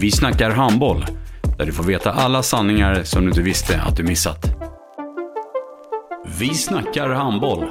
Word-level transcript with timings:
Vi 0.00 0.10
snackar 0.10 0.50
handboll, 0.50 1.06
där 1.58 1.66
du 1.66 1.72
får 1.72 1.84
veta 1.84 2.12
alla 2.12 2.42
sanningar 2.42 3.02
som 3.04 3.22
du 3.22 3.28
inte 3.28 3.42
visste 3.42 3.80
att 3.80 3.96
du 3.96 4.02
missat. 4.02 4.46
Vi 6.38 6.54
snackar 6.54 7.08
handboll. 7.08 7.64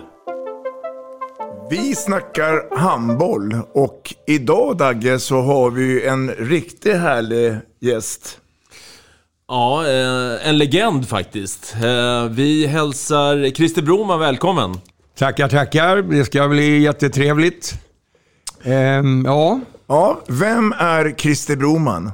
Vi 1.69 1.95
snackar 1.95 2.77
handboll 2.77 3.55
och 3.73 4.13
idag 4.27 4.77
Dagge 4.77 5.19
så 5.19 5.41
har 5.41 5.71
vi 5.71 6.07
en 6.07 6.31
riktigt 6.31 6.97
härlig 6.97 7.57
gäst. 7.79 8.39
Ja, 9.47 9.87
eh, 9.87 10.49
en 10.49 10.57
legend 10.57 11.07
faktiskt. 11.07 11.75
Eh, 11.83 12.29
vi 12.29 12.65
hälsar 12.65 13.55
Christer 13.55 13.81
Broman 13.81 14.19
välkommen. 14.19 14.77
Tackar, 15.17 15.47
tackar. 15.47 16.01
Det 16.01 16.25
ska 16.25 16.47
bli 16.47 16.79
jättetrevligt. 16.79 17.73
Ehm, 18.63 19.23
ja. 19.25 19.59
Ja, 19.87 20.21
vem 20.27 20.73
är 20.77 21.15
Christer 21.17 21.55
Broman? 21.55 22.11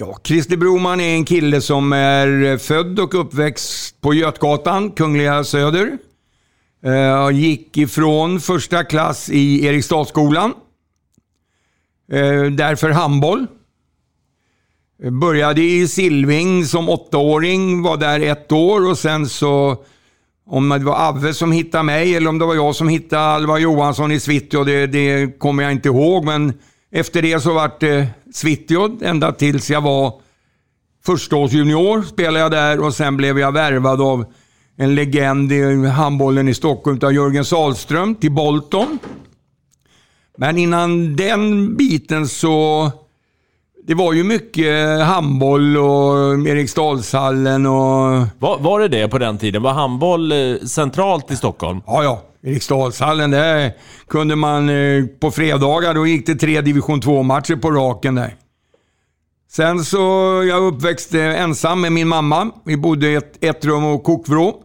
Ja, 0.00 0.18
Christer 0.24 0.56
Broman 0.56 1.00
är 1.00 1.14
en 1.14 1.24
kille 1.24 1.60
som 1.60 1.92
är 1.92 2.58
född 2.58 3.00
och 3.00 3.20
uppväxt 3.20 4.00
på 4.00 4.14
Götgatan, 4.14 4.90
Kungliga 4.90 5.44
Söder. 5.44 5.98
Eh, 6.84 7.30
gick 7.30 7.76
ifrån 7.76 8.40
första 8.40 8.84
klass 8.84 9.30
i 9.30 9.66
Eriksdalsskolan. 9.66 10.54
Eh, 12.12 12.42
därför 12.42 12.90
handboll. 12.90 13.46
Eh, 15.02 15.10
började 15.10 15.62
i 15.62 15.88
Silving 15.88 16.64
som 16.64 16.88
åttaåring, 16.88 17.82
var 17.82 17.96
där 17.96 18.20
ett 18.20 18.52
år 18.52 18.90
och 18.90 18.98
sen 18.98 19.28
så 19.28 19.84
om 20.46 20.68
det 20.68 20.78
var 20.78 21.08
Avve 21.08 21.34
som 21.34 21.52
hittade 21.52 21.84
mig 21.84 22.14
eller 22.14 22.28
om 22.28 22.38
det 22.38 22.46
var 22.46 22.54
jag 22.54 22.74
som 22.74 22.88
hittade 22.88 23.22
Alva 23.22 23.58
Johansson 23.58 24.12
i 24.12 24.20
Svitjod, 24.20 24.66
det, 24.66 24.86
det 24.86 25.38
kommer 25.38 25.62
jag 25.62 25.72
inte 25.72 25.88
ihåg. 25.88 26.24
Men 26.24 26.52
efter 26.90 27.22
det 27.22 27.40
så 27.40 27.52
vart 27.52 27.80
det 27.80 28.06
Svitjod 28.32 29.02
ända 29.02 29.32
tills 29.32 29.70
jag 29.70 29.80
var 29.80 30.12
förstaårsjunior. 31.04 32.02
Spelade 32.02 32.38
jag 32.38 32.50
där 32.50 32.80
och 32.80 32.94
sen 32.94 33.16
blev 33.16 33.38
jag 33.38 33.52
värvad 33.52 34.00
av 34.00 34.24
en 34.76 34.94
legend 34.94 35.52
i 35.52 35.86
handbollen 35.86 36.48
i 36.48 36.54
Stockholm, 36.54 36.98
av 37.02 37.12
Jörgen 37.12 37.44
Sahlström 37.44 38.14
till 38.14 38.32
Bolton. 38.32 38.98
Men 40.36 40.58
innan 40.58 41.16
den 41.16 41.76
biten 41.76 42.28
så 42.28 42.90
det 43.88 43.94
var 43.94 44.12
ju 44.12 44.24
mycket 44.24 45.00
handboll 45.04 45.76
och 45.76 46.48
Eriksdalshallen 46.48 47.66
och... 47.66 48.26
Var, 48.38 48.58
var 48.58 48.80
det 48.80 48.88
det 48.88 49.08
på 49.08 49.18
den 49.18 49.38
tiden? 49.38 49.62
Var 49.62 49.72
handboll 49.72 50.32
eh, 50.32 50.56
centralt 50.66 51.30
i 51.30 51.36
Stockholm? 51.36 51.82
Ja, 51.86 52.04
ja. 52.04 52.22
Eriksdalshallen, 52.42 53.30
där 53.30 53.72
kunde 54.08 54.36
man... 54.36 54.68
eh, 54.68 55.04
På 55.20 55.30
fredagar 55.30 55.94
då 55.94 56.06
gick 56.06 56.26
det 56.26 56.34
tre 56.34 56.60
division 56.60 57.00
2-matcher 57.00 57.56
på 57.56 57.70
raken 57.70 58.14
där. 58.14 58.34
Sen 59.50 59.84
så, 59.84 59.98
jag 60.48 60.62
uppväxt 60.74 61.14
ensam 61.14 61.80
med 61.80 61.92
min 61.92 62.08
mamma. 62.08 62.50
Vi 62.64 62.76
bodde 62.76 63.08
i 63.08 63.14
ett, 63.14 63.44
ett 63.44 63.64
rum 63.64 63.84
och 63.84 64.04
kokvrå. 64.04 64.62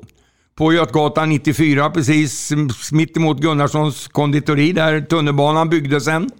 På 0.56 0.74
Götgatan 0.74 1.30
94, 1.30 1.90
precis 1.90 2.52
mitt 2.92 3.18
emot 3.18 3.38
Gunnarssons 3.40 4.08
konditori 4.08 4.72
där 4.72 5.02
tunnelbanan 5.02 5.70
byggdes 5.70 6.06
sen. 6.06 6.32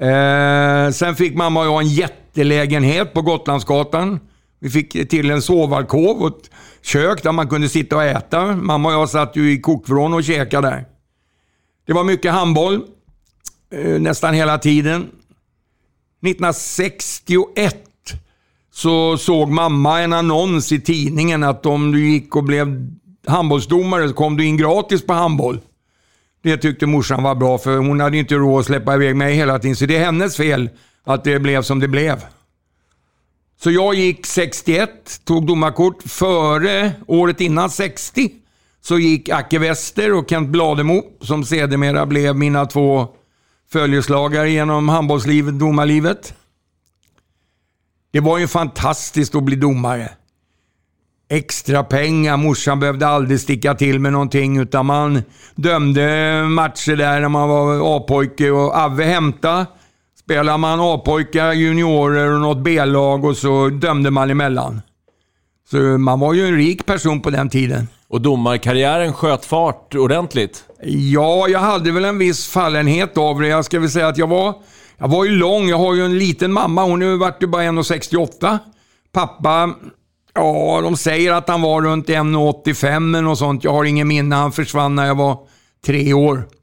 Eh, 0.00 0.90
sen 0.90 1.16
fick 1.16 1.34
mamma 1.34 1.60
och 1.60 1.66
jag 1.66 1.80
en 1.82 1.88
jättelägenhet 1.88 3.12
på 3.12 3.22
Gotlandsgatan. 3.22 4.20
Vi 4.60 4.70
fick 4.70 5.08
till 5.08 5.30
en 5.30 5.42
sovalkov 5.42 6.22
och 6.22 6.32
kök 6.88 7.22
där 7.22 7.32
man 7.32 7.48
kunde 7.48 7.68
sitta 7.68 7.96
och 7.96 8.04
äta. 8.04 8.56
Mamma 8.56 8.88
och 8.88 8.94
jag 8.94 9.08
satt 9.08 9.36
ju 9.36 9.52
i 9.52 9.60
kokvrån 9.60 10.14
och 10.14 10.24
käkade 10.24 10.68
där. 10.68 10.84
Det 11.86 11.92
var 11.92 12.04
mycket 12.04 12.32
handboll. 12.32 12.82
Eh, 13.70 14.00
nästan 14.00 14.34
hela 14.34 14.58
tiden. 14.58 15.00
1961 16.22 17.76
så 18.72 19.18
såg 19.18 19.48
mamma 19.48 20.00
en 20.00 20.12
annons 20.12 20.72
i 20.72 20.80
tidningen 20.80 21.44
att 21.44 21.66
om 21.66 21.92
du 21.92 22.10
gick 22.10 22.36
och 22.36 22.44
blev 22.44 22.88
handbollsdomare 23.26 24.08
så 24.08 24.14
kom 24.14 24.36
du 24.36 24.44
in 24.44 24.56
gratis 24.56 25.06
på 25.06 25.12
handboll. 25.12 25.60
Det 26.42 26.56
tyckte 26.56 26.86
morsan 26.86 27.22
var 27.22 27.34
bra 27.34 27.58
för 27.58 27.76
hon 27.76 28.00
hade 28.00 28.16
inte 28.16 28.34
råd 28.34 28.60
att 28.60 28.66
släppa 28.66 28.94
iväg 28.94 29.16
mig 29.16 29.34
hela 29.34 29.58
tiden. 29.58 29.76
Så 29.76 29.86
det 29.86 29.96
är 29.96 30.04
hennes 30.04 30.36
fel 30.36 30.70
att 31.04 31.24
det 31.24 31.38
blev 31.38 31.62
som 31.62 31.80
det 31.80 31.88
blev. 31.88 32.24
Så 33.60 33.70
jag 33.70 33.94
gick 33.94 34.26
61, 34.26 35.20
tog 35.24 35.46
domarkort. 35.46 36.02
Före, 36.02 36.92
året 37.06 37.40
innan 37.40 37.70
60, 37.70 38.30
så 38.80 38.98
gick 38.98 39.28
Acke 39.28 39.58
Wester 39.58 40.14
och 40.14 40.30
Kent 40.30 40.48
Blademo, 40.48 41.02
som 41.20 41.44
sedermera 41.44 42.06
blev 42.06 42.36
mina 42.36 42.66
två 42.66 43.08
följeslagare 43.72 44.50
genom 44.50 44.88
handbollslivet, 44.88 45.58
domarlivet. 45.58 46.34
Det 48.10 48.20
var 48.20 48.38
ju 48.38 48.46
fantastiskt 48.46 49.34
att 49.34 49.42
bli 49.42 49.56
domare 49.56 50.10
extra 51.28 51.84
pengar. 51.84 52.36
Morsan 52.36 52.80
behövde 52.80 53.06
aldrig 53.06 53.40
sticka 53.40 53.74
till 53.74 54.00
med 54.00 54.12
någonting 54.12 54.58
utan 54.58 54.86
man 54.86 55.22
dömde 55.54 56.42
matcher 56.48 56.96
där 56.96 57.20
när 57.20 57.28
man 57.28 57.48
var 57.48 57.96
A-pojke 57.96 58.50
och 58.50 58.74
Avve 58.74 59.04
hämtade. 59.04 59.66
Spelar 60.28 60.58
man 60.58 60.80
A-pojkar, 60.80 61.52
juniorer 61.52 62.32
och 62.32 62.40
något 62.40 62.58
B-lag 62.58 63.24
och 63.24 63.36
så 63.36 63.68
dömde 63.68 64.10
man 64.10 64.30
emellan. 64.30 64.82
Så 65.70 65.76
man 65.76 66.20
var 66.20 66.34
ju 66.34 66.46
en 66.46 66.56
rik 66.56 66.86
person 66.86 67.20
på 67.20 67.30
den 67.30 67.48
tiden. 67.48 67.88
Och 68.08 68.20
domarkarriären 68.20 69.12
sköt 69.12 69.44
fart 69.44 69.94
ordentligt? 69.94 70.64
Ja, 70.82 71.48
jag 71.48 71.60
hade 71.60 71.92
väl 71.92 72.04
en 72.04 72.18
viss 72.18 72.46
fallenhet 72.46 73.18
av 73.18 73.40
det. 73.40 73.48
Jag 73.48 73.64
ska 73.64 73.80
väl 73.80 73.90
säga 73.90 74.08
att 74.08 74.18
jag 74.18 74.26
var, 74.26 74.54
jag 74.98 75.08
var 75.08 75.24
ju 75.24 75.30
lång. 75.30 75.68
Jag 75.68 75.78
har 75.78 75.94
ju 75.94 76.04
en 76.04 76.18
liten 76.18 76.52
mamma. 76.52 76.82
Hon 76.82 77.18
vart 77.18 77.42
ju 77.42 77.46
bara 77.46 77.62
1,68. 77.62 78.58
Pappa 79.12 79.74
Ja, 80.34 80.80
de 80.82 80.96
säger 80.96 81.32
att 81.32 81.48
han 81.48 81.62
var 81.62 81.82
runt 81.82 82.08
1,85 82.08 82.96
eller 82.96 83.22
något 83.22 83.38
sånt. 83.38 83.64
Jag 83.64 83.72
har 83.72 83.84
ingen 83.84 84.08
minne. 84.08 84.36
Han 84.36 84.52
försvann 84.52 84.94
när 84.94 85.06
jag 85.06 85.14
var 85.14 85.38
tre 85.86 86.12
år. 86.12 86.57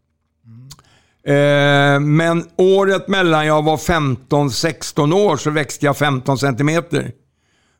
Eh, 1.27 1.99
men 1.99 2.45
året 2.55 3.07
mellan 3.07 3.45
jag 3.45 3.63
var 3.63 3.77
15-16 3.77 5.13
år 5.13 5.37
så 5.37 5.49
växte 5.49 5.85
jag 5.85 5.97
15 5.97 6.37
centimeter. 6.37 7.11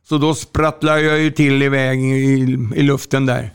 Så 0.08 0.18
då 0.18 0.34
sprattlade 0.34 1.00
jag 1.00 1.18
ju 1.18 1.30
till 1.30 1.62
iväg 1.62 2.04
i, 2.04 2.58
i 2.76 2.82
luften 2.82 3.26
där. 3.26 3.50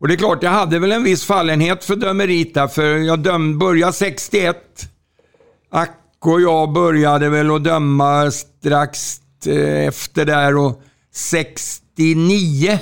Och 0.00 0.08
det 0.08 0.14
är 0.14 0.18
klart, 0.18 0.42
jag 0.42 0.50
hade 0.50 0.78
väl 0.78 0.92
en 0.92 1.04
viss 1.04 1.24
fallenhet 1.24 1.84
för 1.84 1.96
dömeriet 1.96 2.54
där, 2.54 2.68
för 2.68 2.96
jag 2.96 3.18
döm, 3.18 3.58
började 3.58 3.92
61. 3.92 4.56
Ack 5.70 5.90
och 6.20 6.40
jag 6.40 6.72
började 6.72 7.28
väl 7.28 7.50
att 7.50 7.64
döma 7.64 8.30
strax 8.30 9.20
eh, 9.46 9.86
efter 9.86 10.24
där 10.24 10.56
och 10.56 10.82
69 11.14 12.78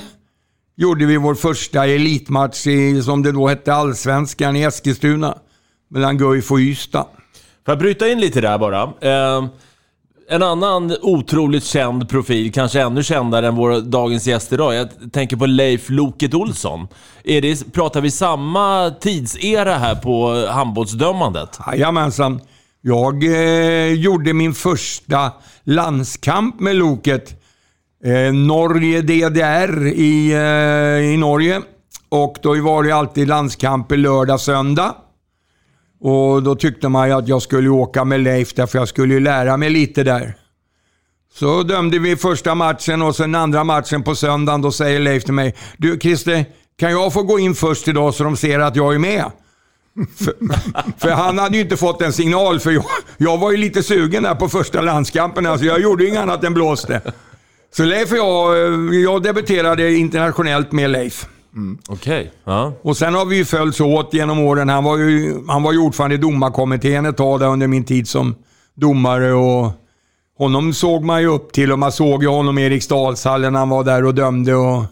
gjorde 0.75 1.05
vi 1.05 1.17
vår 1.17 1.35
första 1.35 1.85
elitmatch 1.85 2.67
i, 2.67 3.01
som 3.01 3.23
det 3.23 3.31
då 3.31 3.47
hette, 3.47 3.73
Allsvenskan 3.73 4.55
i 4.55 4.61
Eskilstuna. 4.61 5.37
Mellan 5.87 6.17
Guif 6.17 6.51
och 6.51 6.59
Ystad. 6.59 7.05
Får 7.65 7.71
jag 7.71 7.79
bryta 7.79 8.07
in 8.09 8.19
lite 8.19 8.41
där 8.41 8.57
bara? 8.57 8.83
Eh, 8.83 9.47
en 10.29 10.43
annan 10.43 10.95
otroligt 11.01 11.63
känd 11.63 12.09
profil, 12.09 12.51
kanske 12.51 12.81
ännu 12.81 13.03
kändare 13.03 13.47
än 13.47 13.55
vår 13.55 13.81
dagens 13.81 14.27
gäst 14.27 14.53
idag. 14.53 14.75
Jag 14.75 14.89
tänker 15.13 15.37
på 15.37 15.45
Leif 15.45 15.89
Loket 15.89 16.33
Olsson. 16.33 16.87
Är 17.23 17.41
det, 17.41 17.73
pratar 17.73 18.01
vi 18.01 18.11
samma 18.11 18.91
tidsera 18.99 19.75
här 19.75 19.95
på 19.95 20.45
handbollsdömandet? 20.49 21.59
Jajamensan. 21.67 22.41
Jag 22.81 23.23
eh, 23.23 23.93
gjorde 23.93 24.33
min 24.33 24.53
första 24.53 25.31
landskamp 25.63 26.59
med 26.59 26.75
Loket 26.75 27.41
eh, 28.05 28.33
Norge 28.33 29.01
DDR 29.01 29.87
i, 29.87 30.31
eh, 30.31 31.13
i 31.13 31.17
Norge. 31.17 31.61
Och 32.09 32.37
då 32.41 32.61
var 32.61 32.83
det 32.83 32.91
alltid 32.91 33.27
landskamper 33.27 33.97
lördag, 33.97 34.39
söndag. 34.39 34.95
Och 35.99 36.43
då 36.43 36.55
tyckte 36.55 36.89
man 36.89 37.07
ju 37.07 37.13
att 37.13 37.27
jag 37.27 37.41
skulle 37.41 37.69
åka 37.69 38.03
med 38.05 38.19
Leif 38.19 38.53
därför 38.53 38.79
jag 38.79 38.87
skulle 38.87 39.13
ju 39.13 39.19
lära 39.19 39.57
mig 39.57 39.69
lite 39.69 40.03
där. 40.03 40.35
Så 41.33 41.63
dömde 41.63 41.99
vi 41.99 42.15
första 42.15 42.55
matchen 42.55 43.01
och 43.01 43.15
sen 43.15 43.35
andra 43.35 43.63
matchen 43.63 44.03
på 44.03 44.15
söndagen. 44.15 44.61
Då 44.61 44.71
säger 44.71 44.99
Leif 44.99 45.23
till 45.23 45.33
mig, 45.33 45.55
du 45.77 45.99
Christer, 45.99 46.45
kan 46.79 46.91
jag 46.91 47.13
få 47.13 47.23
gå 47.23 47.39
in 47.39 47.55
först 47.55 47.87
idag 47.87 48.13
så 48.13 48.23
de 48.23 48.37
ser 48.37 48.59
att 48.59 48.75
jag 48.75 48.95
är 48.95 48.99
med? 48.99 49.31
för, 50.17 50.33
för 50.99 51.09
han 51.09 51.37
hade 51.37 51.55
ju 51.55 51.63
inte 51.63 51.77
fått 51.77 52.01
en 52.01 52.13
signal, 52.13 52.59
för 52.59 52.71
jag, 52.71 52.85
jag 53.17 53.37
var 53.37 53.51
ju 53.51 53.57
lite 53.57 53.83
sugen 53.83 54.23
där 54.23 54.35
på 54.35 54.49
första 54.49 54.81
landskampen. 54.81 55.45
Alltså 55.45 55.65
jag 55.65 55.81
gjorde 55.81 56.03
ju 56.03 56.09
inget 56.09 56.21
annat 56.21 56.43
än 56.43 56.53
blåste. 56.53 57.01
Så 57.75 57.83
Leif 57.83 58.11
och 58.11 58.17
jag, 58.17 58.57
eh, 58.57 58.99
jag 58.99 59.23
debuterade 59.23 59.93
internationellt 59.93 60.71
med 60.71 60.89
Leif. 60.89 61.27
Okej. 61.89 62.19
Okay. 62.19 62.31
Ja. 62.43 62.73
Och 62.81 62.97
sen 62.97 63.13
har 63.13 63.25
vi 63.25 63.35
ju 63.35 63.45
följts 63.45 63.81
åt 63.81 64.13
genom 64.13 64.39
åren. 64.39 64.69
Han 64.69 64.83
var 64.83 64.97
ju, 64.97 65.35
han 65.47 65.63
var 65.63 65.71
ju 65.71 65.79
ordförande 65.79 66.15
i 66.15 66.17
domarkommittén 66.17 67.05
ett 67.05 67.17
tag 67.17 67.39
där 67.39 67.47
under 67.47 67.67
min 67.67 67.83
tid 67.83 68.07
som 68.07 68.35
domare. 68.75 69.33
Och 69.33 69.71
honom 70.37 70.73
såg 70.73 71.03
man 71.03 71.21
ju 71.21 71.27
upp 71.27 71.51
till 71.51 71.71
och 71.71 71.79
man 71.79 71.91
såg 71.91 72.23
ju 72.23 72.29
honom 72.29 72.57
i 72.57 72.65
Eriksdalshallen 72.65 73.53
när 73.53 73.59
han 73.59 73.69
var 73.69 73.83
där 73.83 74.05
och 74.05 74.15
dömde. 74.15 74.55
Och 74.55 74.83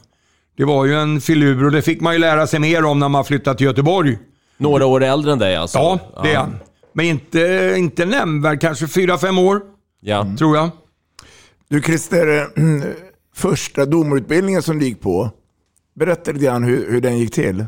det 0.58 0.66
var 0.66 0.86
ju 0.86 0.96
en 0.96 1.22
filur 1.22 1.66
och 1.66 1.72
det 1.72 1.82
fick 1.82 2.02
man 2.02 2.14
ju 2.14 2.20
lära 2.20 2.48
sig 2.48 2.60
mer 2.60 2.86
om 2.86 3.00
när 3.00 3.10
man 3.10 3.26
flyttade 3.26 3.58
till 3.58 3.68
Göteborg. 3.68 4.18
Några 4.58 4.86
år 4.86 5.04
äldre 5.04 5.32
än 5.32 5.40
dig 5.40 5.56
alltså? 5.56 5.78
Ja, 5.78 6.00
det 6.24 6.32
är 6.32 6.38
han. 6.38 6.56
Men 6.94 7.06
inte, 7.06 7.74
inte 7.78 8.06
nämnvärt, 8.06 8.62
kanske 8.62 8.88
fyra 8.88 9.18
fem 9.18 9.38
år. 9.38 9.62
Ja. 10.02 10.28
Tror 10.38 10.58
jag. 10.58 10.70
Du 11.70 11.82
Christer, 11.82 12.48
första 13.36 13.86
domarutbildningen 13.86 14.62
som 14.62 14.80
du 14.80 14.86
gick 14.86 15.02
på, 15.02 15.32
berätta 15.96 16.32
lite 16.32 16.46
grann 16.46 16.64
hur, 16.64 16.92
hur 16.92 17.02
den 17.02 17.18
gick 17.18 17.34
till. 17.34 17.66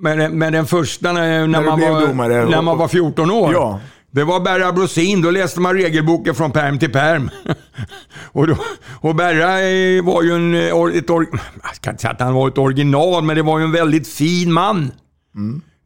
Men, 0.00 0.38
men 0.38 0.52
den 0.52 0.66
första 0.66 1.12
när, 1.12 1.46
när, 1.46 1.60
du 1.60 1.66
man, 1.66 1.80
var, 1.80 2.06
domare 2.06 2.44
när 2.44 2.62
man 2.62 2.78
var 2.78 2.88
14 2.88 3.30
år. 3.30 3.52
Ja. 3.52 3.80
Det 4.10 4.24
var 4.24 4.40
Berra 4.40 4.72
Brosin, 4.72 5.22
då 5.22 5.30
läste 5.30 5.60
man 5.60 5.74
regelboken 5.74 6.34
från 6.34 6.52
perm 6.52 6.78
till 6.78 6.92
perm. 6.92 7.30
och, 8.32 8.46
då, 8.46 8.56
och 9.00 9.14
Berra 9.14 9.60
eh, 9.60 10.04
var 10.04 10.22
ju 10.22 10.34
en, 10.34 10.54
eh, 10.54 10.98
ett, 10.98 11.10
or, 11.10 11.26
jag 11.62 11.80
kan 11.80 11.92
inte 11.92 12.02
säga 12.02 12.12
att 12.12 12.20
han 12.20 12.34
var 12.34 12.48
ett 12.48 12.58
original, 12.58 13.24
men 13.24 13.36
det 13.36 13.42
var 13.42 13.58
ju 13.58 13.64
en 13.64 13.72
väldigt 13.72 14.08
fin 14.08 14.52
man. 14.52 14.92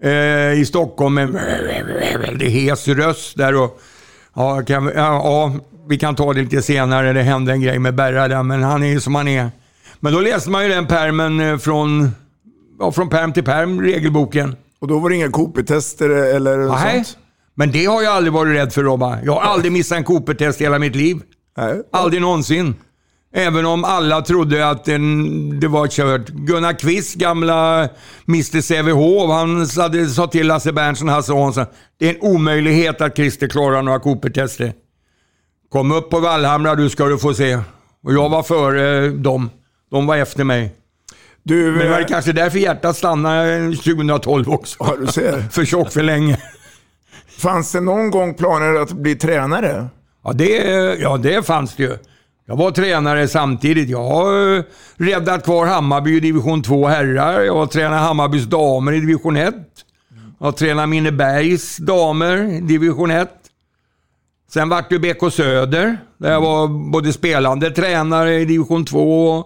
Eh, 0.02 0.60
I 0.60 0.64
Stockholm 0.66 1.14
med 1.14 1.28
väldigt 2.20 2.52
hes 2.52 2.88
röst 2.88 3.36
där. 3.36 3.62
Och, 3.62 3.80
ja, 4.34 4.62
kan, 4.62 4.84
ja, 4.84 4.92
ja, 4.94 5.52
vi 5.88 5.98
kan 5.98 6.14
ta 6.14 6.32
det 6.32 6.40
lite 6.40 6.62
senare, 6.62 7.12
det 7.12 7.22
hände 7.22 7.52
en 7.52 7.60
grej 7.60 7.78
med 7.78 7.94
Berra 7.94 8.28
där, 8.28 8.42
men 8.42 8.62
han 8.62 8.82
är 8.82 8.88
ju 8.88 9.00
som 9.00 9.14
han 9.14 9.28
är. 9.28 9.50
Men 10.00 10.12
då 10.12 10.20
läste 10.20 10.50
man 10.50 10.62
ju 10.62 10.68
den 10.68 10.86
permen 10.86 11.40
eh, 11.40 11.58
från, 11.58 12.10
ja, 12.78 12.92
från 12.92 13.08
perm 13.08 13.32
till 13.32 13.44
perm, 13.44 13.80
regelboken. 13.80 14.56
Och 14.80 14.88
då 14.88 14.98
var 14.98 15.10
det 15.10 15.16
inga 15.16 15.30
Cooper-tester 15.30 16.10
eller 16.10 16.56
Nej, 16.56 17.04
sånt? 17.04 17.18
men 17.54 17.72
det 17.72 17.84
har 17.84 18.02
jag 18.02 18.12
aldrig 18.12 18.32
varit 18.32 18.56
rädd 18.56 18.72
för 18.72 18.82
Robba. 18.82 19.18
Jag 19.24 19.32
har 19.32 19.40
aldrig 19.40 19.72
missat 19.72 19.98
en 19.98 20.04
Cooper-test 20.04 20.60
i 20.60 20.64
hela 20.64 20.78
mitt 20.78 20.96
liv. 20.96 21.20
Nej. 21.56 21.82
Aldrig 21.92 22.22
någonsin. 22.22 22.74
Även 23.34 23.66
om 23.66 23.84
alla 23.84 24.22
trodde 24.22 24.68
att 24.68 24.84
den, 24.84 25.60
det 25.60 25.68
var 25.68 25.86
kört. 25.88 26.28
Gunnar 26.28 26.72
Kvist, 26.72 27.14
gamla 27.14 27.88
Mr 28.28 28.60
Sävehof, 28.60 29.30
han 29.30 29.66
hade, 29.76 30.06
sa 30.06 30.26
till 30.26 30.46
Lasse 30.46 30.72
Berntsen, 30.72 31.08
Hasse 31.08 31.32
Hansson, 31.32 31.66
det 31.98 32.08
är 32.08 32.14
en 32.14 32.20
omöjlighet 32.20 33.00
att 33.00 33.16
Christer 33.16 33.48
klarar 33.48 33.82
några 33.82 33.98
Cooper-tester. 33.98 34.72
Kom 35.72 35.92
upp 35.92 36.10
på 36.10 36.20
Vallhamra 36.20 36.74
du 36.74 36.88
ska 36.88 37.04
du 37.06 37.18
få 37.18 37.34
se. 37.34 37.58
Och 38.04 38.12
jag 38.12 38.28
var 38.28 38.42
före 38.42 39.08
dem. 39.08 39.50
De 39.90 40.06
var 40.06 40.16
efter 40.16 40.44
mig. 40.44 40.74
Du, 41.42 41.70
Men 41.70 41.78
det 41.78 41.88
var 41.90 42.00
eh, 42.00 42.06
kanske 42.06 42.32
därför 42.32 42.58
hjärtat 42.58 42.96
stannade 42.96 43.76
2012 43.76 44.48
också. 44.48 44.76
Ja, 44.78 44.96
du 45.00 45.06
ser. 45.06 45.40
För 45.50 45.64
tjock 45.64 45.92
för 45.92 46.02
länge. 46.02 46.38
fanns 47.38 47.72
det 47.72 47.80
någon 47.80 48.10
gång 48.10 48.34
planer 48.34 48.74
att 48.74 48.92
bli 48.92 49.14
tränare? 49.14 49.86
Ja 50.24 50.32
det, 50.32 50.54
ja, 51.00 51.16
det 51.16 51.46
fanns 51.46 51.76
det 51.76 51.82
ju. 51.82 51.98
Jag 52.46 52.56
var 52.56 52.70
tränare 52.70 53.28
samtidigt. 53.28 53.88
Jag 53.88 54.04
har 54.04 54.56
eh, 54.56 54.62
räddat 54.96 55.44
kvar 55.44 55.66
Hammarby 55.66 56.16
i 56.16 56.20
division 56.20 56.62
2 56.62 56.86
herrar. 56.86 57.40
Jag 57.40 57.54
har 57.54 57.66
tränat 57.66 58.00
Hammarbys 58.00 58.44
damer 58.44 58.92
i 58.92 59.00
division 59.00 59.36
1. 59.36 59.54
Jag 60.38 60.46
har 60.46 60.52
tränat 60.52 60.88
Minnebergs 60.88 61.76
damer 61.76 62.36
i 62.36 62.60
division 62.60 63.10
1. 63.10 63.30
Sen 64.52 64.68
vart 64.68 64.90
det 64.90 64.98
BK 64.98 65.32
Söder, 65.32 65.98
där 66.18 66.32
jag 66.32 66.40
var 66.40 66.68
både 66.68 67.12
spelande 67.12 67.70
tränare 67.70 68.34
i 68.34 68.44
division 68.44 68.84
2. 68.84 69.44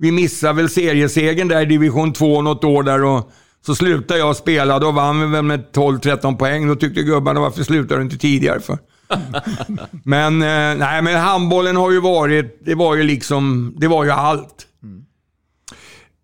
Vi 0.00 0.12
missade 0.12 0.52
väl 0.52 0.70
seriesegern 0.70 1.48
där 1.48 1.62
i 1.62 1.64
division 1.64 2.12
2 2.12 2.42
något 2.42 2.64
år 2.64 2.82
där 2.82 3.04
och 3.04 3.30
så 3.66 3.74
slutade 3.74 4.20
jag 4.20 4.36
spela. 4.36 4.78
Då 4.78 4.90
vann 4.90 5.20
vi 5.20 5.26
väl 5.26 5.42
med 5.44 5.64
12-13 5.72 6.36
poäng. 6.36 6.68
Då 6.68 6.74
tyckte 6.76 7.02
gubbarna, 7.02 7.40
varför 7.40 7.62
slutade 7.62 8.00
du 8.00 8.04
inte 8.04 8.18
tidigare 8.18 8.60
för? 8.60 8.78
men, 10.04 10.42
eh, 10.42 10.78
nej, 10.78 11.02
men 11.02 11.16
handbollen 11.20 11.76
har 11.76 11.90
ju 11.90 12.00
varit, 12.00 12.60
det 12.64 12.74
var 12.74 12.96
ju 12.96 13.02
liksom, 13.02 13.74
det 13.76 13.88
var 13.88 14.04
ju 14.04 14.10
allt. 14.10 14.66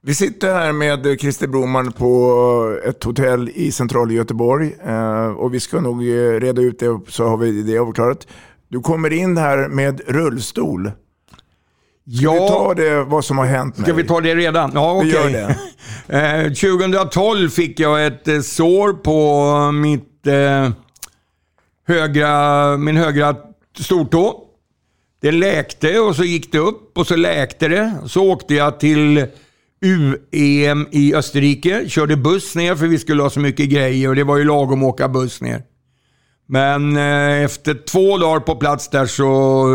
Vi 0.03 0.15
sitter 0.15 0.55
här 0.55 0.73
med 0.73 1.21
Christer 1.21 1.47
Broman 1.47 1.93
på 1.93 2.79
ett 2.85 3.05
hotell 3.05 3.51
i 3.55 3.73
centrala 3.73 4.13
Göteborg. 4.13 4.77
eh, 4.87 5.27
Och 5.27 5.55
vi 5.55 5.61
ska 5.61 5.81
nog 5.81 6.03
eh, 6.09 6.41
reda 6.41 6.63
ut 6.63 6.79
det 6.79 7.01
så 7.09 7.29
har 7.29 7.37
vi 7.37 7.63
det 7.63 7.79
avklarat. 7.79 8.27
Du 8.69 8.81
kommer 8.81 9.13
in 9.13 9.37
här 9.37 9.69
med 9.69 10.01
rullstol. 10.07 10.91
Ska 12.11 12.33
vi 12.33 12.39
ta 12.39 12.75
det, 12.75 13.05
vad 13.05 13.25
som 13.25 13.39
har 13.39 13.47
hänt 13.47 13.77
med 13.77 13.87
Ska 13.87 13.95
vi 13.95 14.05
ta 14.05 14.21
det 14.21 14.35
redan? 14.35 14.71
Ja, 14.75 14.93
okej. 14.97 15.57
Eh, 16.09 16.43
2012 16.43 17.49
fick 17.49 17.81
jag 17.81 18.07
ett 18.07 18.29
eh, 18.29 18.41
sår 18.41 18.93
på 18.93 19.73
mitt 19.73 20.27
eh, 20.27 20.71
högra, 21.87 22.77
min 22.77 22.97
högra 22.97 23.37
stortå. 23.79 24.43
Det 25.21 25.33
läkte 25.33 25.99
och 25.99 26.17
så 26.17 26.25
gick 26.25 26.53
det 26.53 26.59
upp 26.59 26.99
och 26.99 27.07
så 27.07 27.17
läkte 27.17 27.69
det. 27.69 27.95
Så 28.07 28.31
åkte 28.31 28.55
jag 28.55 28.81
till 28.81 29.27
UEM 29.85 30.89
i 30.91 31.15
Österrike. 31.15 31.89
Körde 31.89 32.17
buss 32.17 32.55
ner 32.55 32.75
för 32.75 32.87
vi 32.87 32.99
skulle 32.99 33.23
ha 33.23 33.31
så 33.31 33.41
mycket 33.41 33.69
grejer 33.69 34.09
och 34.09 34.17
det 34.17 34.25
var 34.25 34.37
ju 34.37 34.45
lagom 34.45 34.83
att 34.83 34.89
åka 34.89 35.09
buss 35.09 35.41
ner. 35.41 35.63
Men 36.49 36.97
eh, 36.97 37.45
efter 37.45 37.75
två 37.75 38.19
dagar 38.19 38.41
på 38.41 38.57
plats 38.57 38.89
där 38.89 39.07
så 39.07 39.67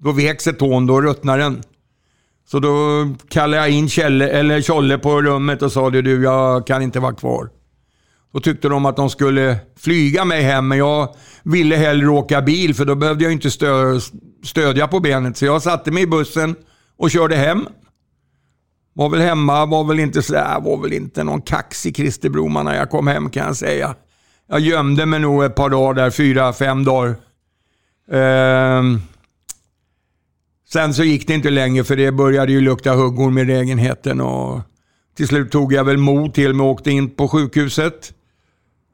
då 0.00 0.12
vek 0.12 0.40
sig 0.40 0.52
tån, 0.52 0.86
då 0.86 1.00
ruttnade 1.00 1.42
den. 1.42 1.62
Så 2.50 2.58
då 2.58 3.08
kallade 3.28 3.62
jag 3.62 3.70
in 3.70 3.88
Kjelle, 3.88 4.28
eller 4.28 4.60
Tjolle 4.60 4.98
på 4.98 5.22
rummet 5.22 5.62
och 5.62 5.72
sa 5.72 5.90
det, 5.90 6.02
du, 6.02 6.22
jag 6.22 6.66
kan 6.66 6.82
inte 6.82 7.00
vara 7.00 7.14
kvar. 7.14 7.48
Då 8.32 8.40
tyckte 8.40 8.68
de 8.68 8.86
att 8.86 8.96
de 8.96 9.10
skulle 9.10 9.56
flyga 9.76 10.24
mig 10.24 10.42
hem, 10.42 10.68
men 10.68 10.78
jag 10.78 11.14
ville 11.42 11.76
hellre 11.76 12.08
åka 12.08 12.42
bil 12.42 12.74
för 12.74 12.84
då 12.84 12.94
behövde 12.94 13.24
jag 13.24 13.32
inte 13.32 13.50
stö, 13.50 14.00
stödja 14.44 14.88
på 14.88 15.00
benet. 15.00 15.36
Så 15.36 15.44
jag 15.44 15.62
satte 15.62 15.90
mig 15.90 16.02
i 16.02 16.06
bussen 16.06 16.54
och 16.96 17.10
körde 17.10 17.36
hem. 17.36 17.66
Var 18.92 19.08
väl 19.08 19.20
hemma, 19.20 19.66
var 19.66 19.84
väl 19.84 20.00
inte 20.00 20.22
så, 20.22 20.34
äh, 20.34 20.62
var 20.64 20.82
väl 20.82 20.92
inte 20.92 21.24
någon 21.24 21.42
kaxig 21.42 21.96
Christer 21.96 22.28
Broman 22.28 22.64
när 22.64 22.76
jag 22.76 22.90
kom 22.90 23.06
hem 23.06 23.30
kan 23.30 23.46
jag 23.46 23.56
säga. 23.56 23.94
Jag 24.48 24.60
gömde 24.60 25.06
mig 25.06 25.20
nog 25.20 25.44
ett 25.44 25.54
par 25.54 25.68
dagar 25.68 25.94
där, 25.94 26.10
fyra, 26.10 26.52
fem 26.52 26.84
dagar. 26.84 27.14
Ehm, 28.12 29.00
Sen 30.72 30.94
så 30.94 31.04
gick 31.04 31.26
det 31.26 31.34
inte 31.34 31.50
längre 31.50 31.84
för 31.84 31.96
det 31.96 32.12
började 32.12 32.52
ju 32.52 32.60
lukta 32.60 32.94
huggorm 32.94 33.38
i 33.38 33.44
lägenheten 33.44 34.20
och 34.20 34.60
till 35.16 35.28
slut 35.28 35.50
tog 35.50 35.72
jag 35.72 35.84
väl 35.84 35.96
mod 35.96 36.34
till 36.34 36.54
mig 36.54 36.64
och 36.64 36.70
åkte 36.70 36.90
in 36.90 37.10
på 37.10 37.28
sjukhuset. 37.28 38.12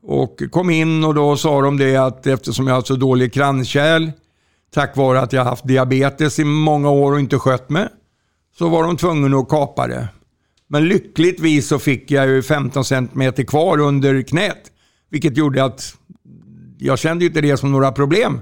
Och 0.03 0.43
kom 0.51 0.71
in 0.71 1.05
och 1.05 1.15
då 1.15 1.37
sa 1.37 1.61
de 1.61 1.79
det 1.79 1.97
att 1.97 2.27
eftersom 2.27 2.67
jag 2.67 2.75
har 2.75 2.83
så 2.83 2.97
dålig 2.97 3.33
kranskärl, 3.33 4.11
tack 4.75 4.97
vare 4.97 5.21
att 5.21 5.33
jag 5.33 5.45
haft 5.45 5.67
diabetes 5.67 6.39
i 6.39 6.45
många 6.45 6.91
år 6.91 7.13
och 7.13 7.21
inte 7.21 7.39
skött 7.39 7.71
mig, 7.71 7.89
så 8.59 8.69
var 8.69 8.83
de 8.83 8.97
tvungna 8.97 9.37
att 9.37 9.49
kapa 9.49 9.87
det. 9.87 10.09
Men 10.69 10.89
lyckligtvis 10.89 11.69
så 11.69 11.79
fick 11.79 12.11
jag 12.11 12.29
ju 12.29 12.43
15 12.43 12.85
cm 12.85 13.33
kvar 13.47 13.81
under 13.81 14.23
knät, 14.23 14.63
vilket 15.11 15.37
gjorde 15.37 15.65
att 15.65 15.95
jag 16.79 16.99
kände 16.99 17.25
inte 17.25 17.41
det 17.41 17.57
som 17.57 17.73
några 17.73 17.93
problem. 17.93 18.41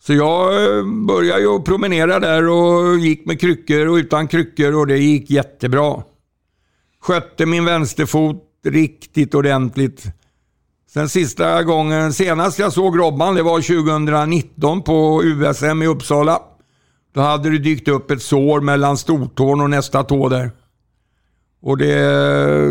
Så 0.00 0.14
jag 0.14 0.64
eh, 0.64 0.84
började 0.84 1.40
ju 1.40 1.62
promenera 1.62 2.20
där 2.20 2.48
och 2.48 2.98
gick 2.98 3.26
med 3.26 3.40
kryckor 3.40 3.86
och 3.86 3.94
utan 3.94 4.28
kryckor 4.28 4.74
och 4.74 4.86
det 4.86 4.98
gick 4.98 5.30
jättebra. 5.30 6.02
Skötte 7.00 7.46
min 7.46 7.64
vänsterfot 7.64 8.44
riktigt 8.64 9.34
ordentligt. 9.34 10.04
Sen 10.90 11.08
sista 11.08 11.62
gången, 11.62 12.12
senast 12.12 12.58
jag 12.58 12.72
såg 12.72 12.98
Robban, 12.98 13.34
det 13.34 13.42
var 13.42 13.60
2019 13.60 14.82
på 14.82 15.22
USM 15.24 15.82
i 15.82 15.86
Uppsala. 15.86 16.42
Då 17.14 17.20
hade 17.20 17.50
det 17.50 17.58
dykt 17.58 17.88
upp 17.88 18.10
ett 18.10 18.22
sår 18.22 18.60
mellan 18.60 18.96
stortån 18.96 19.60
och 19.60 19.70
nästa 19.70 20.02
tå 20.02 20.28
där. 20.28 20.50
Och 21.62 21.78
det, 21.78 21.92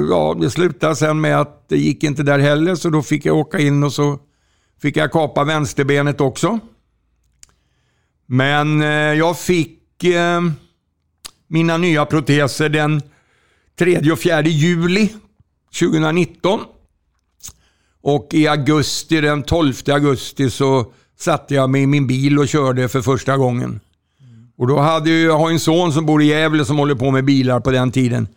ja, 0.09 0.35
det 0.41 0.49
slutade 0.49 0.95
sen 0.95 1.21
med 1.21 1.41
att 1.41 1.69
det 1.69 1.77
gick 1.77 2.03
inte 2.03 2.23
där 2.23 2.39
heller, 2.39 2.75
så 2.75 2.89
då 2.89 3.01
fick 3.01 3.25
jag 3.25 3.37
åka 3.37 3.59
in 3.59 3.83
och 3.83 3.93
så 3.93 4.19
fick 4.81 4.97
jag 4.97 5.11
kapa 5.11 5.43
vänsterbenet 5.43 6.21
också. 6.21 6.59
Men 8.27 8.81
eh, 8.81 8.87
jag 8.89 9.39
fick... 9.39 10.03
Eh, 10.03 10.41
mina 11.47 11.77
nya 11.77 12.05
proteser 12.05 12.69
den 12.69 13.01
3 13.79 14.11
och 14.11 14.19
4 14.19 14.41
juli 14.41 15.09
2019. 15.79 16.59
Och 18.01 18.27
i 18.31 18.47
augusti, 18.47 19.21
den 19.21 19.43
12 19.43 19.73
augusti, 19.87 20.49
så 20.49 20.91
satte 21.19 21.55
jag 21.55 21.69
mig 21.69 21.81
i 21.81 21.87
min 21.87 22.07
bil 22.07 22.39
och 22.39 22.47
körde 22.47 22.89
för 22.89 23.01
första 23.01 23.37
gången. 23.37 23.79
Och 24.57 24.67
då 24.67 24.79
hade 24.79 25.09
jag, 25.09 25.19
jag 25.19 25.37
har 25.37 25.51
en 25.51 25.59
son 25.59 25.93
som 25.93 26.05
bor 26.05 26.21
i 26.21 26.25
Gävle 26.25 26.65
som 26.65 26.77
håller 26.77 26.95
på 26.95 27.11
med 27.11 27.25
bilar 27.25 27.59
på 27.59 27.71
den 27.71 27.91
tiden. 27.91 28.27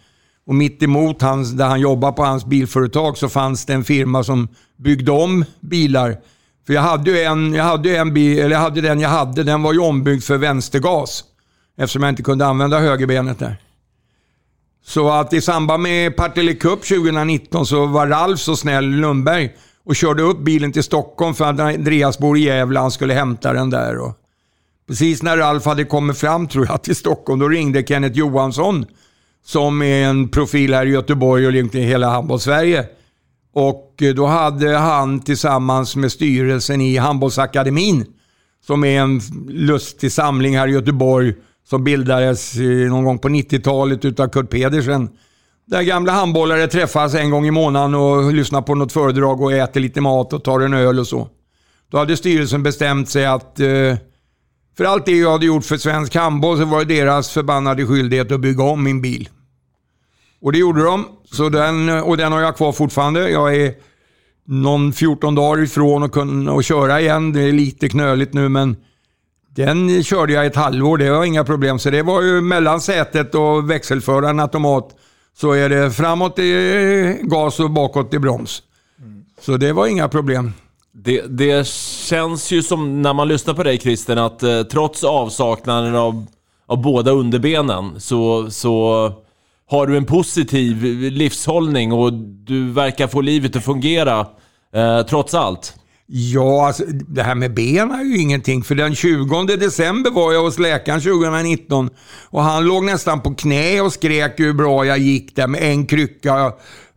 Och 0.46 0.54
mitt 0.54 0.82
emot 0.82 1.22
hans, 1.22 1.50
där 1.50 1.66
han 1.66 1.80
jobbar 1.80 2.12
på 2.12 2.24
hans 2.24 2.46
bilföretag 2.46 3.18
så 3.18 3.28
fanns 3.28 3.66
det 3.66 3.72
en 3.72 3.84
firma 3.84 4.24
som 4.24 4.48
byggde 4.76 5.10
om 5.10 5.44
bilar. 5.60 6.16
För 6.66 6.74
jag 6.74 6.82
hade 6.82 7.10
ju 7.10 7.20
en, 7.20 7.54
jag 7.54 7.64
hade 7.64 7.96
en 7.96 8.14
bil, 8.14 8.38
eller 8.38 8.56
jag 8.56 8.62
hade 8.62 8.80
den 8.80 9.00
jag 9.00 9.08
hade, 9.08 9.42
den 9.42 9.62
var 9.62 9.72
ju 9.72 9.78
ombyggd 9.78 10.22
för 10.24 10.36
vänstergas. 10.36 11.24
Eftersom 11.78 12.02
jag 12.02 12.12
inte 12.12 12.22
kunde 12.22 12.46
använda 12.46 12.78
högerbenet 12.78 13.38
där. 13.38 13.56
Så 14.84 15.10
att 15.10 15.32
i 15.32 15.40
samband 15.40 15.82
med 15.82 16.16
Partille 16.16 16.54
Cup 16.54 16.82
2019 16.82 17.66
så 17.66 17.86
var 17.86 18.06
Ralf 18.06 18.40
så 18.40 18.56
snäll, 18.56 18.84
Lundberg, 18.84 19.50
och 19.84 19.96
körde 19.96 20.22
upp 20.22 20.38
bilen 20.38 20.72
till 20.72 20.82
Stockholm 20.82 21.34
för 21.34 21.44
att 21.44 21.60
Andreas 21.60 22.18
bor 22.18 22.38
i 22.38 22.40
Gävle. 22.40 22.80
Han 22.80 22.90
skulle 22.90 23.14
hämta 23.14 23.52
den 23.52 23.70
där. 23.70 23.98
Och 23.98 24.16
precis 24.88 25.22
när 25.22 25.36
Ralf 25.36 25.64
hade 25.64 25.84
kommit 25.84 26.18
fram, 26.18 26.48
tror 26.48 26.66
jag, 26.66 26.82
till 26.82 26.96
Stockholm, 26.96 27.40
då 27.40 27.48
ringde 27.48 27.82
Kenneth 27.86 28.18
Johansson, 28.18 28.86
som 29.44 29.82
är 29.82 30.04
en 30.04 30.28
profil 30.28 30.74
här 30.74 30.86
i 30.86 30.90
Göteborg 30.90 31.46
och 31.46 31.74
i 31.74 31.80
hela 31.80 32.10
handbollssverige. 32.10 32.86
Och 33.52 34.02
eh, 34.02 34.14
då 34.14 34.26
hade 34.26 34.76
han 34.76 35.20
tillsammans 35.20 35.96
med 35.96 36.12
styrelsen 36.12 36.80
i 36.80 36.96
Handbollsakademin, 36.96 38.06
som 38.66 38.84
är 38.84 39.00
en 39.00 39.20
lustig 39.48 40.12
samling 40.12 40.58
här 40.58 40.68
i 40.68 40.72
Göteborg, 40.72 41.34
som 41.68 41.84
bildades 41.84 42.56
eh, 42.56 42.62
någon 42.62 43.04
gång 43.04 43.18
på 43.18 43.28
90-talet 43.28 44.04
utav 44.04 44.28
Kurt 44.28 44.50
Pedersen. 44.50 45.08
Där 45.66 45.82
gamla 45.82 46.12
handbollare 46.12 46.66
träffas 46.66 47.14
en 47.14 47.30
gång 47.30 47.46
i 47.46 47.50
månaden 47.50 47.94
och 47.94 48.32
lyssnar 48.32 48.62
på 48.62 48.74
något 48.74 48.92
föredrag 48.92 49.40
och 49.40 49.52
äter 49.52 49.80
lite 49.80 50.00
mat 50.00 50.32
och 50.32 50.44
tar 50.44 50.60
en 50.60 50.74
öl 50.74 50.98
och 50.98 51.06
så. 51.06 51.28
Då 51.90 51.98
hade 51.98 52.16
styrelsen 52.16 52.62
bestämt 52.62 53.08
sig 53.08 53.26
att 53.26 53.60
eh, 53.60 53.96
för 54.76 54.84
allt 54.84 55.06
det 55.06 55.16
jag 55.16 55.32
hade 55.32 55.46
gjort 55.46 55.64
för 55.64 55.76
svensk 55.76 56.14
handboll 56.14 56.58
så 56.58 56.64
var 56.64 56.84
det 56.84 56.94
deras 56.94 57.30
förbannade 57.30 57.86
skyldighet 57.86 58.32
att 58.32 58.40
bygga 58.40 58.64
om 58.64 58.84
min 58.84 59.02
bil. 59.02 59.28
Och 60.42 60.52
det 60.52 60.58
gjorde 60.58 60.84
de. 60.84 61.06
Så 61.24 61.48
den, 61.48 61.88
och 61.88 62.16
den 62.16 62.32
har 62.32 62.40
jag 62.40 62.56
kvar 62.56 62.72
fortfarande. 62.72 63.30
Jag 63.30 63.56
är 63.56 63.74
någon 64.44 64.92
14 64.92 65.34
dagar 65.34 65.62
ifrån 65.62 66.02
att 66.02 66.12
kunna 66.12 66.62
köra 66.62 67.00
igen. 67.00 67.32
Det 67.32 67.40
är 67.40 67.52
lite 67.52 67.88
knöligt 67.88 68.34
nu 68.34 68.48
men 68.48 68.76
den 69.54 70.02
körde 70.02 70.32
jag 70.32 70.46
ett 70.46 70.56
halvår, 70.56 70.98
det 70.98 71.10
var 71.10 71.24
inga 71.24 71.44
problem. 71.44 71.78
Så 71.78 71.90
det 71.90 72.02
var 72.02 72.22
ju 72.22 72.40
mellan 72.40 72.80
sätet 72.80 73.34
och 73.34 73.70
växelföraren 73.70 74.40
automat. 74.40 74.96
Så 75.36 75.52
är 75.52 75.68
det 75.68 75.90
framåt 75.90 76.38
i 76.38 77.18
gas 77.22 77.60
och 77.60 77.70
bakåt 77.70 78.14
i 78.14 78.18
broms. 78.18 78.62
Så 79.40 79.56
det 79.56 79.72
var 79.72 79.86
inga 79.86 80.08
problem. 80.08 80.52
Det, 80.92 81.20
det 81.20 81.66
känns 81.66 82.50
ju 82.50 82.62
som, 82.62 83.02
när 83.02 83.12
man 83.12 83.28
lyssnar 83.28 83.54
på 83.54 83.62
dig 83.62 83.78
Christer, 83.78 84.16
att 84.16 84.42
eh, 84.42 84.62
trots 84.62 85.04
avsaknaden 85.04 85.94
av, 85.94 86.26
av 86.66 86.82
båda 86.82 87.10
underbenen 87.10 88.00
så, 88.00 88.50
så 88.50 89.12
har 89.70 89.86
du 89.86 89.96
en 89.96 90.04
positiv 90.04 90.84
livshållning 91.12 91.92
och 91.92 92.12
du 92.44 92.70
verkar 92.70 93.08
få 93.08 93.20
livet 93.20 93.56
att 93.56 93.64
fungera 93.64 94.26
eh, 94.74 95.02
trots 95.02 95.34
allt. 95.34 95.74
Ja, 96.06 96.66
alltså, 96.66 96.84
det 96.86 97.22
här 97.22 97.34
med 97.34 97.54
ben 97.54 97.90
är 97.90 98.04
ju 98.04 98.18
ingenting. 98.18 98.62
För 98.62 98.74
den 98.74 98.94
20 98.94 99.56
december 99.56 100.10
var 100.10 100.32
jag 100.32 100.42
hos 100.42 100.58
läkaren 100.58 101.00
2019 101.00 101.90
och 102.30 102.42
han 102.42 102.64
låg 102.64 102.84
nästan 102.84 103.20
på 103.20 103.34
knä 103.34 103.80
och 103.80 103.92
skrek 103.92 104.40
hur 104.40 104.52
bra 104.52 104.86
jag 104.86 104.98
gick 104.98 105.36
där 105.36 105.46
med 105.46 105.62
en 105.62 105.86
krycka 105.86 106.52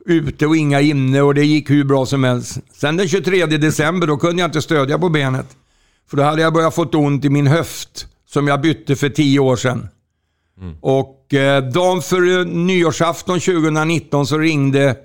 ute 0.05 0.47
och 0.47 0.55
inga 0.55 0.81
inne 0.81 1.21
och 1.21 1.35
det 1.35 1.45
gick 1.45 1.69
hur 1.69 1.83
bra 1.83 2.05
som 2.05 2.23
helst. 2.23 2.57
Sen 2.73 2.97
den 2.97 3.07
23 3.07 3.45
december 3.45 4.07
då 4.07 4.17
kunde 4.17 4.41
jag 4.41 4.47
inte 4.47 4.61
stödja 4.61 4.99
på 4.99 5.09
benet. 5.09 5.47
För 6.09 6.17
då 6.17 6.23
hade 6.23 6.41
jag 6.41 6.53
börjat 6.53 6.75
fått 6.75 6.95
ont 6.95 7.25
i 7.25 7.29
min 7.29 7.47
höft 7.47 8.07
som 8.29 8.47
jag 8.47 8.61
bytte 8.61 8.95
för 8.95 9.09
tio 9.09 9.39
år 9.39 9.55
sedan. 9.55 9.87
Mm. 10.63 10.75
Och 10.81 11.33
eh, 11.33 11.63
dagen 11.63 12.01
för 12.01 12.45
nyårsafton 12.45 13.39
2019 13.39 14.27
så 14.27 14.37
ringde 14.37 14.95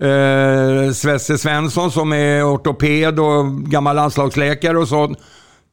eh, 0.00 0.92
Svesse 0.92 1.38
Svensson 1.38 1.90
som 1.90 2.12
är 2.12 2.54
ortoped 2.54 3.20
och 3.20 3.62
gammal 3.70 3.96
landslagsläkare 3.96 4.78
och 4.78 4.88
sa 4.88 5.14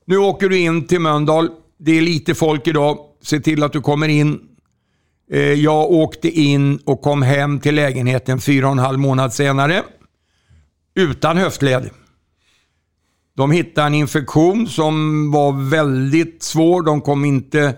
nu 0.05 0.17
åker 0.17 0.49
du 0.49 0.57
in 0.57 0.87
till 0.87 0.99
Mölndal. 0.99 1.49
Det 1.79 1.97
är 1.97 2.01
lite 2.01 2.35
folk 2.35 2.67
idag. 2.67 2.97
Se 3.23 3.39
till 3.39 3.63
att 3.63 3.73
du 3.73 3.81
kommer 3.81 4.07
in. 4.07 4.39
Eh, 5.31 5.53
jag 5.53 5.91
åkte 5.91 6.29
in 6.29 6.77
och 6.77 7.01
kom 7.01 7.21
hem 7.21 7.59
till 7.59 7.75
lägenheten 7.75 8.41
fyra 8.41 8.65
och 8.65 8.71
en 8.71 8.79
halv 8.79 8.99
månad 8.99 9.33
senare. 9.33 9.83
Utan 10.95 11.37
höftled. 11.37 11.89
De 13.37 13.51
hittade 13.51 13.87
en 13.87 13.93
infektion 13.93 14.67
som 14.67 15.31
var 15.31 15.69
väldigt 15.69 16.43
svår. 16.43 16.81
De 16.81 17.01
kom 17.01 17.25
inte... 17.25 17.75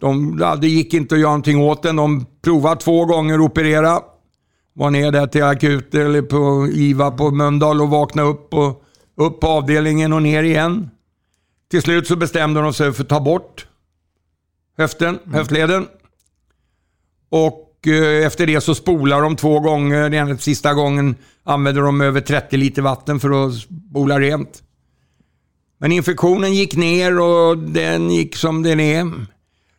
De, 0.00 0.38
det 0.60 0.68
gick 0.68 0.94
inte 0.94 1.14
att 1.14 1.20
göra 1.20 1.30
någonting 1.30 1.60
åt 1.60 1.82
den. 1.82 1.96
De 1.96 2.26
provade 2.42 2.80
två 2.80 3.04
gånger 3.04 3.34
att 3.34 3.40
operera 3.40 4.00
var 4.72 4.90
ner 4.90 5.12
där 5.12 5.26
till 5.26 5.42
akut 5.42 5.94
eller 5.94 6.22
på 6.22 6.68
IVA 6.72 7.10
på 7.10 7.30
Mölndal 7.30 7.80
och 7.80 7.90
vaknade 7.90 8.28
upp 8.28 8.54
och 8.54 8.84
upp 9.16 9.40
på 9.40 9.46
avdelningen 9.46 10.12
och 10.12 10.22
ner 10.22 10.42
igen. 10.42 10.90
Till 11.70 11.82
slut 11.82 12.06
så 12.06 12.16
bestämde 12.16 12.60
de 12.60 12.74
sig 12.74 12.92
för 12.92 13.02
att 13.02 13.08
ta 13.08 13.20
bort 13.20 13.66
höften, 14.76 15.18
mm. 15.24 15.34
höftleden. 15.34 15.86
Och 17.30 17.86
eh, 17.86 18.26
efter 18.26 18.46
det 18.46 18.60
så 18.60 18.74
spolar 18.74 19.22
de 19.22 19.36
två 19.36 19.60
gånger. 19.60 20.10
Den 20.10 20.38
sista 20.38 20.74
gången 20.74 21.16
använde 21.44 21.80
de 21.80 22.00
över 22.00 22.20
30 22.20 22.56
liter 22.56 22.82
vatten 22.82 23.20
för 23.20 23.46
att 23.46 23.54
spola 23.54 24.20
rent. 24.20 24.62
Men 25.78 25.92
infektionen 25.92 26.54
gick 26.54 26.76
ner 26.76 27.20
och 27.20 27.58
den 27.58 28.10
gick 28.10 28.36
som 28.36 28.62
den 28.62 28.80
är. 28.80 29.26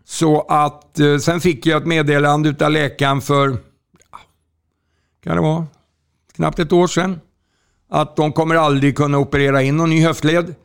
Så 0.09 0.41
att 0.41 0.99
eh, 0.99 1.17
sen 1.17 1.41
fick 1.41 1.65
jag 1.65 1.81
ett 1.81 1.87
meddelande 1.87 2.65
av 2.65 2.71
läkaren 2.71 3.21
för 3.21 3.57
kan 5.23 5.35
det 5.35 5.41
vara, 5.41 5.67
knappt 6.35 6.59
ett 6.59 6.73
år 6.73 6.87
sedan. 6.87 7.19
Att 7.89 8.15
de 8.15 8.31
kommer 8.31 8.55
aldrig 8.55 8.97
kunna 8.97 9.17
operera 9.17 9.61
in 9.61 9.77
någon 9.77 9.89
ny 9.89 10.01
höftled. 10.03 10.55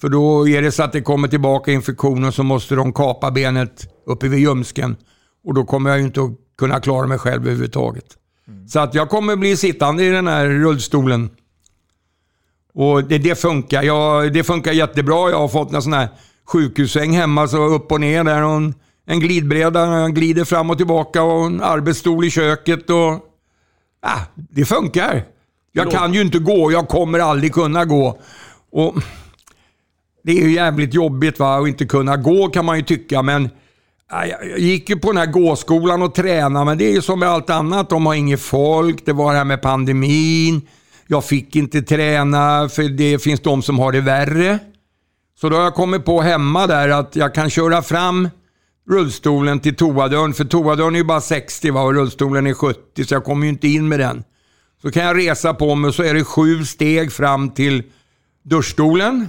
För 0.00 0.08
då 0.08 0.48
är 0.48 0.62
det 0.62 0.72
så 0.72 0.82
att 0.82 0.92
det 0.92 1.00
kommer 1.00 1.28
tillbaka 1.28 1.72
infektioner 1.72 2.30
så 2.30 2.42
måste 2.42 2.74
de 2.74 2.92
kapa 2.92 3.30
benet 3.30 3.92
uppe 4.06 4.28
vid 4.28 4.40
ljumsken. 4.40 4.96
Och 5.44 5.54
då 5.54 5.64
kommer 5.64 5.90
jag 5.90 6.00
inte 6.00 6.20
att 6.20 6.30
kunna 6.58 6.80
klara 6.80 7.06
mig 7.06 7.18
själv 7.18 7.42
överhuvudtaget. 7.42 8.06
Mm. 8.48 8.68
Så 8.68 8.80
att 8.80 8.94
jag 8.94 9.08
kommer 9.08 9.36
bli 9.36 9.56
sittande 9.56 10.04
i 10.04 10.10
den 10.10 10.26
här 10.26 10.46
rullstolen. 10.46 11.30
Och 12.74 13.04
det, 13.04 13.18
det 13.18 13.34
funkar. 13.38 13.82
Jag, 13.82 14.32
det 14.32 14.44
funkar 14.44 14.72
jättebra. 14.72 15.30
Jag 15.30 15.38
har 15.38 15.48
fått 15.48 15.72
en 15.72 15.82
sån 15.82 15.92
här 15.92 16.08
sjukhussäng 16.46 17.12
hemma, 17.12 17.48
så 17.48 17.64
upp 17.64 17.92
och 17.92 18.00
ner 18.00 18.24
där. 18.24 18.42
Och 18.42 18.56
en, 18.56 18.74
en 19.06 19.20
glidbräda, 19.20 20.00
jag 20.00 20.14
glider 20.14 20.44
fram 20.44 20.70
och 20.70 20.76
tillbaka 20.76 21.22
och 21.22 21.46
en 21.46 21.62
arbetsstol 21.62 22.24
i 22.24 22.30
köket. 22.30 22.90
Och 22.90 23.12
ah, 24.00 24.20
det 24.34 24.64
funkar. 24.64 25.24
Jag 25.72 25.90
kan 25.90 26.14
ju 26.14 26.20
inte 26.20 26.38
gå, 26.38 26.72
jag 26.72 26.88
kommer 26.88 27.18
aldrig 27.18 27.54
kunna 27.54 27.84
gå. 27.84 28.18
Och 28.72 28.94
det 30.24 30.32
är 30.32 30.48
ju 30.48 30.52
jävligt 30.54 30.94
jobbigt 30.94 31.38
va, 31.38 31.58
att 31.58 31.68
inte 31.68 31.86
kunna 31.86 32.16
gå 32.16 32.48
kan 32.48 32.64
man 32.64 32.76
ju 32.76 32.82
tycka, 32.82 33.22
men 33.22 33.50
jag 34.10 34.58
gick 34.58 34.90
ju 34.90 34.96
på 34.96 35.08
den 35.08 35.16
här 35.16 35.26
gåskolan 35.26 36.02
och 36.02 36.14
tränade, 36.14 36.64
men 36.64 36.78
det 36.78 36.84
är 36.84 36.92
ju 36.92 37.02
som 37.02 37.18
med 37.18 37.28
allt 37.28 37.50
annat. 37.50 37.90
De 37.90 38.06
har 38.06 38.14
inget 38.14 38.40
folk, 38.40 39.06
det 39.06 39.12
var 39.12 39.32
det 39.32 39.38
här 39.38 39.44
med 39.44 39.62
pandemin. 39.62 40.68
Jag 41.06 41.24
fick 41.24 41.56
inte 41.56 41.82
träna, 41.82 42.68
för 42.68 42.82
det 42.82 43.18
finns 43.18 43.40
de 43.40 43.62
som 43.62 43.78
har 43.78 43.92
det 43.92 44.00
värre. 44.00 44.58
Så 45.40 45.48
då 45.48 45.56
har 45.56 45.62
jag 45.62 45.74
kommit 45.74 46.04
på 46.04 46.20
hemma 46.20 46.66
där 46.66 46.88
att 46.88 47.16
jag 47.16 47.34
kan 47.34 47.50
köra 47.50 47.82
fram 47.82 48.28
rullstolen 48.88 49.60
till 49.60 49.76
toadörren. 49.76 50.34
För 50.34 50.44
toadörren 50.44 50.94
är 50.94 50.98
ju 50.98 51.04
bara 51.04 51.20
60 51.20 51.70
va? 51.70 51.82
och 51.82 51.94
rullstolen 51.94 52.46
är 52.46 52.54
70 52.54 53.04
så 53.04 53.14
jag 53.14 53.24
kommer 53.24 53.46
ju 53.46 53.52
inte 53.52 53.68
in 53.68 53.88
med 53.88 54.00
den. 54.00 54.24
Så 54.82 54.90
kan 54.90 55.04
jag 55.04 55.16
resa 55.16 55.54
på 55.54 55.74
mig 55.74 55.92
så 55.92 56.02
är 56.02 56.14
det 56.14 56.24
sju 56.24 56.64
steg 56.64 57.12
fram 57.12 57.50
till 57.50 57.82
duschstolen. 58.42 59.28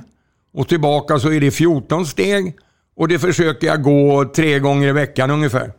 Och 0.53 0.67
tillbaka 0.67 1.19
så 1.19 1.31
är 1.31 1.41
det 1.41 1.51
14 1.51 2.05
steg. 2.05 2.55
Och 2.95 3.07
det 3.07 3.19
försöker 3.19 3.67
jag 3.67 3.83
gå 3.83 4.25
tre 4.35 4.59
gånger 4.59 4.87
i 4.87 4.91
veckan 4.91 5.31
ungefär. 5.31 5.71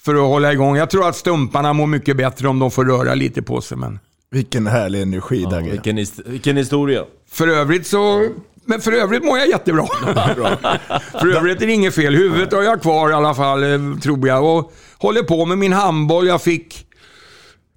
För 0.00 0.14
att 0.14 0.20
hålla 0.20 0.52
igång. 0.52 0.76
Jag 0.76 0.90
tror 0.90 1.08
att 1.08 1.16
stumparna 1.16 1.72
mår 1.72 1.86
mycket 1.86 2.16
bättre 2.16 2.48
om 2.48 2.58
de 2.58 2.70
får 2.70 2.84
röra 2.84 3.14
lite 3.14 3.42
på 3.42 3.60
sig. 3.60 3.78
Men... 3.78 3.98
Vilken 4.30 4.66
härlig 4.66 5.02
energi 5.02 5.42
ja, 5.42 5.50
Dagge. 5.50 5.70
Vilken, 5.70 6.06
vilken 6.26 6.56
historia. 6.56 7.04
För 7.30 7.48
övrigt 7.48 7.86
så 7.86 8.28
men 8.68 8.80
för 8.80 8.92
övrigt 8.92 9.24
mår 9.24 9.38
jag 9.38 9.48
jättebra. 9.48 9.86
för 11.20 11.36
övrigt 11.36 11.62
är 11.62 11.66
det 11.66 11.72
inget 11.72 11.94
fel. 11.94 12.14
Huvudet 12.14 12.52
har 12.52 12.62
jag 12.62 12.82
kvar 12.82 13.10
i 13.10 13.12
alla 13.12 13.34
fall, 13.34 13.62
eh, 13.62 13.98
tror 14.02 14.28
jag. 14.28 14.44
Och 14.44 14.72
håller 14.98 15.22
på 15.22 15.44
med 15.44 15.58
min 15.58 15.72
handboll. 15.72 16.26
Jag 16.26 16.42
fick 16.42 16.86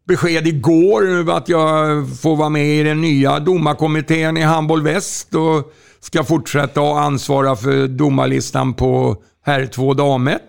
besked 0.08 0.48
igår 0.48 1.32
att 1.32 1.50
jag 1.50 1.88
får 2.22 2.36
vara 2.36 2.50
med 2.50 2.80
i 2.80 2.84
den 2.84 3.02
nya 3.02 3.40
domarkommittén 3.40 4.38
i 4.38 4.42
Handboll 4.42 4.82
Väst 4.82 5.36
och 5.36 5.74
ska 6.00 6.24
fortsätta 6.24 6.82
att 6.82 6.98
ansvara 6.98 7.56
för 7.56 7.88
domarlistan 7.88 8.74
på 8.74 9.24
herr 9.46 9.66
2 9.66 9.94
dam 9.94 10.28
1. 10.28 10.42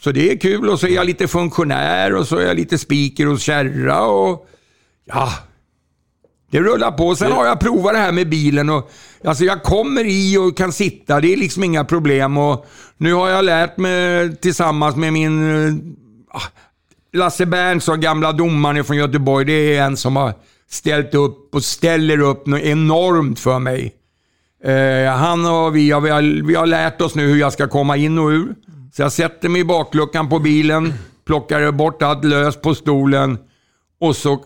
Så 0.00 0.12
det 0.12 0.32
är 0.32 0.36
kul 0.36 0.68
och 0.68 0.80
så 0.80 0.86
är 0.86 0.94
jag 0.94 1.06
lite 1.06 1.28
funktionär 1.28 2.14
och 2.14 2.28
så 2.28 2.36
är 2.36 2.46
jag 2.46 2.56
lite 2.56 2.78
speaker 2.78 3.26
hos 3.26 3.42
Kärra 3.42 4.02
och 4.02 4.48
ja, 5.04 5.32
det 6.52 6.60
rullar 6.60 6.90
på. 6.90 7.16
Sen 7.16 7.32
har 7.32 7.46
jag 7.46 7.60
provat 7.60 7.92
det 7.92 7.98
här 7.98 8.12
med 8.12 8.28
bilen 8.28 8.70
och 8.70 8.90
alltså 9.24 9.44
jag 9.44 9.62
kommer 9.62 10.04
i 10.04 10.36
och 10.36 10.56
kan 10.56 10.72
sitta. 10.72 11.20
Det 11.20 11.32
är 11.32 11.36
liksom 11.36 11.64
inga 11.64 11.84
problem 11.84 12.38
och 12.38 12.66
nu 12.96 13.14
har 13.14 13.28
jag 13.28 13.44
lärt 13.44 13.76
mig 13.76 14.36
tillsammans 14.36 14.96
med 14.96 15.12
min 15.12 15.66
eh, 15.66 15.74
Lasse 17.12 17.46
Berntsson, 17.46 18.00
gamla 18.00 18.32
domaren 18.32 18.84
från 18.84 18.96
Göteborg. 18.96 19.44
Det 19.44 19.76
är 19.76 19.82
en 19.82 19.96
som 19.96 20.16
har 20.16 20.34
ställt 20.70 21.14
upp 21.14 21.54
och 21.54 21.64
ställer 21.64 22.20
upp 22.20 22.46
något 22.46 22.60
enormt 22.60 23.38
för 23.38 23.58
mig. 23.58 23.94
Eh, 24.64 25.12
han 25.12 25.46
och 25.46 25.76
vi, 25.76 25.80
vi, 25.80 25.90
har, 25.90 26.46
vi 26.46 26.54
har 26.54 26.66
lärt 26.66 27.00
oss 27.00 27.14
nu 27.14 27.26
hur 27.26 27.36
jag 27.36 27.52
ska 27.52 27.68
komma 27.68 27.96
in 27.96 28.18
och 28.18 28.28
ur. 28.28 28.54
Så 28.96 29.02
jag 29.02 29.12
sätter 29.12 29.48
mig 29.48 29.60
i 29.60 29.64
bakluckan 29.64 30.28
på 30.28 30.38
bilen, 30.38 30.94
plockar 31.26 31.72
bort 31.72 32.02
allt 32.02 32.24
lös 32.24 32.60
på 32.60 32.74
stolen 32.74 33.38
och 34.00 34.16
så 34.16 34.44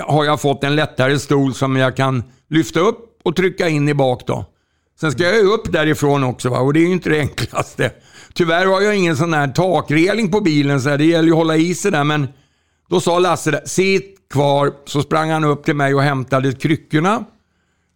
har 0.00 0.24
jag 0.24 0.40
fått 0.40 0.64
en 0.64 0.76
lättare 0.76 1.18
stol 1.18 1.54
som 1.54 1.76
jag 1.76 1.96
kan 1.96 2.24
lyfta 2.50 2.80
upp 2.80 2.98
och 3.24 3.36
trycka 3.36 3.68
in 3.68 3.88
i 3.88 3.94
bak 3.94 4.26
då. 4.26 4.44
Sen 5.00 5.12
ska 5.12 5.24
jag 5.24 5.34
ju 5.34 5.42
upp 5.42 5.72
därifrån 5.72 6.24
också 6.24 6.48
va? 6.48 6.58
och 6.58 6.72
det 6.72 6.80
är 6.80 6.86
ju 6.86 6.92
inte 6.92 7.10
det 7.10 7.20
enklaste. 7.20 7.90
Tyvärr 8.34 8.66
har 8.66 8.80
jag 8.80 8.96
ingen 8.96 9.16
sån 9.16 9.34
här 9.34 9.48
takreling 9.48 10.30
på 10.30 10.40
bilen 10.40 10.80
så 10.80 10.96
det 10.96 11.04
gäller 11.04 11.26
ju 11.28 11.32
att 11.32 11.38
hålla 11.38 11.56
i 11.56 11.74
sig 11.74 11.90
där 11.90 12.04
men 12.04 12.28
då 12.90 13.00
sa 13.00 13.18
Lasse 13.18 13.50
där, 13.50 13.62
sitt 13.64 14.18
kvar. 14.32 14.72
Så 14.84 15.02
sprang 15.02 15.30
han 15.30 15.44
upp 15.44 15.64
till 15.64 15.76
mig 15.76 15.94
och 15.94 16.02
hämtade 16.02 16.52
kryckorna. 16.52 17.24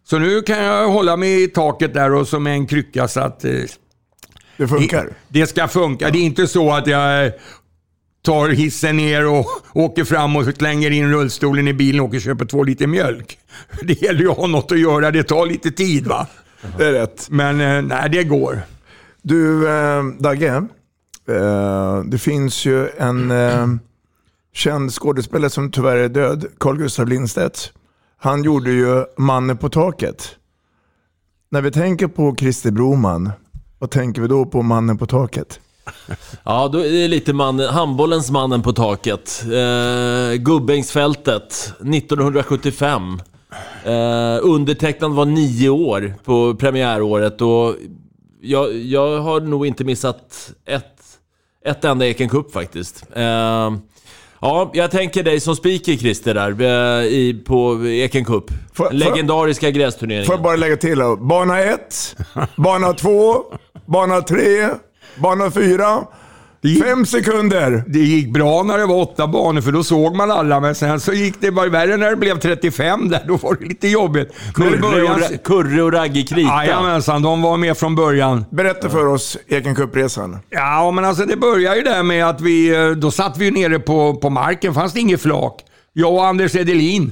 Så 0.09 0.19
nu 0.19 0.41
kan 0.41 0.63
jag 0.63 0.87
hålla 0.87 1.17
mig 1.17 1.43
i 1.43 1.47
taket 1.47 1.93
där 1.93 2.13
och 2.13 2.27
som 2.27 2.47
en 2.47 2.67
krycka 2.67 3.07
så 3.07 3.19
att... 3.19 3.45
Eh, 3.45 3.51
det 4.57 4.67
funkar? 4.67 5.03
Det, 5.05 5.39
det 5.39 5.47
ska 5.47 5.67
funka. 5.67 6.05
Ja. 6.05 6.11
Det 6.11 6.17
är 6.17 6.23
inte 6.23 6.47
så 6.47 6.71
att 6.71 6.87
jag 6.87 7.31
tar 8.27 8.49
hissen 8.49 8.97
ner 8.97 9.27
och 9.27 9.45
åker 9.73 10.03
fram 10.03 10.35
och 10.35 10.45
slänger 10.45 10.91
in 10.91 11.11
rullstolen 11.11 11.67
i 11.67 11.73
bilen 11.73 12.01
och 12.01 12.07
åker 12.07 12.17
och 12.17 12.21
köper 12.21 12.45
två 12.45 12.63
liter 12.63 12.87
mjölk. 12.87 13.37
Det 13.81 14.01
gäller 14.01 14.19
ju 14.19 14.31
att 14.31 14.37
ha 14.37 14.47
något 14.47 14.71
att 14.71 14.79
göra. 14.79 15.11
Det 15.11 15.23
tar 15.23 15.45
lite 15.45 15.71
tid 15.71 16.07
va? 16.07 16.27
Det 16.77 16.85
är 16.85 16.91
rätt. 16.91 17.27
Men 17.29 17.61
eh, 17.61 17.81
nej, 17.81 18.09
det 18.09 18.23
går. 18.23 18.61
Du, 19.21 19.69
eh, 19.69 20.03
Dagge. 20.19 20.67
Eh, 21.29 22.03
det 22.05 22.17
finns 22.17 22.65
ju 22.65 22.89
en 22.97 23.31
eh, 23.31 23.67
känd 24.53 24.93
skådespelare 24.93 25.49
som 25.49 25.71
tyvärr 25.71 25.97
är 25.97 26.09
död, 26.09 26.45
Carl 26.57 26.77
Gustaf 26.77 27.09
Lindstedt. 27.09 27.73
Han 28.17 28.43
gjorde 28.43 28.71
ju 28.71 29.05
Mannen 29.17 29.57
på 29.57 29.69
taket. 29.69 30.35
När 31.51 31.61
vi 31.61 31.71
tänker 31.71 32.07
på 32.07 32.35
Christer 32.35 32.71
Broman, 32.71 33.31
vad 33.79 33.91
tänker 33.91 34.21
vi 34.21 34.27
då 34.27 34.45
på 34.45 34.61
Mannen 34.61 34.97
på 34.97 35.05
taket? 35.05 35.59
Ja, 36.43 36.67
då 36.67 36.79
är 36.79 36.91
det 36.91 37.07
lite 37.07 37.33
man, 37.33 37.59
handbollens 37.59 38.31
Mannen 38.31 38.61
på 38.61 38.73
taket. 38.73 39.43
Eh, 39.45 40.35
Gubbängsfältet, 40.35 41.73
1975. 41.79 43.21
Eh, 43.83 44.39
undertecknad 44.41 45.11
var 45.11 45.25
nio 45.25 45.69
år 45.69 46.13
på 46.25 46.55
premiäråret 46.55 47.41
och 47.41 47.75
jag, 48.41 48.75
jag 48.75 49.19
har 49.19 49.41
nog 49.41 49.67
inte 49.67 49.83
missat 49.83 50.51
ett, 50.65 51.01
ett 51.65 51.85
enda 51.85 52.07
Eken 52.07 52.29
Cup 52.29 52.51
faktiskt. 52.51 53.03
Eh, 53.15 53.71
Ja, 54.41 54.71
jag 54.73 54.91
tänker 54.91 55.23
dig 55.23 55.39
som 55.39 55.55
speaker 55.55 55.93
Christer 55.93 56.33
där 56.33 56.61
eh, 56.61 57.05
i, 57.05 57.43
på 57.45 57.85
Eken 57.87 58.25
Cup. 58.25 58.43
För, 58.73 58.91
Legendariska 58.91 59.71
grästurneringen. 59.71 60.25
Får 60.25 60.35
jag 60.35 60.43
bara 60.43 60.55
lägga 60.55 60.77
till 60.77 60.99
då. 60.99 61.15
Bana 61.15 61.59
1, 61.59 62.15
bana 62.55 62.93
2, 62.93 63.43
bana 63.85 64.21
3, 64.21 64.69
bana 65.21 65.51
4. 65.51 66.05
Gick, 66.61 66.83
Fem 66.83 67.05
sekunder! 67.05 67.83
Det 67.87 67.99
gick 67.99 68.33
bra 68.33 68.63
när 68.63 68.77
det 68.77 68.85
var 68.85 68.95
åtta 68.95 69.27
banor, 69.27 69.61
för 69.61 69.71
då 69.71 69.83
såg 69.83 70.15
man 70.15 70.31
alla. 70.31 70.59
Men 70.59 70.75
sen 70.75 70.99
så 70.99 71.13
gick 71.13 71.41
det 71.41 71.51
bara 71.51 71.69
värre 71.69 71.97
när 71.97 72.09
det 72.09 72.15
blev 72.15 72.39
35 72.39 73.09
där. 73.09 73.23
Då 73.27 73.37
var 73.37 73.57
det 73.59 73.65
lite 73.65 73.87
jobbigt. 73.87 74.29
Kurre, 74.53 74.77
början... 74.77 75.15
och, 75.15 75.43
Kurre 75.43 75.81
och 75.81 75.93
Ragge 75.93 76.23
Krita. 76.23 76.65
Jajamensan, 76.65 77.21
de 77.21 77.41
var 77.41 77.57
med 77.57 77.77
från 77.77 77.95
början. 77.95 78.45
Berätta 78.49 78.89
för 78.89 79.05
oss 79.05 79.37
Eken 79.47 79.75
Cup-resan. 79.75 80.37
Ja, 80.49 80.91
men 80.91 81.05
alltså 81.05 81.25
det 81.25 81.35
började 81.37 81.77
ju 81.77 81.83
där 81.83 82.03
med 82.03 82.29
att 82.29 82.41
vi... 82.41 82.75
Eh, 82.75 82.89
då 82.89 83.11
satt 83.11 83.37
vi 83.37 83.51
nere 83.51 83.79
på, 83.79 84.15
på 84.15 84.29
marken, 84.29 84.73
fanns 84.73 84.93
det 84.93 84.99
inget 84.99 85.21
flak. 85.21 85.61
Jag 85.93 86.13
och 86.13 86.25
Anders 86.25 86.55
Edelin. 86.55 87.11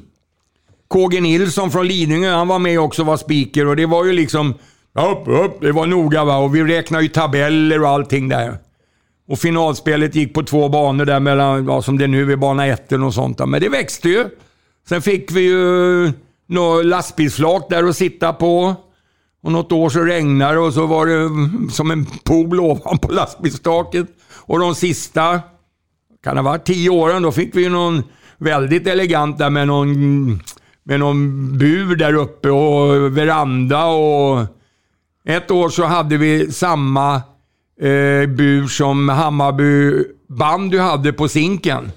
KG 0.88 1.22
Nilsson 1.22 1.72
från 1.72 1.88
Lidingö, 1.88 2.32
han 2.32 2.48
var 2.48 2.60
med 2.60 2.80
också 2.80 3.02
och 3.02 3.06
var 3.06 3.18
speaker 3.18 3.68
och 3.68 3.76
det 3.76 3.86
var 3.86 4.06
ju 4.06 4.14
liksom... 4.14 4.54
Upp, 4.96 5.28
upp, 5.28 5.62
det 5.62 5.72
var 5.72 5.86
noga 5.86 6.24
va. 6.24 6.38
Och 6.38 6.56
vi 6.56 6.64
räknade 6.64 7.04
ju 7.04 7.10
tabeller 7.10 7.82
och 7.82 7.90
allting 7.90 8.30
där. 8.30 8.58
Och 9.28 9.40
finalspelet 9.40 10.16
gick 10.16 10.34
på 10.34 10.44
två 10.44 10.70
banor 10.70 11.06
där 11.06 11.20
mellan, 11.20 11.66
ja, 11.66 11.82
som 11.82 11.98
det 11.98 12.08
nu 12.08 12.32
är, 12.32 12.36
bana 12.36 12.68
1 12.68 12.92
och 12.92 13.14
sånt. 13.14 13.38
Där. 13.38 13.46
Men 13.46 13.62
det 13.62 13.70
växte 13.70 14.10
ju. 14.10 14.26
Sen 14.90 15.02
fick 15.02 15.32
vi 15.32 15.42
ju 15.42 16.12
något 16.48 16.86
lastbilsflak 16.86 17.70
där 17.70 17.84
att 17.84 17.98
sitta 17.98 18.34
på. 18.34 18.76
Och 19.44 19.52
något 19.52 19.72
år 19.72 19.90
så 19.90 20.00
regnade 20.00 20.54
det 20.54 20.60
och 20.60 20.74
så 20.74 20.86
var 20.86 21.06
det 21.06 21.16
mm, 21.16 21.70
som 21.70 21.92
en 21.92 22.06
pool 22.06 22.60
ovanpå 22.60 23.12
lastbilstaket. 23.12 24.08
Och 24.34 24.60
de 24.60 24.76
sista, 24.76 25.40
kan 26.24 26.36
det 26.36 26.42
ha 26.42 26.52
varit 26.52 26.66
tio 26.66 26.90
åren, 26.90 27.24
då 27.24 27.32
fick 27.32 27.56
vi 27.56 27.64
ju 27.64 27.70
någon 27.70 28.04
väldigt 28.38 28.88
elegant 28.88 29.38
där 29.38 29.50
med 29.50 29.68
någon, 29.68 30.42
med 30.84 31.00
någon 31.00 31.58
bur 31.58 31.96
där 31.96 32.14
uppe 32.14 32.50
och 32.50 33.18
veranda 33.18 33.86
och... 33.86 34.46
Ett 35.26 35.52
år 35.52 35.70
så 35.70 35.84
hade 35.84 36.18
vi 36.18 36.52
samma 36.52 37.16
eh, 37.82 38.26
bur 38.28 38.68
som 38.68 39.10
Hammarby 39.10 40.04
bandy 40.28 40.78
hade 40.78 41.14
på 41.14 41.28
Zinken. 41.28 41.92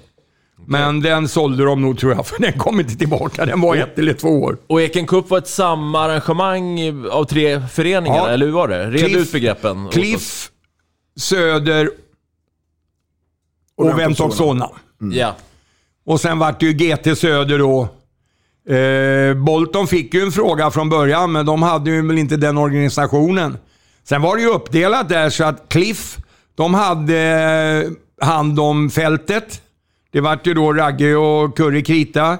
Men 0.67 1.01
den 1.01 1.27
sålde 1.27 1.65
de 1.65 1.81
nog 1.81 1.99
tror 1.99 2.13
jag, 2.13 2.27
för 2.27 2.41
den 2.41 2.53
kom 2.53 2.79
inte 2.79 2.95
tillbaka. 2.95 3.45
Den 3.45 3.61
var 3.61 3.75
ett 3.75 3.99
eller 3.99 4.13
två 4.13 4.41
år. 4.41 4.57
Och 4.67 4.81
Eken 4.81 5.07
Cup 5.07 5.29
var 5.29 5.37
ett 5.37 5.47
samarrangemang 5.47 6.79
av 7.11 7.23
tre 7.23 7.61
föreningar, 7.67 8.17
ja. 8.17 8.29
eller 8.29 8.45
hur 8.45 8.53
var 8.53 8.67
det? 8.67 8.91
Red 8.91 9.11
ut 9.11 9.31
begreppen. 9.31 9.89
Cliff, 9.89 10.49
Söder 11.15 11.89
och, 13.75 13.85
och 13.85 13.99
Ventoxona. 13.99 14.69
Mm. 15.01 15.17
Ja. 15.17 15.35
Och 16.05 16.21
sen 16.21 16.39
vart 16.39 16.59
det 16.59 16.65
ju 16.65 16.73
GT 16.73 17.17
Söder 17.17 17.59
då. 17.59 17.87
Eh, 18.67 19.33
Bolton 19.33 19.87
fick 19.87 20.13
ju 20.13 20.21
en 20.21 20.31
fråga 20.31 20.71
från 20.71 20.89
början, 20.89 21.31
men 21.31 21.45
de 21.45 21.63
hade 21.63 21.91
ju 21.91 22.07
väl 22.07 22.17
inte 22.17 22.37
den 22.37 22.57
organisationen. 22.57 23.57
Sen 24.03 24.21
var 24.21 24.35
det 24.35 24.41
ju 24.41 24.49
uppdelat 24.49 25.09
där 25.09 25.29
så 25.29 25.43
att 25.43 25.69
Cliff, 25.69 26.17
de 26.55 26.73
hade 26.73 27.17
eh, 28.19 28.25
hand 28.27 28.59
om 28.59 28.89
fältet. 28.89 29.61
Det 30.11 30.21
vart 30.21 30.47
ju 30.47 30.53
då 30.53 30.73
Ragge 30.73 31.15
och 31.15 31.57
Curry 31.57 31.83
Krita. 31.83 32.37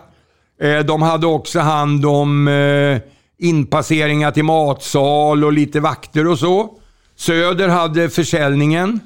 Eh, 0.62 0.80
de 0.80 1.02
hade 1.02 1.28
också 1.28 1.60
hand 1.60 2.06
om 2.06 2.48
eh, 2.48 2.98
inpasseringar 3.38 4.32
till 4.32 4.44
matsal 4.44 5.44
och 5.44 5.54
lite 5.54 5.80
vakter 5.80 6.28
och 6.28 6.40
så. 6.40 6.70
Söder 7.16 7.68
hade 7.68 8.10
försäljningen. 8.10 9.00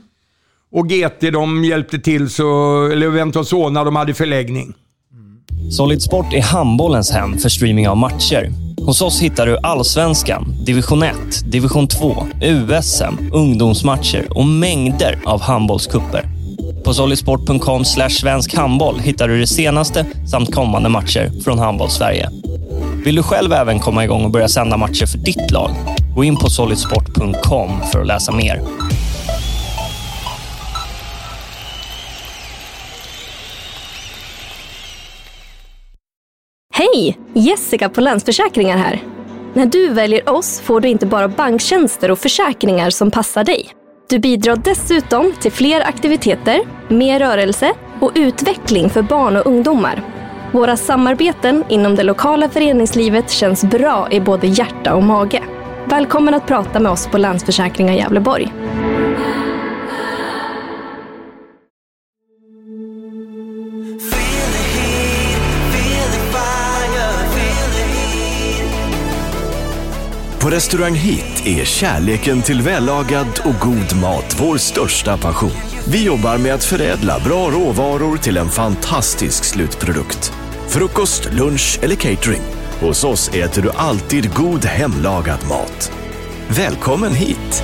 Och 0.71 0.89
GT 0.89 1.31
de 1.31 1.63
hjälpte 1.63 1.99
till, 1.99 2.29
så, 2.29 2.85
eller 2.85 3.07
Ventosona, 3.07 3.83
de 3.83 3.95
hade 3.95 4.13
förläggning. 4.13 4.73
Solid 5.71 6.01
Sport 6.01 6.33
är 6.33 6.41
handbollens 6.41 7.11
hem 7.11 7.37
för 7.37 7.49
streaming 7.49 7.89
av 7.89 7.97
matcher. 7.97 8.51
Hos 8.85 9.01
oss 9.01 9.21
hittar 9.21 9.45
du 9.45 9.57
allsvenskan, 9.57 10.55
division 10.65 11.03
1, 11.03 11.15
division 11.45 11.87
2, 11.87 12.27
USM, 12.41 13.31
ungdomsmatcher 13.33 14.27
och 14.37 14.45
mängder 14.45 15.19
av 15.25 15.41
handbollskupper. 15.41 16.25
På 16.83 16.93
solidsport.com 16.93 17.85
svensk 18.09 18.55
handboll 18.55 18.99
hittar 18.99 19.27
du 19.27 19.39
det 19.39 19.47
senaste 19.47 20.05
samt 20.31 20.55
kommande 20.55 20.89
matcher 20.89 21.31
från 21.43 21.59
Handboll-Sverige. 21.59 22.29
Vill 23.05 23.15
du 23.15 23.23
själv 23.23 23.53
även 23.53 23.79
komma 23.79 24.03
igång 24.03 24.25
och 24.25 24.31
börja 24.31 24.47
sända 24.47 24.77
matcher 24.77 25.05
för 25.05 25.17
ditt 25.17 25.51
lag? 25.51 25.69
Gå 26.15 26.23
in 26.23 26.35
på 26.35 26.49
solidsport.com 26.49 27.69
för 27.91 28.01
att 28.01 28.07
läsa 28.07 28.31
mer. 28.31 28.61
Hej! 36.83 37.17
Jessica 37.33 37.89
på 37.89 38.01
Länsförsäkringar 38.01 38.77
här. 38.77 39.03
När 39.53 39.65
du 39.65 39.89
väljer 39.89 40.29
oss 40.29 40.61
får 40.61 40.81
du 40.81 40.87
inte 40.87 41.05
bara 41.05 41.27
banktjänster 41.27 42.11
och 42.11 42.19
försäkringar 42.19 42.89
som 42.89 43.11
passar 43.11 43.43
dig. 43.43 43.69
Du 44.09 44.19
bidrar 44.19 44.55
dessutom 44.55 45.33
till 45.39 45.51
fler 45.51 45.81
aktiviteter, 45.81 46.61
mer 46.87 47.19
rörelse 47.19 47.73
och 48.01 48.11
utveckling 48.15 48.89
för 48.89 49.01
barn 49.01 49.35
och 49.35 49.45
ungdomar. 49.45 50.03
Våra 50.51 50.77
samarbeten 50.77 51.63
inom 51.69 51.95
det 51.95 52.03
lokala 52.03 52.49
föreningslivet 52.49 53.31
känns 53.31 53.63
bra 53.63 54.07
i 54.11 54.19
både 54.19 54.47
hjärta 54.47 54.95
och 54.95 55.03
mage. 55.03 55.43
Välkommen 55.85 56.33
att 56.33 56.47
prata 56.47 56.79
med 56.79 56.91
oss 56.91 57.07
på 57.07 57.17
Länsförsäkringar 57.17 57.93
Gävleborg. 57.93 58.53
På 70.43 70.49
Restaurang 70.49 70.95
Hit 70.95 71.45
är 71.45 71.65
kärleken 71.65 72.41
till 72.41 72.61
vällagad 72.61 73.41
och 73.45 73.53
god 73.61 74.01
mat 74.01 74.35
vår 74.39 74.57
största 74.57 75.17
passion. 75.17 75.51
Vi 75.87 76.05
jobbar 76.05 76.37
med 76.37 76.53
att 76.53 76.63
förädla 76.63 77.19
bra 77.19 77.49
råvaror 77.49 78.17
till 78.17 78.37
en 78.37 78.49
fantastisk 78.49 79.43
slutprodukt. 79.43 80.33
Frukost, 80.67 81.33
lunch 81.33 81.79
eller 81.81 81.95
catering. 81.95 82.41
Hos 82.79 83.03
oss 83.03 83.29
äter 83.29 83.61
du 83.61 83.71
alltid 83.71 84.33
god 84.33 84.65
hemlagad 84.65 85.47
mat. 85.49 85.91
Välkommen 86.47 87.13
hit! 87.13 87.63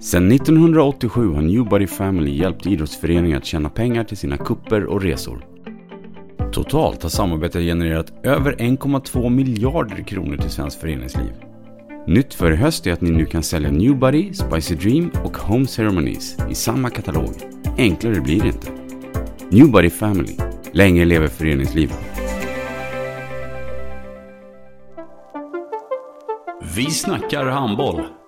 Sedan 0.00 0.32
1987 0.32 1.34
har 1.34 1.42
Newbody 1.42 1.86
Family 1.86 2.36
hjälpt 2.36 2.66
idrottsföreningar 2.66 3.36
att 3.36 3.44
tjäna 3.44 3.68
pengar 3.68 4.04
till 4.04 4.16
sina 4.16 4.36
kupper 4.36 4.84
och 4.84 5.02
resor. 5.02 5.46
Totalt 6.52 7.02
har 7.02 7.10
samarbetet 7.10 7.62
genererat 7.62 8.12
över 8.22 8.52
1,2 8.52 9.30
miljarder 9.30 10.02
kronor 10.02 10.36
till 10.36 10.50
svenskt 10.50 10.80
föreningsliv. 10.80 11.32
Nytt 12.06 12.34
för 12.34 12.52
i 12.52 12.56
höst 12.56 12.86
är 12.86 12.92
att 12.92 13.00
ni 13.00 13.10
nu 13.10 13.24
kan 13.24 13.42
sälja 13.42 13.70
Newbody, 13.70 14.32
Spicy 14.34 14.74
Dream 14.74 15.10
och 15.24 15.36
Home 15.36 15.66
Ceremonies 15.66 16.36
i 16.50 16.54
samma 16.54 16.90
katalog. 16.90 17.30
Enklare 17.78 18.20
blir 18.20 18.40
det 18.40 18.48
inte. 18.48 18.68
Newbody 19.50 19.90
Family. 19.90 20.36
Länge 20.72 21.04
lever 21.04 21.28
föreningslivet. 21.28 21.98
Vi 26.76 26.90
snackar 26.90 27.46
handboll. 27.46 28.19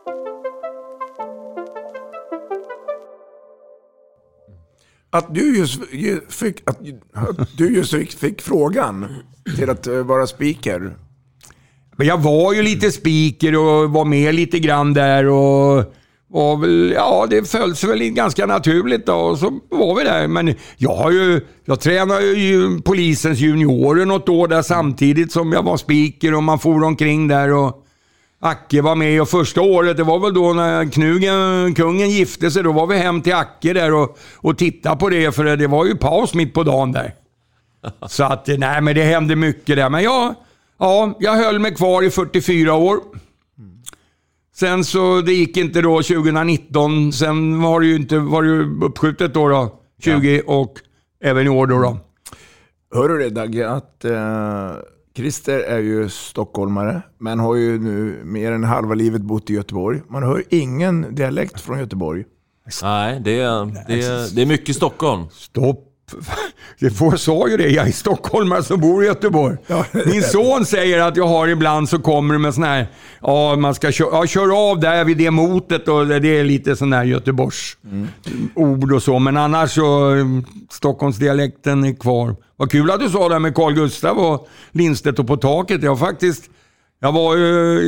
Att 5.15 5.35
du 5.35 5.57
just 5.57 5.81
fick, 6.29 6.71
att, 6.71 6.79
att 7.13 7.49
du 7.57 7.75
just 7.75 7.91
fick, 7.95 8.13
fick 8.13 8.43
frågan 8.43 9.07
till 9.57 9.71
att 9.71 9.87
eh, 9.87 9.95
vara 9.95 10.27
speaker. 10.27 10.97
Men 11.97 12.07
jag 12.07 12.19
var 12.19 12.53
ju 12.53 12.63
lite 12.63 12.93
speaker 12.93 13.57
och 13.57 13.91
var 13.91 14.05
med 14.05 14.35
lite 14.35 14.59
grann 14.59 14.95
där 14.95 15.27
och 15.27 15.95
var 16.29 16.57
väl, 16.57 16.93
ja 16.97 17.27
det 17.31 17.51
föll 17.51 17.77
sig 17.77 17.89
väl 17.89 18.01
ganska 18.01 18.47
naturligt 18.47 19.07
då 19.07 19.15
och 19.15 19.39
så 19.39 19.61
var 19.69 19.95
vi 19.95 20.05
där. 20.05 20.29
Men 20.29 20.55
jag 20.77 20.95
har 20.95 21.11
ju, 21.11 21.41
jag 21.65 21.81
tränade 21.81 22.27
ju 22.27 22.81
polisens 22.81 23.39
juniorer 23.39 24.07
något 24.07 24.29
år 24.29 24.49
där 24.49 24.63
samtidigt 24.63 25.33
som 25.33 25.53
jag 25.53 25.63
var 25.63 25.77
speaker 25.77 26.35
och 26.35 26.43
man 26.43 26.59
for 26.59 26.85
omkring 26.85 27.29
där 27.29 27.53
och 27.53 27.82
Acke 28.45 28.83
var 28.83 28.95
med 28.95 29.23
och 29.23 29.29
första 29.29 29.61
året, 29.61 29.97
det 29.97 30.03
var 30.03 30.19
väl 30.19 30.35
då 30.35 30.53
när 30.53 30.93
Knugen, 30.93 31.75
kungen 31.75 32.11
gifte 32.11 32.51
sig, 32.51 32.63
då 32.63 32.73
var 32.73 32.87
vi 32.87 32.99
hem 32.99 33.23
till 33.23 33.35
Acke 33.35 33.73
där 33.73 33.95
och, 33.95 34.19
och 34.37 34.59
tittade 34.59 34.97
på 34.97 35.09
det 35.09 35.33
för 35.33 35.57
det 35.57 35.67
var 35.67 35.85
ju 35.85 35.97
paus 35.97 36.35
mitt 36.35 36.55
på 36.55 36.63
dagen 36.63 36.93
där. 36.93 37.15
Så 38.09 38.25
att, 38.25 38.47
nej 38.47 38.81
men 38.81 38.95
det 38.95 39.03
hände 39.03 39.37
mycket 39.37 39.77
där. 39.77 39.91
Men 39.91 40.03
jag, 40.03 40.35
ja, 40.79 41.17
jag 41.19 41.33
höll 41.33 41.59
mig 41.59 41.75
kvar 41.75 42.03
i 42.03 42.11
44 42.11 42.75
år. 42.75 42.99
Sen 44.55 44.85
så, 44.85 45.21
det 45.21 45.33
gick 45.33 45.57
inte 45.57 45.83
då 45.83 46.03
2019. 46.03 47.13
Sen 47.13 47.63
var 47.63 47.81
det 47.81 47.87
ju 47.87 47.97
inte, 47.97 48.19
var 48.19 48.43
det 48.43 48.49
ju 48.49 48.85
uppskjutet 48.85 49.35
då, 49.35 49.49
då 49.49 49.81
20 50.05 50.37
ja. 50.37 50.55
och 50.55 50.75
även 51.21 51.47
i 51.47 51.49
år 51.49 51.67
då. 51.67 51.79
då. 51.79 51.99
Hör 52.95 53.09
du 53.09 53.19
det 53.19 53.31
Dagge, 53.31 53.71
att 53.71 54.05
eh, 54.05 54.73
Christer 55.15 55.59
är 55.59 55.79
ju 55.79 56.09
stockholmare, 56.09 57.03
men 57.19 57.39
har 57.39 57.55
ju 57.55 57.79
nu 57.79 58.21
mer 58.25 58.53
än 58.53 58.65
halva 58.65 58.95
livet 58.95 59.23
bott 59.23 59.51
i 59.51 59.55
Göteborg. 59.55 60.01
Man 60.09 60.23
hör 60.23 60.45
ingen 60.51 61.15
dialekt 61.15 61.61
från 61.61 61.79
Göteborg. 61.79 62.25
Nej, 62.83 63.21
det 63.25 63.41
är, 63.41 63.85
det 63.87 64.05
är, 64.05 64.35
det 64.35 64.43
är 64.43 64.47
mycket 64.47 64.77
Stockholm. 64.77 65.27
Stopp. 65.31 65.89
Det 66.79 66.91
får, 66.91 67.17
sa 67.17 67.49
ju 67.49 67.57
det, 67.57 67.69
jag 67.69 67.89
är 67.89 67.93
stockholmare 67.93 68.63
som 68.63 68.81
bor 68.81 69.05
i 69.05 69.07
Göteborg. 69.07 69.57
Min 70.07 70.23
son 70.23 70.67
säger 70.67 70.99
att 70.99 71.17
jag 71.17 71.27
har 71.27 71.49
ibland 71.49 71.89
så 71.89 71.99
kommer 71.99 72.35
det 72.35 72.41
med 72.41 72.55
sån 72.55 72.65
här, 72.65 72.87
ja 73.21 73.57
man 73.57 73.75
ska 73.75 73.93
köra, 73.93 74.09
ja, 74.13 74.27
kör 74.27 74.71
av 74.71 74.81
där 74.81 75.05
vid 75.05 75.17
det 75.17 75.31
motet 75.31 75.89
och 75.89 76.07
det 76.07 76.39
är 76.39 76.45
lite 76.45 76.77
sån 76.77 76.93
här 76.93 77.05
Göteborgs 77.05 77.77
mm. 77.85 78.09
ord 78.55 78.93
och 78.93 79.03
så. 79.03 79.19
Men 79.19 79.37
annars 79.37 79.71
så, 79.71 80.15
Stockholmsdialekten 80.71 81.85
är 81.85 81.95
kvar. 81.95 82.37
Vad 82.57 82.71
kul 82.71 82.91
att 82.91 83.01
du 83.01 83.09
sa 83.09 83.29
det 83.29 83.35
här 83.35 83.41
med 83.41 83.55
Carl 83.55 83.75
Gustav 83.75 84.19
och 84.19 84.49
Lindstedt 84.73 85.19
och 85.19 85.27
På 85.27 85.37
taket. 85.37 85.83
Jag 85.83 85.99
faktiskt, 85.99 86.51
jag 87.01 87.13
var 87.13 87.37
ju 87.37 87.81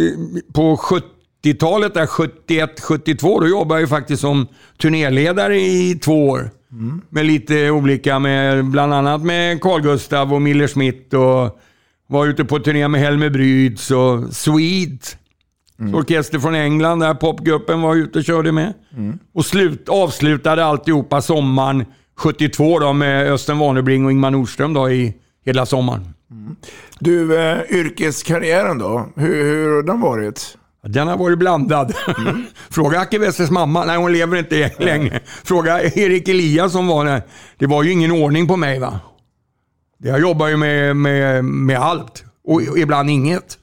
på 0.55 0.77
70-talet 0.77 1.95
där, 1.95 2.07
71, 2.07 2.81
72, 2.81 3.41
då 3.41 3.49
jobbade 3.49 3.81
jag 3.81 3.81
ju 3.81 3.89
faktiskt 3.89 4.21
som 4.21 4.47
turnéledare 4.81 5.61
i 5.61 5.95
två 6.05 6.29
år. 6.29 6.51
Mm. 6.75 7.01
Med 7.09 7.27
lite 7.27 7.71
olika, 7.71 8.19
med, 8.19 8.65
bland 8.65 8.95
annat 8.95 9.23
med 9.23 9.61
Carl 9.61 9.83
Gustav 9.83 10.35
och 10.35 10.43
Miller 10.43 10.67
Smith 10.67 11.17
och 11.17 11.61
var 12.07 12.27
ute 12.27 12.45
på 12.45 12.59
turné 12.59 12.89
med 12.89 13.01
Helmer 13.01 13.31
Bryds 13.31 13.91
och 13.91 14.35
Sweet. 14.35 15.19
Mm. 15.81 15.95
Orkester 15.95 16.39
från 16.39 16.55
England, 16.55 17.01
där 17.01 17.15
popgruppen 17.15 17.83
var 17.83 17.95
ute 17.95 18.19
och 18.19 18.25
körde 18.25 18.53
med. 18.53 18.73
Mm. 18.97 19.19
Och 19.35 19.47
slut, 19.47 19.89
avslutade 19.89 20.65
alltihopa 20.65 21.23
sommaren 21.23 21.85
72 22.17 22.79
då 22.79 22.93
med 22.93 23.33
Östen 23.33 23.59
Warnerbring 23.59 24.05
och 24.05 24.13
Ingmar 24.13 24.31
Nordström 24.31 24.75
då 24.75 24.91
i 24.91 25.15
hela 25.45 25.67
sommaren. 25.67 26.15
Mm. 26.31 26.57
Du, 26.99 27.39
eh, 27.41 27.59
yrkeskarriären 27.71 28.79
då? 28.79 29.09
Hur, 29.17 29.45
hur 29.45 29.77
har 29.77 29.83
den 29.83 30.01
varit? 30.01 30.59
Den 30.87 31.09
har 31.09 31.17
varit 31.17 31.39
blandad. 31.39 31.95
Mm. 32.19 32.45
Fråga 32.71 33.01
Acke 33.01 33.19
Westres 33.19 33.51
mamma. 33.51 33.85
Nej, 33.85 33.97
hon 33.97 34.13
lever 34.13 34.37
inte 34.37 34.71
länge. 34.79 35.21
Fråga 35.45 35.83
Erik 35.83 36.29
Elias 36.29 36.73
som 36.73 36.87
var 36.87 37.05
där. 37.05 37.23
Det 37.59 37.67
var 37.67 37.83
ju 37.83 37.91
ingen 37.91 38.13
ordning 38.13 38.49
på 38.49 38.57
mig 38.57 38.79
va. 38.79 39.01
Jag 39.99 40.21
jobbar 40.21 40.49
ju 40.49 40.57
med, 40.57 40.97
med, 40.97 41.45
med 41.45 41.79
allt 41.79 42.25
och 42.47 42.79
ibland 42.79 43.11
inget. 43.11 43.59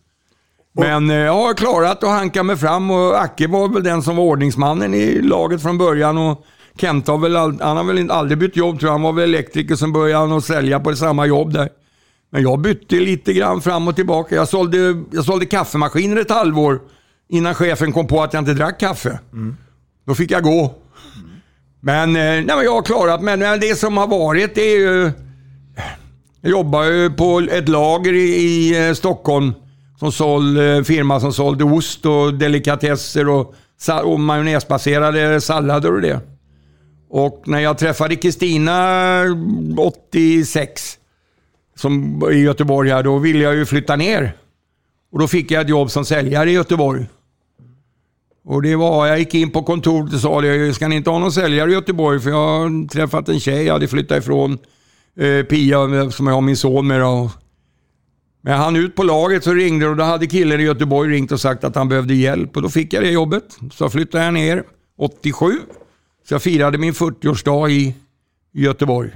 Men 0.73 1.09
eh, 1.09 1.15
jag 1.15 1.33
har 1.33 1.53
klarat 1.53 2.03
att 2.03 2.09
hanka 2.09 2.43
mig 2.43 2.57
fram 2.57 2.91
och 2.91 3.21
Acke 3.21 3.47
var 3.47 3.67
väl 3.67 3.83
den 3.83 4.01
som 4.01 4.15
var 4.15 4.23
ordningsmannen 4.23 4.93
i 4.93 5.21
laget 5.21 5.61
från 5.61 5.77
början. 5.77 6.17
Och 6.17 6.45
Kent 6.77 7.07
har 7.07 7.17
väl, 7.17 7.35
han 7.35 7.77
har 7.77 7.83
väl 7.83 8.11
aldrig 8.11 8.37
bytt 8.37 8.55
jobb 8.55 8.79
tror 8.79 8.87
jag. 8.87 8.93
Han 8.93 9.01
var 9.01 9.13
väl 9.13 9.23
elektriker 9.29 9.75
som 9.75 9.93
började 9.93 10.33
och 10.33 10.43
sälja 10.43 10.79
på 10.79 10.95
samma 10.95 11.25
jobb 11.25 11.53
där. 11.53 11.69
Men 12.31 12.41
jag 12.41 12.59
bytte 12.59 12.95
lite 12.95 13.33
grann 13.33 13.61
fram 13.61 13.87
och 13.87 13.95
tillbaka. 13.95 14.35
Jag 14.35 14.47
sålde, 14.47 14.77
jag 15.11 15.25
sålde 15.25 15.45
kaffemaskiner 15.45 16.17
ett 16.17 16.31
halvår 16.31 16.79
innan 17.31 17.55
chefen 17.55 17.91
kom 17.91 18.07
på 18.07 18.23
att 18.23 18.33
jag 18.33 18.41
inte 18.41 18.53
drack 18.53 18.79
kaffe. 18.79 19.19
Mm. 19.33 19.57
Då 20.05 20.15
fick 20.15 20.31
jag 20.31 20.43
gå. 20.43 20.59
Mm. 20.59 21.29
Men, 21.79 22.09
eh, 22.09 22.21
nej, 22.21 22.43
men 22.45 22.63
jag 22.63 22.73
har 22.73 22.81
klarat 22.81 23.21
mig. 23.21 23.37
Men 23.37 23.59
det 23.59 23.75
som 23.75 23.97
har 23.97 24.07
varit 24.07 24.55
det 24.55 24.61
är 24.61 24.79
ju... 24.79 25.11
Jag 26.41 26.51
jobbar 26.51 26.83
ju 26.83 27.09
på 27.09 27.39
ett 27.51 27.69
lager 27.69 28.13
i, 28.13 28.23
i 28.23 28.87
eh, 28.87 28.93
Stockholm. 28.93 29.53
Som 29.99 30.11
såld, 30.11 30.59
eh, 30.59 30.83
firma 30.83 31.19
som 31.19 31.33
sålde 31.33 31.63
ost 31.63 32.05
och 32.05 32.33
delikatesser 32.33 33.29
och, 33.29 33.55
och 34.03 34.19
majonnäsbaserade 34.19 35.41
sallader 35.41 35.93
och 35.93 36.01
det. 36.01 36.19
Och 37.09 37.43
när 37.45 37.59
jag 37.59 37.77
träffade 37.77 38.15
Kristina 38.15 39.23
86 39.77 40.97
som, 41.75 42.23
i 42.31 42.35
Göteborg 42.35 42.89
här, 42.89 43.03
då 43.03 43.17
ville 43.17 43.43
jag 43.43 43.55
ju 43.55 43.65
flytta 43.65 43.95
ner. 43.95 44.33
Och 45.11 45.19
då 45.19 45.27
fick 45.27 45.51
jag 45.51 45.61
ett 45.61 45.69
jobb 45.69 45.91
som 45.91 46.05
säljare 46.05 46.49
i 46.51 46.53
Göteborg. 46.53 47.05
Och 48.43 48.61
det 48.61 48.75
var, 48.75 49.07
jag 49.07 49.19
gick 49.19 49.33
in 49.33 49.51
på 49.51 49.63
kontoret 49.63 50.13
och 50.13 50.19
sa 50.19 50.41
det, 50.41 50.73
ska 50.73 50.87
ni 50.87 50.95
inte 50.95 51.09
ha 51.09 51.19
någon 51.19 51.31
säljare 51.31 51.71
i 51.71 51.73
Göteborg? 51.73 52.19
För 52.19 52.29
jag 52.29 52.37
har 52.37 52.87
träffat 52.87 53.29
en 53.29 53.39
tjej, 53.39 53.65
jag 53.65 53.73
hade 53.73 53.87
flyttat 53.87 54.17
ifrån 54.17 54.57
eh, 55.19 55.45
Pia 55.45 56.11
som 56.11 56.27
jag 56.27 56.33
har 56.33 56.41
min 56.41 56.57
son 56.57 56.87
med. 56.87 56.99
Då. 56.99 57.31
Men 58.41 58.57
han 58.57 58.75
ut 58.75 58.95
på 58.95 59.03
laget 59.03 59.43
så 59.43 59.53
ringde 59.53 59.87
och 59.87 59.95
då 59.95 60.03
hade 60.03 60.27
killen 60.27 60.59
i 60.59 60.63
Göteborg 60.63 61.11
ringt 61.11 61.31
och 61.31 61.41
sagt 61.41 61.63
att 61.63 61.75
han 61.75 61.89
behövde 61.89 62.13
hjälp. 62.13 62.55
Och 62.55 62.61
då 62.61 62.69
fick 62.69 62.93
jag 62.93 63.03
det 63.03 63.11
jobbet. 63.11 63.57
Så 63.73 63.89
flyttade 63.89 64.23
jag 64.23 64.33
ner 64.33 64.63
87. 64.97 65.51
Så 66.27 66.33
jag 66.33 66.41
firade 66.41 66.77
min 66.77 66.93
40-årsdag 66.93 67.69
i 67.69 67.95
Göteborg. 68.53 69.11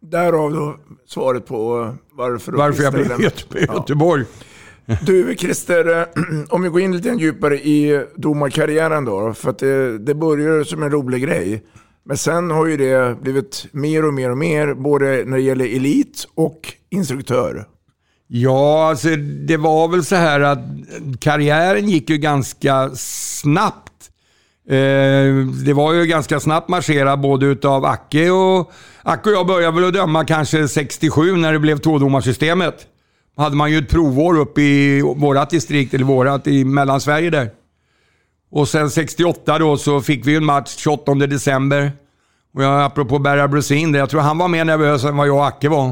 Därav 0.00 0.52
då 0.52 0.76
svaret 1.06 1.46
på 1.46 1.94
varför, 2.12 2.52
varför 2.52 2.82
jag 2.82 2.92
blev 2.92 3.20
i 3.20 3.22
Göteborg. 3.74 4.24
Ja. 4.28 4.44
Du 4.86 5.36
Christer, 5.36 6.00
eh, 6.00 6.06
om 6.48 6.62
vi 6.62 6.68
går 6.68 6.80
in 6.80 6.96
lite 6.96 7.08
djupare 7.08 7.56
i 7.56 8.06
domarkarriären 8.16 9.04
då. 9.04 9.34
För 9.34 9.50
att 9.50 9.58
det, 9.58 9.98
det 9.98 10.14
började 10.14 10.64
som 10.64 10.82
en 10.82 10.90
rolig 10.90 11.22
grej. 11.22 11.62
Men 12.04 12.16
sen 12.16 12.50
har 12.50 12.66
ju 12.66 12.76
det 12.76 13.22
blivit 13.22 13.66
mer 13.72 14.04
och 14.04 14.14
mer 14.14 14.30
och 14.30 14.38
mer, 14.38 14.74
både 14.74 15.06
när 15.06 15.36
det 15.36 15.42
gäller 15.42 15.76
elit 15.76 16.28
och 16.34 16.74
instruktör. 16.90 17.66
Ja, 18.26 18.88
alltså 18.88 19.08
det 19.46 19.56
var 19.56 19.88
väl 19.88 20.04
så 20.04 20.16
här 20.16 20.40
att 20.40 20.58
karriären 21.20 21.88
gick 21.88 22.10
ju 22.10 22.16
ganska 22.16 22.90
snabbt. 22.96 23.92
Eh, 24.68 25.46
det 25.64 25.72
var 25.74 25.92
ju 25.92 26.06
ganska 26.06 26.40
snabbt 26.40 26.68
marscherat 26.68 27.18
både 27.18 27.46
utav 27.46 27.84
Acke 27.84 28.30
och... 28.30 28.72
Acke 29.02 29.30
och 29.30 29.36
jag 29.36 29.46
började 29.46 29.80
väl 29.80 29.88
att 29.88 29.94
döma 29.94 30.24
kanske 30.24 30.68
67 30.68 31.36
när 31.36 31.52
det 31.52 31.58
blev 31.58 31.78
tvådomarsystemet 31.78 32.86
hade 33.36 33.56
man 33.56 33.70
ju 33.70 33.78
ett 33.78 33.88
provår 33.88 34.38
uppe 34.38 34.60
i 34.62 35.02
vårat 35.02 35.50
distrikt, 35.50 35.94
eller 35.94 36.04
vårat 36.04 36.46
i 36.46 36.64
Mellansverige 36.64 37.30
där. 37.30 37.50
Och 38.50 38.68
sen 38.68 38.90
68 38.90 39.58
då 39.58 39.76
så 39.76 40.00
fick 40.00 40.26
vi 40.26 40.36
en 40.36 40.44
match 40.44 40.74
28 40.76 41.14
december. 41.14 41.92
Och 42.54 42.62
jag, 42.62 42.82
apropå 42.82 43.18
Berra 43.18 43.48
Brusin, 43.48 43.94
jag 43.94 44.10
tror 44.10 44.20
han 44.20 44.38
var 44.38 44.48
mer 44.48 44.64
nervös 44.64 45.04
än 45.04 45.16
vad 45.16 45.28
jag 45.28 45.36
och 45.36 45.46
Acke 45.46 45.68
var. 45.68 45.88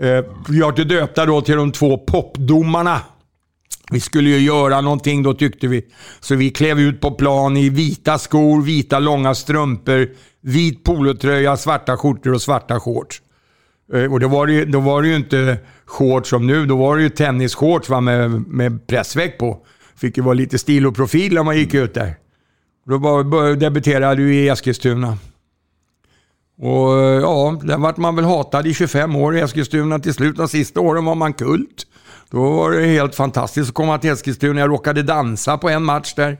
Eh, 0.00 0.24
vi 0.48 0.60
var 0.60 0.72
till 0.72 0.88
döpta 0.88 1.26
då 1.26 1.42
till 1.42 1.56
de 1.56 1.72
två 1.72 1.98
popdomarna. 1.98 3.00
Vi 3.90 4.00
skulle 4.00 4.30
ju 4.30 4.38
göra 4.38 4.80
någonting 4.80 5.22
då 5.22 5.34
tyckte 5.34 5.66
vi. 5.66 5.86
Så 6.20 6.34
vi 6.34 6.50
klev 6.50 6.80
ut 6.80 7.00
på 7.00 7.10
plan 7.10 7.56
i 7.56 7.68
vita 7.68 8.18
skor, 8.18 8.62
vita 8.62 8.98
långa 8.98 9.34
strumpor, 9.34 10.08
vit 10.40 10.84
polotröja, 10.84 11.56
svarta 11.56 11.96
skjortor 11.96 12.34
och 12.34 12.42
svarta 12.42 12.80
shorts. 12.80 13.22
Eh, 13.94 14.12
och 14.12 14.20
då 14.20 14.28
var, 14.28 14.46
det, 14.46 14.52
ju- 14.52 14.64
då 14.64 14.80
var 14.80 15.02
det 15.02 15.08
ju 15.08 15.16
inte 15.16 15.58
shorts 15.86 16.30
som 16.30 16.46
nu. 16.46 16.66
Då 16.66 16.76
var 16.76 16.96
det 16.96 17.02
ju 17.02 17.08
tennisshorts 17.08 17.88
va, 17.88 18.00
med, 18.00 18.30
med 18.48 18.86
pressväck 18.86 19.38
på. 19.38 19.66
Fick 19.96 20.16
ju 20.16 20.22
vara 20.22 20.34
lite 20.34 20.58
stil 20.58 20.86
och 20.86 20.96
profil 20.96 21.34
när 21.34 21.42
man 21.42 21.56
gick 21.56 21.74
ut 21.74 21.94
där. 21.94 22.14
Då 22.86 22.98
var, 22.98 23.54
debuterade 23.56 24.14
du 24.22 24.34
i 24.34 24.48
Eskilstuna. 24.48 25.16
Och 26.58 26.98
eh, 26.98 27.20
ja, 27.20 27.58
där 27.62 27.78
vart 27.78 27.96
man 27.96 28.16
väl 28.16 28.24
hatad 28.24 28.66
i 28.66 28.74
25 28.74 29.16
år 29.16 29.36
i 29.36 29.40
Eskilstuna. 29.40 29.98
Till 29.98 30.14
slut, 30.14 30.36
de 30.36 30.48
sista 30.48 30.80
åren 30.80 31.04
var 31.04 31.14
man 31.14 31.32
kult. 31.32 31.86
Då 32.30 32.50
var 32.50 32.70
det 32.70 32.86
helt 32.86 33.14
fantastiskt 33.14 33.68
att 33.68 33.74
komma 33.74 33.98
till 33.98 34.10
Eskilstuna. 34.10 34.60
Jag 34.60 34.70
råkade 34.70 35.02
dansa 35.02 35.58
på 35.58 35.68
en 35.68 35.84
match 35.84 36.14
där. 36.14 36.38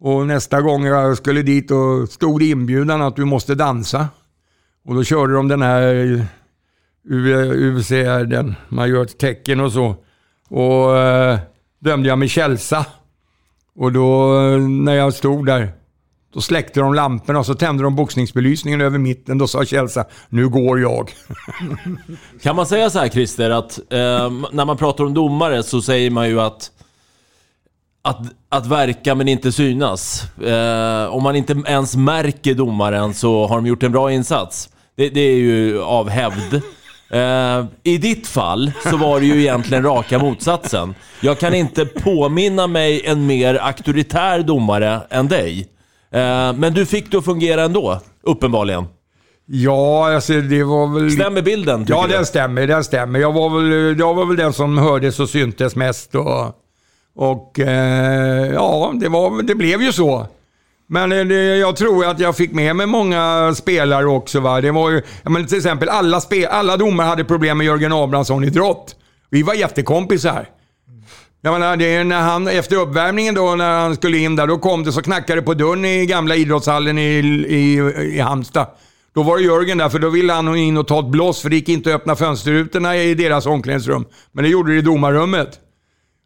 Och 0.00 0.26
nästa 0.26 0.60
gång 0.60 0.84
jag 0.84 1.16
skulle 1.16 1.42
dit 1.42 1.70
och 1.70 2.08
stod 2.08 2.40
det 2.40 2.46
inbjudan 2.50 3.02
att 3.02 3.16
du 3.16 3.24
måste 3.24 3.54
dansa. 3.54 4.08
Och 4.84 4.94
då 4.94 5.04
körde 5.04 5.32
de 5.34 5.48
den 5.48 5.62
här 5.62 6.26
UVC, 7.10 7.88
den, 8.28 8.54
man 8.68 8.88
gör 8.88 9.02
ett 9.02 9.18
tecken 9.18 9.60
och 9.60 9.72
så. 9.72 9.96
Och 10.48 10.98
eh, 10.98 11.38
dömde 11.78 12.08
jag 12.08 12.18
med 12.18 12.30
Kälsa. 12.30 12.86
Och 13.76 13.92
då 13.92 14.38
eh, 14.40 14.58
när 14.58 14.94
jag 14.94 15.14
stod 15.14 15.46
där, 15.46 15.72
då 16.34 16.40
släckte 16.40 16.80
de 16.80 16.94
lamporna 16.94 17.38
och 17.38 17.46
så 17.46 17.54
tände 17.54 17.82
de 17.82 17.96
boxningsbelysningen 17.96 18.80
över 18.80 18.98
mitten. 18.98 19.38
Då 19.38 19.46
sa 19.46 19.64
Kälsa, 19.64 20.04
nu 20.28 20.48
går 20.48 20.80
jag. 20.80 21.10
Kan 22.42 22.56
man 22.56 22.66
säga 22.66 22.90
så 22.90 22.98
här 22.98 23.08
Christer, 23.08 23.50
att 23.50 23.78
eh, 23.78 24.30
när 24.52 24.64
man 24.64 24.76
pratar 24.76 25.04
om 25.04 25.14
domare 25.14 25.62
så 25.62 25.82
säger 25.82 26.10
man 26.10 26.28
ju 26.28 26.40
att 26.40 26.70
att, 28.02 28.20
att 28.48 28.66
verka 28.66 29.14
men 29.14 29.28
inte 29.28 29.52
synas. 29.52 30.24
Eh, 30.38 31.14
om 31.14 31.22
man 31.22 31.36
inte 31.36 31.62
ens 31.66 31.96
märker 31.96 32.54
domaren 32.54 33.14
så 33.14 33.46
har 33.46 33.56
de 33.56 33.66
gjort 33.66 33.82
en 33.82 33.92
bra 33.92 34.12
insats. 34.12 34.70
Det, 34.96 35.08
det 35.08 35.20
är 35.20 35.36
ju 35.36 35.82
av 35.82 36.08
hävd. 36.08 36.62
Eh, 37.10 37.64
I 37.82 37.98
ditt 37.98 38.26
fall 38.26 38.72
så 38.90 38.96
var 38.96 39.20
det 39.20 39.26
ju 39.26 39.40
egentligen 39.40 39.84
raka 39.84 40.18
motsatsen. 40.18 40.94
Jag 41.20 41.38
kan 41.38 41.54
inte 41.54 41.86
påminna 41.86 42.66
mig 42.66 43.02
en 43.06 43.26
mer 43.26 43.54
auktoritär 43.62 44.42
domare 44.42 45.00
än 45.10 45.28
dig. 45.28 45.68
Eh, 46.12 46.52
men 46.52 46.74
du 46.74 46.86
fick 46.86 47.10
det 47.10 47.18
att 47.18 47.24
fungera 47.24 47.62
ändå, 47.62 48.00
uppenbarligen. 48.22 48.86
Ja, 49.46 50.14
alltså 50.14 50.32
det 50.32 50.64
var 50.64 51.00
väl... 51.00 51.10
Stämmer 51.10 51.42
bilden, 51.42 51.86
Ja, 51.88 52.06
den 52.08 52.26
stämmer. 52.26 52.66
Den 52.66 52.84
stämmer. 52.84 53.18
Jag 53.18 53.32
var 53.32 53.48
väl, 53.60 53.98
jag 53.98 54.14
var 54.14 54.26
väl 54.26 54.36
den 54.36 54.52
som 54.52 54.78
hördes 54.78 55.20
och 55.20 55.28
syntes 55.28 55.76
mest. 55.76 56.14
Och, 56.14 56.52
och 57.16 57.60
eh, 57.60 58.52
ja, 58.52 58.92
det, 59.00 59.08
var, 59.08 59.42
det 59.42 59.54
blev 59.54 59.82
ju 59.82 59.92
så. 59.92 60.26
Men 60.88 61.12
eh, 61.12 61.24
det, 61.24 61.56
jag 61.56 61.76
tror 61.76 62.04
att 62.04 62.20
jag 62.20 62.36
fick 62.36 62.52
med 62.52 62.76
mig 62.76 62.86
många 62.86 63.54
spelare 63.54 64.06
också. 64.06 64.40
Va? 64.40 64.60
Det 64.60 64.70
var 64.70 64.90
ju, 64.90 65.02
men 65.22 65.46
till 65.46 65.56
exempel 65.56 65.88
alla, 65.88 66.20
spe, 66.20 66.48
alla 66.48 66.76
domare 66.76 67.06
hade 67.06 67.24
problem 67.24 67.58
med 67.58 67.64
Jörgen 67.64 67.92
Abrahamsson 67.92 68.44
i 68.44 68.50
drott. 68.50 68.96
Vi 69.30 69.42
var 69.42 69.54
jättekompisar. 69.54 70.48
Jag 71.40 71.52
menar, 71.52 71.76
det 71.76 71.94
är 71.94 72.04
när 72.04 72.20
han, 72.20 72.48
efter 72.48 72.76
uppvärmningen 72.76 73.34
då, 73.34 73.54
när 73.54 73.80
han 73.80 73.94
skulle 73.94 74.18
in 74.18 74.36
där, 74.36 74.46
då 74.46 74.58
kom 74.58 74.84
det 74.84 74.92
så 74.92 75.02
knackade 75.02 75.40
det 75.40 75.44
på 75.44 75.54
dörren 75.54 75.84
i 75.84 76.06
gamla 76.06 76.36
idrottshallen 76.36 76.98
i, 76.98 77.02
i, 77.48 77.74
i 78.16 78.20
Halmstad. 78.20 78.66
Då 79.14 79.22
var 79.22 79.36
det 79.36 79.44
Jörgen 79.44 79.78
där, 79.78 79.88
för 79.88 79.98
då 79.98 80.08
ville 80.08 80.32
han 80.32 80.56
in 80.56 80.76
och 80.76 80.86
ta 80.88 80.98
ett 80.98 81.06
blås, 81.06 81.42
för 81.42 81.50
det 81.50 81.56
gick 81.56 81.68
inte 81.68 81.90
att 81.90 82.00
öppna 82.00 82.16
fönsterrutorna 82.16 82.96
i 82.96 83.14
deras 83.14 83.46
omklädningsrum. 83.46 84.04
Men 84.32 84.44
det 84.44 84.50
gjorde 84.50 84.72
det 84.72 84.78
i 84.78 84.82
domarrummet. 84.82 85.60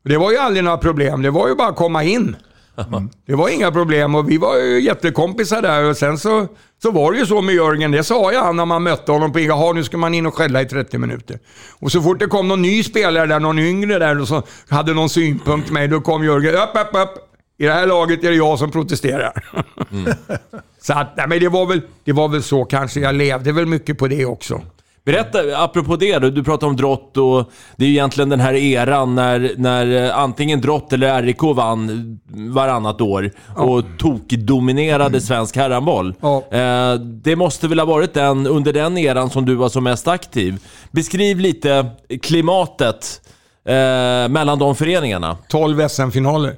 Det 0.05 0.17
var 0.17 0.31
ju 0.31 0.39
aldrig 0.39 0.65
några 0.65 0.79
problem, 0.79 1.23
det 1.23 1.31
var 1.31 1.49
ju 1.49 1.55
bara 1.55 1.69
att 1.69 1.77
komma 1.77 2.05
in. 2.05 2.37
Det 3.27 3.35
var 3.35 3.49
inga 3.49 3.73
problem 3.73 4.15
och 4.15 4.31
vi 4.31 4.39
var 4.39 4.57
ju 4.57 4.81
jättekompisar 4.81 5.63
där 5.63 5.85
och 5.85 5.97
sen 5.97 6.19
så, 6.19 6.47
så 6.83 6.91
var 6.91 7.13
det 7.13 7.19
ju 7.19 7.27
så 7.27 7.43
med 7.43 7.55
Jörgen, 7.55 7.91
det 7.91 8.05
sa 8.05 8.33
jag 8.33 8.57
när 8.57 8.65
man 8.65 8.83
mötte 8.83 9.13
honom 9.13 9.33
på 9.33 9.41
Jaha, 9.41 9.73
nu 9.73 9.85
ska 9.85 9.97
man 9.97 10.15
in 10.15 10.27
och 10.27 10.35
skälla 10.35 10.63
i 10.63 10.67
30 10.67 10.99
minuter. 10.99 11.39
Och 11.81 11.93
så 11.93 12.03
fort 12.03 12.19
det 12.19 12.27
kom 12.27 12.49
någon 12.49 12.63
ny 12.63 12.83
spelare 12.83 13.27
där, 13.27 13.41
någon 13.41 13.59
yngre 13.59 13.99
där, 13.99 14.21
och 14.21 14.29
så 14.29 14.43
hade 14.69 14.95
någon 14.95 15.09
synpunkt 15.09 15.69
på 15.69 15.75
mig, 15.75 15.89
då 15.89 16.01
kom 16.01 16.25
Jörgen, 16.25 16.55
upp, 16.55 16.71
upp, 16.75 17.03
upp. 17.03 17.25
I 17.59 17.67
det 17.67 17.73
här 17.73 17.87
laget 17.87 18.25
är 18.25 18.31
det 18.31 18.37
jag 18.37 18.59
som 18.59 18.71
protesterar. 18.71 19.33
så 20.83 20.93
att, 20.93 21.17
nej, 21.17 21.29
men 21.29 21.41
det 21.41 21.49
var, 21.49 21.67
väl, 21.67 21.81
det 22.05 22.13
var 22.13 22.29
väl 22.29 22.43
så 22.43 22.65
kanske, 22.65 23.01
jag 23.01 23.15
levde 23.15 23.53
väl 23.53 23.67
mycket 23.67 23.99
på 23.99 24.09
det 24.09 24.25
också. 24.25 24.63
Berätta, 25.05 25.39
apropå 25.57 25.97
det 25.97 26.19
då, 26.19 26.31
du 26.31 26.45
pratar 26.45 26.67
om 26.67 26.77
drott 26.77 27.17
och 27.17 27.51
det 27.77 27.85
är 27.85 27.89
ju 27.89 27.95
egentligen 27.95 28.29
den 28.29 28.41
här 28.41 28.55
eran 28.55 29.15
när, 29.15 29.53
när 29.57 30.05
eh, 30.07 30.19
antingen 30.19 30.61
drott 30.61 30.93
eller 30.93 31.23
RIK 31.23 31.43
vann 31.43 32.21
varannat 32.29 33.01
år 33.01 33.31
och 33.57 33.85
tokdominerade 33.99 35.21
svensk 35.21 35.57
herrhandboll. 35.57 36.15
Eh, 36.51 36.95
det 37.01 37.37
måste 37.37 37.69
väl 37.69 37.79
ha 37.79 37.87
varit 37.87 38.15
den, 38.15 38.47
under 38.47 38.73
den 38.73 38.99
eran 38.99 39.31
som 39.31 39.47
du 39.47 39.55
var 39.55 39.69
som 39.69 39.85
mest 39.85 40.09
aktiv. 40.09 40.59
Beskriv 40.91 41.39
lite 41.41 41.87
klimatet 42.23 43.21
eh, 43.65 44.29
mellan 44.29 44.59
de 44.59 44.75
föreningarna. 44.77 45.37
12 45.49 45.89
SM-finaler. 45.89 46.55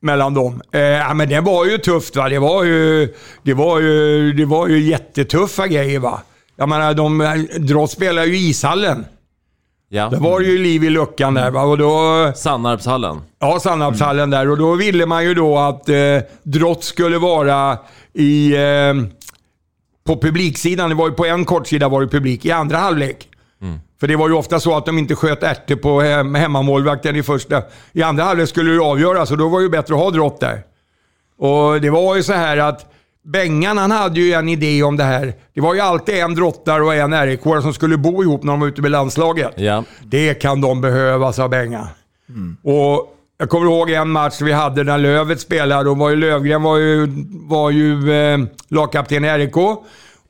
Mellan 0.00 0.34
dem. 0.34 0.62
Eh, 0.72 0.80
ja, 0.80 1.14
men 1.14 1.28
det 1.28 1.40
var 1.40 1.64
ju 1.64 1.78
tufft 1.78 2.16
va. 2.16 2.28
Det 2.28 2.38
var 2.38 2.64
ju, 2.64 3.14
det 3.42 3.54
var 3.54 3.80
ju, 3.80 4.32
det 4.32 4.44
var 4.44 4.68
ju 4.68 4.80
jättetuffa 4.80 5.66
grejer 5.66 5.98
va. 5.98 6.20
Jag 6.56 6.68
menar, 6.68 6.94
de, 6.94 7.46
Drott 7.58 7.90
spelar 7.90 8.24
ju 8.24 8.36
i 8.36 8.48
ishallen. 8.48 9.04
Ja. 9.88 10.08
Där 10.08 10.18
var 10.18 10.40
det 10.40 10.46
ju 10.46 10.58
liv 10.58 10.84
i 10.84 10.90
luckan 10.90 11.34
där 11.34 11.50
va. 11.50 11.62
Och 11.62 11.78
då, 11.78 12.32
Sannarpshallen. 12.36 13.20
Ja, 13.38 13.60
Sannarpshallen 13.60 14.30
där. 14.30 14.50
Och 14.50 14.58
då 14.58 14.74
ville 14.74 15.06
man 15.06 15.24
ju 15.24 15.34
då 15.34 15.58
att 15.58 15.88
eh, 15.88 15.96
Drott 16.42 16.84
skulle 16.84 17.18
vara 17.18 17.78
i, 18.12 18.54
eh, 18.54 18.94
på 20.04 20.16
publiksidan. 20.20 20.88
Det 20.88 20.94
var 20.94 21.08
ju 21.08 21.14
på 21.14 21.24
en 21.26 21.44
kortsida 21.44 21.88
var 21.88 22.00
det 22.00 22.08
publik. 22.08 22.44
I 22.44 22.50
andra 22.50 22.76
halvlek. 22.76 23.28
För 24.02 24.08
det 24.08 24.16
var 24.16 24.28
ju 24.28 24.34
ofta 24.34 24.60
så 24.60 24.76
att 24.76 24.86
de 24.86 24.98
inte 24.98 25.14
sköt 25.14 25.42
ärtor 25.42 25.76
på 25.76 26.00
hem, 26.00 26.34
hemmamålvakten 26.34 27.16
i 27.16 27.22
första. 27.22 27.62
I 27.92 28.02
andra 28.02 28.24
halvlek 28.24 28.48
skulle 28.48 28.72
det 28.72 28.80
avgöras 28.80 29.30
och 29.30 29.38
då 29.38 29.48
var 29.48 29.58
det 29.58 29.62
ju 29.62 29.70
bättre 29.70 29.94
att 29.94 30.00
ha 30.00 30.10
Drott 30.10 30.40
där. 30.40 30.62
Och 31.38 31.80
det 31.80 31.90
var 31.90 32.16
ju 32.16 32.22
så 32.22 32.32
här 32.32 32.56
att 32.56 32.91
Bengan 33.24 33.78
han 33.78 33.90
hade 33.90 34.20
ju 34.20 34.32
en 34.32 34.48
idé 34.48 34.82
om 34.82 34.96
det 34.96 35.04
här. 35.04 35.34
Det 35.54 35.60
var 35.60 35.74
ju 35.74 35.80
alltid 35.80 36.14
en 36.14 36.34
drottare 36.34 36.82
och 36.82 36.94
en 36.94 37.26
rik 37.26 37.40
som 37.42 37.74
skulle 37.74 37.96
bo 37.96 38.22
ihop 38.22 38.42
när 38.42 38.52
de 38.52 38.60
var 38.60 38.68
ute 38.68 38.82
med 38.82 38.90
landslaget. 38.90 39.52
Ja. 39.56 39.84
Det 40.02 40.34
kan 40.34 40.60
de 40.60 40.80
behöva, 40.80 41.32
sa 41.32 41.48
Bengan. 41.48 41.86
Och 42.62 43.16
jag 43.38 43.48
kommer 43.48 43.66
ihåg 43.66 43.90
en 43.90 44.10
match 44.10 44.40
vi 44.40 44.52
hade 44.52 44.84
när 44.84 44.98
Lövet 44.98 45.40
spelade. 45.40 45.84
Då 45.84 45.94
var 45.94 46.10
ju 46.10 46.16
Lövgren 46.16 46.62
var 46.62 46.76
ju, 46.76 47.08
var 47.48 47.70
ju 47.70 48.12
eh, 48.12 48.38
lagkapten 48.68 49.24
i 49.24 49.38
RIK 49.38 49.56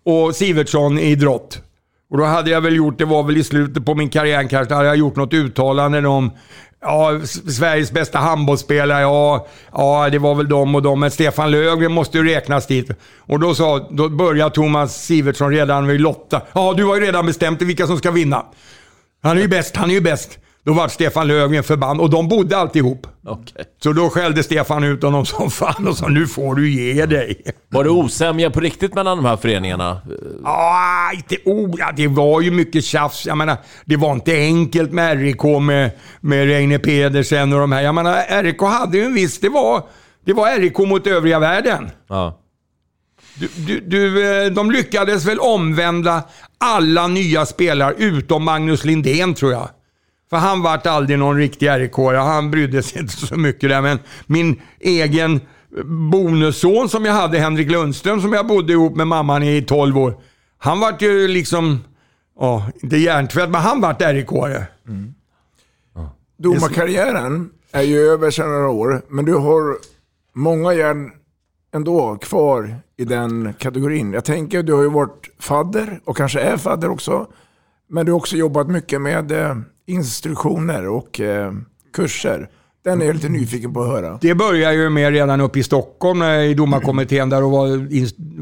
och 0.04 0.34
Sivertsson 0.34 0.98
i 0.98 1.14
drott. 1.14 1.62
Och 2.10 2.18
då 2.18 2.24
hade 2.24 2.50
jag 2.50 2.60
väl 2.60 2.76
gjort, 2.76 2.98
det 2.98 3.04
var 3.04 3.22
väl 3.22 3.36
i 3.36 3.44
slutet 3.44 3.84
på 3.84 3.94
min 3.94 4.08
karriär 4.08 4.48
kanske, 4.48 4.74
hade 4.74 4.86
jag 4.86 4.96
gjort 4.96 5.16
något 5.16 5.34
uttalande 5.34 6.08
om 6.08 6.30
Ja, 6.82 7.20
Sveriges 7.26 7.92
bästa 7.92 8.18
handbollsspelare, 8.18 9.00
ja, 9.00 9.46
ja, 9.72 10.08
det 10.10 10.18
var 10.18 10.34
väl 10.34 10.48
de 10.48 10.74
och 10.74 10.82
de, 10.82 11.00
men 11.00 11.10
Stefan 11.10 11.50
Löfgren 11.50 11.92
måste 11.92 12.18
ju 12.18 12.24
räknas 12.24 12.66
dit. 12.66 12.90
Och 13.18 13.40
då, 13.40 13.54
sa, 13.54 13.88
då 13.90 14.08
började 14.08 14.54
Thomas 14.54 15.04
Sivertsson 15.04 15.50
redan 15.50 15.86
vid 15.86 16.00
Lotta. 16.00 16.42
Ja, 16.52 16.74
du 16.76 16.84
har 16.84 16.94
ju 16.94 17.00
redan 17.00 17.26
bestämt 17.26 17.58
dig 17.58 17.68
vilka 17.68 17.86
som 17.86 17.98
ska 17.98 18.10
vinna. 18.10 18.44
Han 19.22 19.36
är 19.36 19.42
ju 19.42 19.48
bäst, 19.48 19.76
han 19.76 19.90
är 19.90 19.94
ju 19.94 20.00
bäst. 20.00 20.38
Då 20.64 20.72
var 20.72 20.88
Stefan 20.88 21.28
Löfgren 21.28 21.62
förbannad 21.62 22.00
och 22.00 22.10
de 22.10 22.28
bodde 22.28 22.56
alltid 22.56 22.80
ihop. 22.84 23.06
Okej. 23.26 23.64
Så 23.82 23.92
då 23.92 24.10
skällde 24.10 24.42
Stefan 24.42 24.84
ut 24.84 25.02
honom 25.02 25.26
som 25.26 25.50
fan 25.50 25.88
och 25.88 25.96
sa 25.96 26.08
nu 26.08 26.26
får 26.26 26.54
du 26.54 26.70
ge 26.70 27.06
dig. 27.06 27.42
Var 27.68 27.84
det 27.84 27.90
osämja 27.90 28.50
på 28.50 28.60
riktigt 28.60 28.94
mellan 28.94 29.16
de 29.16 29.26
här 29.26 29.36
föreningarna? 29.36 30.00
Ja, 30.44 31.10
inte 31.14 31.36
oh, 31.44 31.74
ja, 31.78 31.92
det 31.96 32.08
var 32.08 32.40
ju 32.40 32.50
mycket 32.50 32.84
tjafs. 32.84 33.26
Jag 33.26 33.38
menar, 33.38 33.56
det 33.84 33.96
var 33.96 34.12
inte 34.12 34.32
enkelt 34.32 34.92
med 34.92 35.20
RIK 35.20 35.42
med, 35.60 35.90
med 36.20 36.46
Reine 36.46 36.78
Pedersen 36.78 37.52
och 37.52 37.60
de 37.60 37.72
här. 37.72 37.82
Jag 37.82 37.94
menar, 37.94 38.42
RIK 38.42 38.60
hade 38.62 38.98
ju 38.98 39.04
en 39.04 39.14
viss... 39.14 39.40
Det 39.40 39.48
var, 39.48 39.82
det 40.24 40.32
var 40.32 40.58
RIK 40.58 40.78
mot 40.78 41.06
övriga 41.06 41.38
världen. 41.38 41.90
Ja. 42.08 42.38
Du, 43.34 43.48
du, 43.56 43.80
du, 43.80 44.32
eh, 44.44 44.52
de 44.52 44.70
lyckades 44.70 45.24
väl 45.24 45.38
omvända 45.38 46.22
alla 46.58 47.06
nya 47.06 47.46
spelare 47.46 47.94
utom 47.98 48.44
Magnus 48.44 48.84
Lindén 48.84 49.34
tror 49.34 49.52
jag. 49.52 49.68
För 50.32 50.36
han 50.36 50.62
vart 50.62 50.86
aldrig 50.86 51.18
någon 51.18 51.36
riktig 51.36 51.68
rik 51.68 51.92
Han 51.96 52.50
brydde 52.50 52.82
sig 52.82 53.00
inte 53.00 53.12
så 53.12 53.36
mycket 53.36 53.70
där. 53.70 53.80
Men 53.82 53.98
min 54.26 54.60
egen 54.80 55.40
bonusson 55.84 56.88
som 56.88 57.04
jag 57.04 57.12
hade, 57.12 57.38
Henrik 57.38 57.70
Lundström, 57.70 58.20
som 58.20 58.32
jag 58.32 58.46
bodde 58.46 58.72
ihop 58.72 58.96
med 58.96 59.06
mamman 59.06 59.42
i 59.42 59.62
12 59.62 59.98
år. 59.98 60.14
Han 60.58 60.80
vart 60.80 61.02
ju 61.02 61.28
liksom, 61.28 61.80
ja, 62.38 62.70
inte 62.82 62.96
hjärntvätt, 62.96 63.50
men 63.50 63.60
han 63.60 63.80
vart 63.80 64.02
rik 64.02 64.28
Domarkarriären 66.36 67.50
är 67.72 67.82
ju 67.82 67.98
över 67.98 68.30
sedan 68.30 68.52
några 68.52 68.68
år, 68.68 69.02
men 69.08 69.24
du 69.24 69.34
har 69.34 69.76
många 70.34 70.74
järn 70.74 71.10
ändå 71.74 72.16
kvar 72.16 72.76
i 72.96 73.04
den 73.04 73.54
kategorin. 73.58 74.12
Jag 74.12 74.24
tänker, 74.24 74.62
du 74.62 74.72
har 74.72 74.82
ju 74.82 74.90
varit 74.90 75.30
fadder 75.38 76.00
och 76.04 76.16
kanske 76.16 76.40
är 76.40 76.56
fadder 76.56 76.90
också. 76.90 77.26
Men 77.88 78.06
du 78.06 78.12
har 78.12 78.16
också 78.16 78.36
jobbat 78.36 78.68
mycket 78.68 79.00
med 79.00 79.32
eh, 79.32 79.56
instruktioner 79.86 80.88
och 80.88 81.20
eh, 81.20 81.52
kurser. 81.94 82.48
Den 82.84 83.02
är 83.02 83.06
jag 83.06 83.14
lite 83.14 83.28
nyfiken 83.28 83.74
på 83.74 83.82
att 83.82 83.88
höra. 83.88 84.18
Det 84.20 84.34
började 84.34 84.74
ju 84.74 84.90
med 84.90 85.12
redan 85.12 85.40
uppe 85.40 85.58
i 85.58 85.62
Stockholm 85.62 86.22
eh, 86.22 86.28
i 86.28 86.54
domarkommittén 86.54 87.30
där 87.30 87.42
och 87.42 87.50
var, 87.50 87.68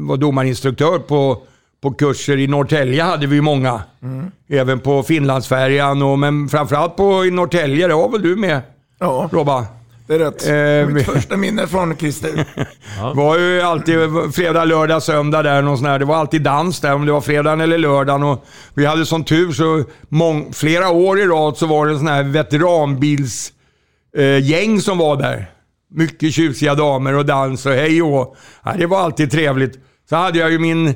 var 0.07 0.17
domarinstruktör 0.17 0.99
på, 0.99 1.41
på 1.81 1.91
kurser. 1.91 2.37
I 2.37 2.47
Norrtälje 2.47 3.03
hade 3.03 3.27
vi 3.27 3.41
många. 3.41 3.81
Mm. 4.01 4.31
Även 4.49 4.79
på 4.79 5.03
Finlandsfärjan, 5.03 6.01
och, 6.01 6.19
men 6.19 6.49
framförallt 6.49 6.95
på 6.95 7.25
i 7.25 7.31
Norrtälje. 7.31 7.87
Det 7.87 7.93
var 7.93 8.09
väl 8.09 8.21
du 8.21 8.35
med? 8.35 8.61
Ja. 8.99 9.29
Robba? 9.31 9.65
Det 10.11 10.15
är 10.15 10.19
rätt. 10.19 10.87
Eh, 10.87 10.93
Mitt 10.93 11.05
första 11.05 11.37
minne 11.37 11.67
från 11.67 11.97
Christer. 11.97 12.45
var 13.15 13.37
ju 13.37 13.61
alltid 13.61 13.95
fredag, 14.33 14.65
lördag, 14.65 15.03
söndag 15.03 15.43
där. 15.43 15.61
Någon 15.61 15.77
sån 15.77 15.87
här. 15.87 15.99
Det 15.99 16.05
var 16.05 16.15
alltid 16.15 16.41
dans 16.41 16.79
där, 16.79 16.93
om 16.93 17.05
det 17.05 17.11
var 17.11 17.21
fredagen 17.21 17.61
eller 17.61 17.77
lördagen. 17.77 18.23
Och 18.23 18.45
vi 18.73 18.85
hade 18.85 19.05
sån 19.05 19.23
tur 19.23 19.51
så 19.51 19.83
mång, 20.09 20.53
flera 20.53 20.89
år 20.89 21.19
i 21.19 21.25
rad 21.25 21.57
så 21.57 21.65
var 21.65 21.85
det 21.85 21.91
en 21.91 21.97
sån 21.97 22.07
här 22.07 22.23
veteranbils 22.23 23.53
eh, 24.17 24.79
som 24.79 24.97
var 24.97 25.15
där. 25.15 25.51
Mycket 25.93 26.33
tjusiga 26.33 26.75
damer 26.75 27.13
och 27.13 27.25
dans 27.25 27.65
och 27.65 27.71
hej 27.71 28.01
och 28.01 28.35
ja, 28.63 28.73
Det 28.77 28.85
var 28.85 28.99
alltid 28.99 29.31
trevligt. 29.31 29.79
Så 30.09 30.15
hade 30.15 30.39
jag 30.39 30.51
ju 30.51 30.59
min 30.59 30.87
eh, 30.87 30.93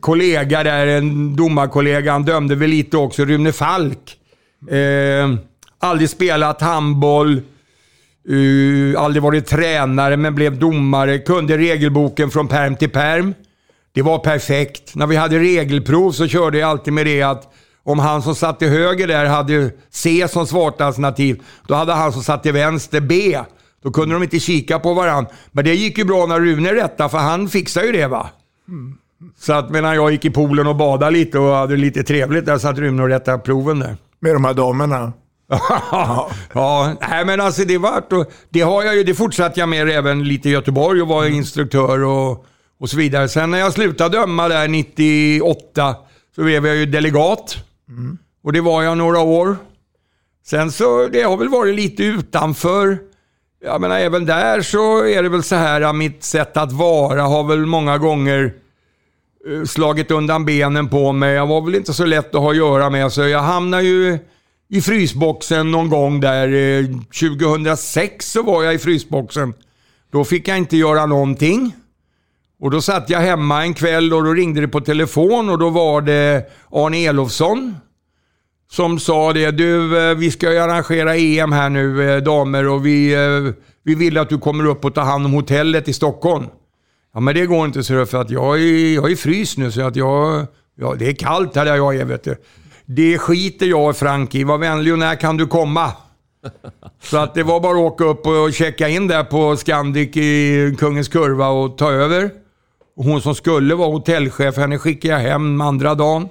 kollega 0.00 0.62
där, 0.62 0.86
en 0.86 1.36
domarkollega, 1.36 2.12
han 2.12 2.24
dömde 2.24 2.54
väl 2.54 2.70
lite 2.70 2.96
också, 2.96 3.24
Rune 3.24 3.52
Falk. 3.52 4.16
Eh, 4.70 5.38
aldrig 5.78 6.10
spelat 6.10 6.60
handboll. 6.60 7.42
Uh, 8.30 9.00
aldrig 9.00 9.22
varit 9.22 9.46
tränare, 9.46 10.16
men 10.16 10.34
blev 10.34 10.58
domare. 10.58 11.18
Kunde 11.18 11.58
regelboken 11.58 12.30
från 12.30 12.48
perm 12.48 12.76
till 12.76 12.90
perm. 12.90 13.34
Det 13.94 14.02
var 14.02 14.18
perfekt. 14.18 14.94
När 14.94 15.06
vi 15.06 15.16
hade 15.16 15.38
regelprov 15.38 16.12
så 16.12 16.26
körde 16.26 16.58
jag 16.58 16.70
alltid 16.70 16.92
med 16.92 17.06
det 17.06 17.22
att 17.22 17.54
om 17.84 17.98
han 17.98 18.22
som 18.22 18.34
satt 18.34 18.58
till 18.58 18.68
höger 18.68 19.06
där 19.06 19.24
hade 19.24 19.70
C 19.90 20.28
som 20.28 20.46
svart 20.46 20.80
alternativ, 20.80 21.42
då 21.66 21.74
hade 21.74 21.92
han 21.92 22.12
som 22.12 22.22
satt 22.22 22.42
till 22.42 22.52
vänster 22.52 23.00
B. 23.00 23.38
Då 23.82 23.90
kunde 23.90 24.14
de 24.14 24.22
inte 24.22 24.38
kika 24.38 24.78
på 24.78 24.94
varandra. 24.94 25.30
Men 25.50 25.64
det 25.64 25.74
gick 25.74 25.98
ju 25.98 26.04
bra 26.04 26.26
när 26.26 26.40
Rune 26.40 26.74
rättade, 26.74 27.08
för 27.08 27.18
han 27.18 27.48
fixade 27.48 27.86
ju 27.86 27.92
det 27.92 28.06
va. 28.06 28.30
Så 29.38 29.52
att 29.52 29.70
medan 29.70 29.94
jag 29.94 30.12
gick 30.12 30.24
i 30.24 30.30
poolen 30.30 30.66
och 30.66 30.76
badade 30.76 31.12
lite 31.12 31.38
och 31.38 31.54
hade 31.54 31.76
lite 31.76 32.02
trevligt 32.02 32.46
där 32.46 32.58
satt 32.58 32.78
Rune 32.78 33.02
och 33.02 33.08
rättade 33.08 33.38
proven 33.38 33.78
där. 33.78 33.96
Med 34.20 34.34
de 34.34 34.44
här 34.44 34.54
damerna? 34.54 35.12
Ja, 36.52 36.96
nej 37.00 37.24
men 37.24 37.40
alltså 37.40 37.64
det 37.64 37.78
vart 37.78 38.12
och 38.12 38.32
det 38.48 38.60
har 38.60 38.82
jag 38.82 38.96
ju, 38.96 39.04
det 39.04 39.14
fortsatte 39.14 39.60
jag 39.60 39.68
med 39.68 39.88
även 39.88 40.24
lite 40.24 40.48
i 40.48 40.52
Göteborg 40.52 41.02
och 41.02 41.08
var 41.08 41.26
instruktör 41.26 42.04
och, 42.04 42.46
och 42.80 42.90
så 42.90 42.96
vidare. 42.96 43.28
Sen 43.28 43.50
när 43.50 43.58
jag 43.58 43.72
slutade 43.72 44.18
döma 44.18 44.48
där 44.48 44.68
98 44.68 45.96
så 46.34 46.42
blev 46.42 46.66
jag 46.66 46.76
ju 46.76 46.86
delegat. 46.86 47.56
Och 48.44 48.52
det 48.52 48.60
var 48.60 48.82
jag 48.82 48.98
några 48.98 49.20
år. 49.20 49.56
Sen 50.46 50.72
så, 50.72 51.06
det 51.06 51.22
har 51.22 51.36
väl 51.36 51.48
varit 51.48 51.74
lite 51.74 52.04
utanför. 52.04 52.98
Jag 53.64 53.80
menar 53.80 53.98
även 53.98 54.26
där 54.26 54.62
så 54.62 55.06
är 55.06 55.22
det 55.22 55.28
väl 55.28 55.42
så 55.42 55.54
här 55.54 55.80
att 55.80 55.96
mitt 55.96 56.24
sätt 56.24 56.56
att 56.56 56.72
vara 56.72 57.22
har 57.22 57.44
väl 57.44 57.66
många 57.66 57.98
gånger 57.98 58.54
eh, 59.48 59.64
slagit 59.64 60.10
undan 60.10 60.44
benen 60.44 60.88
på 60.88 61.12
mig. 61.12 61.34
Jag 61.34 61.46
var 61.46 61.60
väl 61.60 61.74
inte 61.74 61.92
så 61.92 62.04
lätt 62.04 62.34
att 62.34 62.40
ha 62.40 62.50
att 62.50 62.56
göra 62.56 62.90
med 62.90 63.12
så 63.12 63.22
jag 63.22 63.42
hamnade 63.42 63.82
ju 63.82 64.18
i 64.70 64.80
frysboxen 64.80 65.70
någon 65.70 65.88
gång 65.88 66.20
där. 66.20 66.48
eh, 66.48 66.86
2006 67.20 68.32
så 68.32 68.42
var 68.42 68.62
jag 68.62 68.74
i 68.74 68.78
frysboxen. 68.78 69.54
Då 70.12 70.24
fick 70.24 70.48
jag 70.48 70.58
inte 70.58 70.76
göra 70.76 71.06
någonting. 71.06 71.74
Och 72.60 72.70
då 72.70 72.80
satt 72.80 73.10
jag 73.10 73.20
hemma 73.20 73.62
en 73.62 73.74
kväll 73.74 74.12
och 74.12 74.24
då 74.24 74.32
ringde 74.32 74.60
det 74.60 74.68
på 74.68 74.80
telefon 74.80 75.50
och 75.50 75.58
då 75.58 75.70
var 75.70 76.00
det 76.00 76.50
Arne 76.70 77.06
Elofsson 77.06 77.74
som 78.70 78.98
sa 78.98 79.32
det. 79.32 79.50
Du, 79.50 79.98
eh, 79.98 80.14
vi 80.16 80.30
ska 80.30 80.52
ju 80.52 80.58
arrangera 80.58 81.16
EM 81.16 81.52
här 81.52 81.70
nu, 81.70 82.10
eh, 82.10 82.22
damer, 82.22 82.68
och 82.68 82.86
vi, 82.86 83.14
eh, 83.14 83.54
vi 83.84 83.94
vill 83.94 84.18
att 84.18 84.28
du 84.28 84.38
kommer 84.38 84.66
upp 84.66 84.84
och 84.84 84.94
tar 84.94 85.04
hand 85.04 85.26
om 85.26 85.32
hotellet 85.32 85.88
i 85.88 85.92
Stockholm. 85.92 86.46
Ja, 87.14 87.20
men 87.20 87.34
det 87.34 87.46
går 87.46 87.66
inte, 87.66 87.84
så 87.84 88.06
för 88.06 88.20
att 88.20 88.30
jag 88.30 88.60
är, 88.60 88.94
jag 88.94 89.10
är 89.10 89.16
frys 89.16 89.56
nu, 89.56 89.72
så 89.72 89.82
att 89.82 89.96
jag... 89.96 90.46
Ja, 90.80 90.94
det 90.98 91.08
är 91.08 91.14
kallt 91.14 91.56
här 91.56 91.64
där 91.64 91.76
jag 91.76 91.96
är, 91.96 92.04
vet 92.04 92.24
du. 92.24 92.36
Det 92.90 93.18
skiter 93.18 93.66
jag 93.66 93.88
och 93.88 93.96
Frank 93.96 94.34
i. 94.34 94.44
Var 94.44 94.58
vänlig 94.58 94.92
och 94.92 94.98
när 94.98 95.16
kan 95.16 95.36
du 95.36 95.46
komma? 95.46 95.92
Så 97.02 97.16
att 97.16 97.34
det 97.34 97.42
var 97.42 97.60
bara 97.60 97.72
att 97.72 97.92
åka 97.92 98.04
upp 98.04 98.26
och 98.26 98.52
checka 98.52 98.88
in 98.88 99.08
där 99.08 99.24
på 99.24 99.56
Scandic 99.56 100.16
i 100.16 100.76
Kungens 100.78 101.08
Kurva 101.08 101.48
och 101.48 101.78
ta 101.78 101.92
över. 101.92 102.30
Hon 102.96 103.20
som 103.20 103.34
skulle 103.34 103.74
vara 103.74 103.88
hotellchef, 103.88 104.56
henne 104.56 104.78
skickade 104.78 105.14
jag 105.14 105.20
hem 105.20 105.60
andra 105.60 105.94
dagen. 105.94 106.28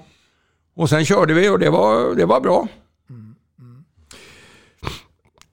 Och 0.75 0.89
sen 0.89 1.05
körde 1.05 1.33
vi 1.33 1.49
och 1.49 1.59
det 1.59 1.69
var, 1.69 2.15
det 2.15 2.25
var 2.25 2.41
bra. 2.41 2.67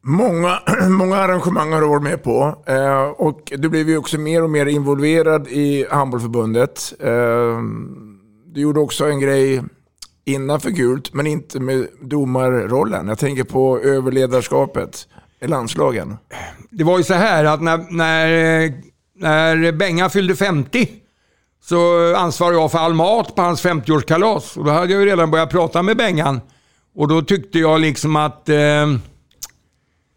Många, 0.02 0.58
många 0.88 1.16
arrangemang 1.16 1.72
har 1.72 1.80
du 1.80 1.88
varit 1.88 2.02
med 2.02 2.22
på. 2.22 2.62
Eh, 2.66 3.02
och 3.02 3.52
du 3.56 3.68
blev 3.68 3.88
ju 3.88 3.98
också 3.98 4.18
mer 4.18 4.42
och 4.42 4.50
mer 4.50 4.66
involverad 4.66 5.48
i 5.48 5.86
Handbollförbundet. 5.90 6.92
Eh, 7.00 7.58
du 8.46 8.60
gjorde 8.60 8.80
också 8.80 9.04
en 9.04 9.20
grej 9.20 9.62
innanför 10.24 10.70
gult, 10.70 11.14
men 11.14 11.26
inte 11.26 11.60
med 11.60 11.86
domarrollen. 12.00 13.08
Jag 13.08 13.18
tänker 13.18 13.44
på 13.44 13.78
överledarskapet 13.78 15.08
i 15.40 15.46
landslagen. 15.46 16.16
Det 16.70 16.84
var 16.84 16.98
ju 16.98 17.04
så 17.04 17.14
här 17.14 17.44
att 17.44 17.62
när, 17.62 17.86
när, 17.90 18.72
när 19.16 19.72
Benga 19.72 20.08
fyllde 20.08 20.36
50 20.36 20.88
så 21.64 22.14
ansvarade 22.16 22.56
jag 22.56 22.72
för 22.72 22.78
all 22.78 22.94
mat 22.94 23.34
på 23.34 23.42
hans 23.42 23.64
50-årskalas. 23.64 24.58
Och 24.58 24.64
då 24.64 24.70
hade 24.70 24.92
jag 24.92 25.00
ju 25.00 25.06
redan 25.06 25.30
börjat 25.30 25.50
prata 25.50 25.82
med 25.82 25.96
Bengan. 25.96 26.40
Och 26.96 27.08
då 27.08 27.22
tyckte 27.22 27.58
jag 27.58 27.80
liksom 27.80 28.16
att... 28.16 28.48
Eh, 28.48 28.96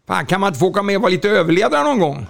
fan, 0.06 0.26
kan 0.26 0.40
man 0.40 0.48
inte 0.48 0.58
få 0.58 0.66
åka 0.66 0.82
med 0.82 0.96
och 0.96 1.02
vara 1.02 1.12
lite 1.12 1.30
överledare 1.30 1.84
någon 1.84 1.98
gång? 1.98 2.26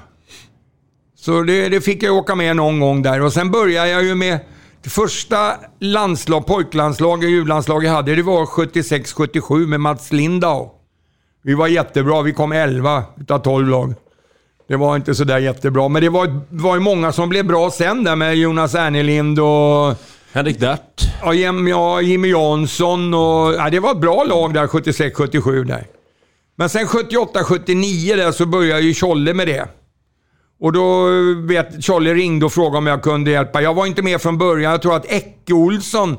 Så 1.17 1.43
det, 1.43 1.69
det 1.69 1.81
fick 1.81 2.03
jag 2.03 2.17
åka 2.17 2.35
med 2.35 2.57
någon 2.57 2.81
gång 2.81 3.03
där. 3.03 3.21
Och 3.23 3.33
sen 3.33 3.51
började 3.51 3.88
jag 3.88 4.05
ju 4.05 4.14
med... 4.14 4.41
Det 4.88 4.92
första 4.92 5.55
landslag, 5.81 6.46
pojklandslaget, 6.46 7.31
djurlandslaget 7.31 7.88
jag 7.88 7.94
hade, 7.94 8.14
det 8.14 8.22
var 8.22 8.46
76-77 8.46 9.66
med 9.66 9.81
Mats 9.81 10.12
Lindau. 10.12 10.70
Vi 11.42 11.55
var 11.55 11.66
jättebra. 11.66 12.22
Vi 12.22 12.33
kom 12.33 12.53
11 12.53 13.05
utav 13.20 13.38
12 13.38 13.68
lag. 13.68 13.94
Det 14.68 14.77
var 14.77 14.96
inte 14.96 15.14
sådär 15.14 15.38
jättebra, 15.38 15.88
men 15.88 16.03
det 16.03 16.09
var, 16.09 16.40
var 16.48 16.74
ju 16.74 16.81
många 16.81 17.12
som 17.12 17.29
blev 17.29 17.46
bra 17.46 17.70
sen 17.70 18.05
där 18.05 18.16
med 18.16 18.37
Jonas 18.37 18.74
Ernelind 18.74 19.38
och... 19.38 19.94
Henrik 20.33 20.61
Dert. 20.61 21.03
Ja, 21.22 21.33
Jim, 21.33 21.68
ja, 21.68 22.01
Jimmy 22.01 22.29
Jansson 22.29 23.14
och... 23.14 23.55
Ja, 23.55 23.70
det 23.70 23.81
var 23.81 23.90
ett 23.90 24.01
bra 24.01 24.24
lag 24.24 24.55
där 24.55 24.66
76-77 24.66 25.64
där. 25.64 25.87
Men 26.57 26.68
sen 26.68 26.87
78-79 26.87 28.16
där 28.16 28.33
så 28.33 28.46
började 28.46 28.83
ju 28.83 28.94
Tjolle 28.94 29.35
med 29.35 29.46
det. 29.48 29.68
Och 30.61 30.73
då 30.73 31.09
eh, 31.09 31.47
vet 31.47 31.85
Charlie 31.85 32.14
ringde 32.14 32.47
och 32.47 32.53
frågade 32.53 32.79
om 32.79 32.87
jag 32.87 33.03
kunde 33.03 33.31
hjälpa. 33.31 33.62
Jag 33.62 33.75
var 33.75 33.87
inte 33.87 34.03
med 34.03 34.21
från 34.23 34.38
början. 34.38 34.73
Jag 34.73 34.83
tror 34.83 34.97
att 34.97 35.12
Ecke 35.12 35.53
Olsson 35.53 36.16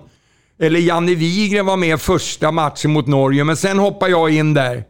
eller 0.60 0.80
Janne 0.80 1.16
Wigren 1.16 1.66
var 1.66 1.78
med 1.78 2.02
första 2.02 2.52
matchen 2.52 2.92
mot 2.92 3.08
Norge, 3.08 3.44
men 3.44 3.58
sen 3.58 3.80
hoppade 3.80 4.12
jag 4.12 4.30
in 4.30 4.54
där. 4.54 4.84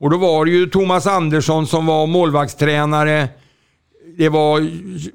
Och 0.00 0.10
då 0.10 0.18
var 0.18 0.44
det 0.44 0.50
ju 0.50 0.66
Thomas 0.66 1.06
Andersson 1.06 1.66
som 1.66 1.86
var 1.86 2.06
målvaktstränare. 2.06 3.28
Det 4.18 4.28
var 4.28 4.68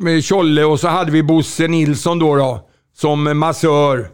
med 0.04 0.23
Tjolle 0.23 0.63
och 0.63 0.80
så 0.80 0.88
hade 0.88 1.12
vi 1.12 1.23
Bosse 1.23 1.67
Nilsson 1.67 2.19
då, 2.19 2.36
då 2.36 2.69
som 2.97 3.39
massör. 3.39 4.10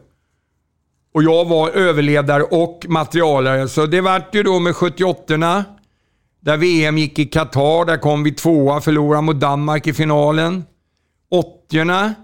Och 1.14 1.24
jag 1.24 1.46
var 1.46 1.70
överledare 1.70 2.44
och 2.44 2.86
materialare. 2.88 3.68
Så 3.68 3.86
det 3.86 4.02
vart 4.02 4.36
ju 4.36 4.44
då 4.44 4.60
med 4.60 4.76
78 4.76 5.66
där 6.40 6.58
VM 6.58 6.98
gick 6.98 7.20
i 7.20 7.26
Qatar. 7.26 7.86
Där 7.86 7.98
kom 7.98 8.24
vi 8.24 8.32
tvåa, 8.32 8.82
förlorade 8.82 9.22
mot 9.22 9.40
Danmark 9.40 9.88
i 9.88 9.94
finalen. 9.94 10.64
80 11.32 12.16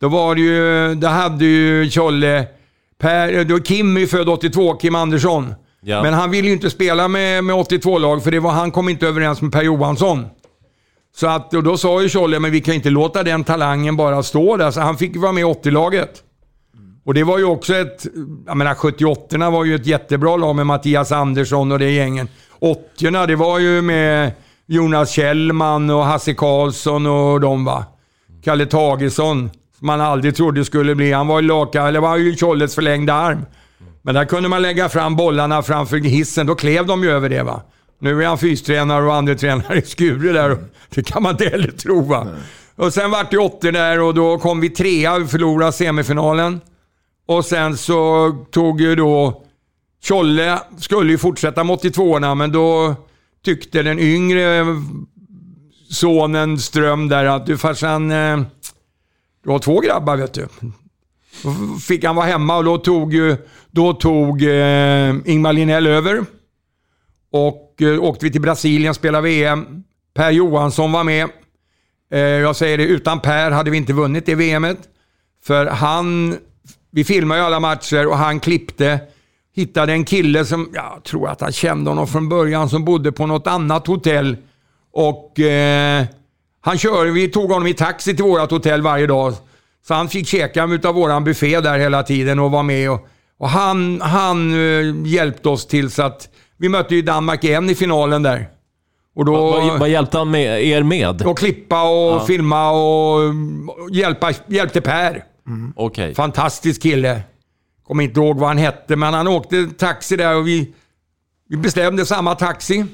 då 0.00 0.08
var 0.08 0.34
det 0.34 0.40
ju, 0.40 0.94
där 0.94 1.08
hade 1.08 1.44
ju 1.44 1.90
Tjolle, 1.90 2.46
per, 2.98 3.44
då 3.44 3.58
Kim 3.58 3.96
är 3.96 4.00
ju 4.00 4.06
född 4.06 4.28
82, 4.28 4.74
Kim 4.74 4.94
Andersson. 4.94 5.54
Ja. 5.80 6.02
Men 6.02 6.14
han 6.14 6.30
ville 6.30 6.48
ju 6.48 6.54
inte 6.54 6.70
spela 6.70 7.08
med, 7.08 7.44
med 7.44 7.56
82-lag 7.56 8.24
för 8.24 8.30
det 8.30 8.40
var, 8.40 8.50
han 8.50 8.70
kom 8.70 8.88
inte 8.88 9.06
överens 9.06 9.42
med 9.42 9.52
Per 9.52 9.62
Johansson. 9.62 10.26
Så 11.16 11.26
att, 11.26 11.54
och 11.54 11.62
då 11.62 11.76
sa 11.76 12.02
ju 12.02 12.08
Tjolle, 12.08 12.38
men 12.38 12.52
vi 12.52 12.60
kan 12.60 12.74
inte 12.74 12.90
låta 12.90 13.22
den 13.22 13.44
talangen 13.44 13.96
bara 13.96 14.22
stå 14.22 14.56
där. 14.56 14.70
Så 14.70 14.80
han 14.80 14.96
fick 14.96 15.16
vara 15.16 15.32
med 15.32 15.40
i 15.40 15.44
80-laget. 15.44 16.22
Och 17.04 17.14
det 17.14 17.24
var 17.24 17.38
ju 17.38 17.44
också 17.44 17.74
ett... 17.74 18.06
Jag 18.46 18.56
menar 18.56 18.74
78 18.74 19.50
var 19.50 19.64
ju 19.64 19.74
ett 19.74 19.86
jättebra 19.86 20.36
lag 20.36 20.56
med 20.56 20.66
Mattias 20.66 21.12
Andersson 21.12 21.72
och 21.72 21.78
det 21.78 21.90
gängen. 21.90 22.28
80 22.60 23.26
det 23.26 23.36
var 23.36 23.58
ju 23.58 23.82
med 23.82 24.32
Jonas 24.66 25.10
Kjellman 25.10 25.90
och 25.90 26.04
Hasse 26.04 26.34
Karlsson 26.34 27.06
och 27.06 27.40
de 27.40 27.64
va. 27.64 27.84
Kalle 28.44 28.66
Tagesson, 28.66 29.50
som 29.78 29.86
man 29.86 30.00
aldrig 30.00 30.36
trodde 30.36 30.64
skulle 30.64 30.94
bli. 30.94 31.12
Han 31.12 31.26
var 31.26 31.40
ju 31.40 31.46
laka, 31.46 31.82
eller 31.82 32.00
var 32.00 32.16
ju 32.16 32.36
Tjolles 32.36 32.74
förlängda 32.74 33.14
arm. 33.14 33.46
Men 34.02 34.14
där 34.14 34.24
kunde 34.24 34.48
man 34.48 34.62
lägga 34.62 34.88
fram 34.88 35.16
bollarna 35.16 35.62
framför 35.62 35.96
hissen. 35.96 36.46
Då 36.46 36.54
klev 36.54 36.86
de 36.86 37.02
ju 37.04 37.10
över 37.10 37.28
det 37.28 37.42
va. 37.42 37.62
Nu 37.98 38.22
är 38.22 38.26
han 38.26 38.38
fystränare 38.38 39.06
och 39.06 39.14
andre 39.14 39.34
tränare 39.34 39.78
i 39.78 39.82
Skure 39.82 40.32
där. 40.32 40.50
och 40.50 40.58
Det 40.88 41.02
kan 41.02 41.22
man 41.22 41.32
inte 41.32 41.48
heller 41.48 41.70
tro 41.70 42.02
va. 42.02 42.26
Och 42.76 42.92
sen 42.92 43.10
vart 43.10 43.30
det 43.30 43.38
åttor 43.38 43.72
där 43.72 44.00
och 44.00 44.14
då 44.14 44.38
kom 44.38 44.60
vi 44.60 44.70
trea. 44.70 45.18
Vi 45.18 45.26
förlorade 45.26 45.72
semifinalen. 45.72 46.60
Och 47.26 47.44
sen 47.44 47.76
så 47.76 48.30
tog 48.50 48.80
ju 48.80 48.94
då 48.96 49.42
Tjolle, 50.02 50.60
skulle 50.78 51.12
ju 51.12 51.18
fortsätta 51.18 51.64
med 51.64 51.76
82orna, 51.76 52.34
men 52.34 52.52
då 52.52 52.94
tyckte 53.44 53.82
den 53.82 53.98
yngre 53.98 54.64
sonen 55.90 56.58
Ström 56.58 57.08
där 57.08 57.24
att 57.24 57.46
du 57.46 57.58
farsan, 57.58 58.10
eh, 58.10 58.40
du 59.44 59.50
har 59.50 59.58
två 59.58 59.80
grabbar 59.80 60.16
vet 60.16 60.34
du. 60.34 60.46
Då 61.42 61.78
fick 61.80 62.04
han 62.04 62.16
vara 62.16 62.26
hemma 62.26 62.56
och 62.56 62.64
då 62.64 62.78
tog, 62.78 63.14
då 63.70 63.92
tog 63.92 64.42
eh, 64.42 65.14
Ingmar 65.24 65.52
Linnell 65.52 65.86
över. 65.86 66.24
Och 67.32 67.82
eh, 67.82 68.02
åkte 68.02 68.24
vi 68.24 68.32
till 68.32 68.40
Brasilien 68.40 68.90
och 68.90 68.96
spelade 68.96 69.24
VM. 69.24 69.84
Per 70.14 70.30
Johansson 70.30 70.92
var 70.92 71.04
med. 71.04 71.28
Eh, 72.12 72.20
jag 72.20 72.56
säger 72.56 72.78
det, 72.78 72.84
utan 72.84 73.20
Per 73.20 73.50
hade 73.50 73.70
vi 73.70 73.76
inte 73.76 73.92
vunnit 73.92 74.26
det 74.26 74.34
VMet. 74.34 74.78
För 75.44 75.66
han, 75.66 76.36
vi 76.90 77.04
filmade 77.04 77.40
ju 77.40 77.46
alla 77.46 77.60
matcher 77.60 78.06
och 78.06 78.16
han 78.16 78.40
klippte. 78.40 79.00
Hittade 79.56 79.92
en 79.92 80.04
kille 80.04 80.44
som, 80.44 80.68
jag 80.74 81.04
tror 81.04 81.28
att 81.28 81.40
han 81.40 81.52
kände 81.52 81.90
honom 81.90 82.06
från 82.06 82.28
början, 82.28 82.68
som 82.68 82.84
bodde 82.84 83.12
på 83.12 83.26
något 83.26 83.46
annat 83.46 83.86
hotell. 83.86 84.36
Och 84.92 85.40
eh, 85.40 86.04
han 86.60 86.78
körde, 86.78 87.10
vi 87.10 87.28
tog 87.28 87.50
honom 87.50 87.66
i 87.66 87.74
taxi 87.74 88.16
till 88.16 88.24
vårt 88.24 88.50
hotell 88.50 88.82
varje 88.82 89.06
dag. 89.06 89.34
Så 89.86 89.94
han 89.94 90.08
fick 90.08 90.26
käka 90.28 90.64
utav 90.64 90.94
våran 90.94 91.24
buffé 91.24 91.60
där 91.60 91.78
hela 91.78 92.02
tiden 92.02 92.38
och 92.38 92.50
var 92.50 92.62
med. 92.62 92.90
Och, 92.90 93.08
och 93.38 93.48
han, 93.48 94.00
han 94.00 94.52
eh, 94.52 94.94
hjälpte 95.06 95.48
oss 95.48 95.66
till 95.66 95.90
så 95.90 96.02
att 96.02 96.28
vi 96.56 96.68
mötte 96.68 96.94
ju 96.94 97.02
Danmark 97.02 97.44
igen 97.44 97.70
i 97.70 97.74
finalen 97.74 98.22
där. 98.22 98.48
Och 99.16 99.24
då, 99.24 99.32
Vad, 99.50 99.78
vad, 99.80 99.88
hjälpte 99.88 100.18
han 100.18 100.30
med, 100.30 100.64
er 100.66 100.82
med? 100.82 101.22
och 101.26 101.38
klippa 101.38 101.82
och 101.82 102.12
Ja. 102.12 102.24
filma 102.26 102.70
och 102.70 103.20
hjälpa, 103.92 104.32
hjälpte 104.46 104.80
Per. 104.80 105.24
Okej. 105.76 106.14
Fantastisk 106.14 106.82
kille. 106.82 107.20
Kommer 107.90 108.04
inte 108.04 108.20
ihåg 108.20 108.38
vad 108.38 108.48
han 108.48 108.58
hette, 108.58 108.96
men 108.96 109.14
han 109.14 109.28
åkte 109.28 109.66
taxi 109.66 110.16
där 110.16 110.36
och 110.36 110.48
vi, 110.48 110.74
vi 111.48 111.56
bestämde 111.56 112.06
samma 112.06 112.34
taxi. 112.34 112.84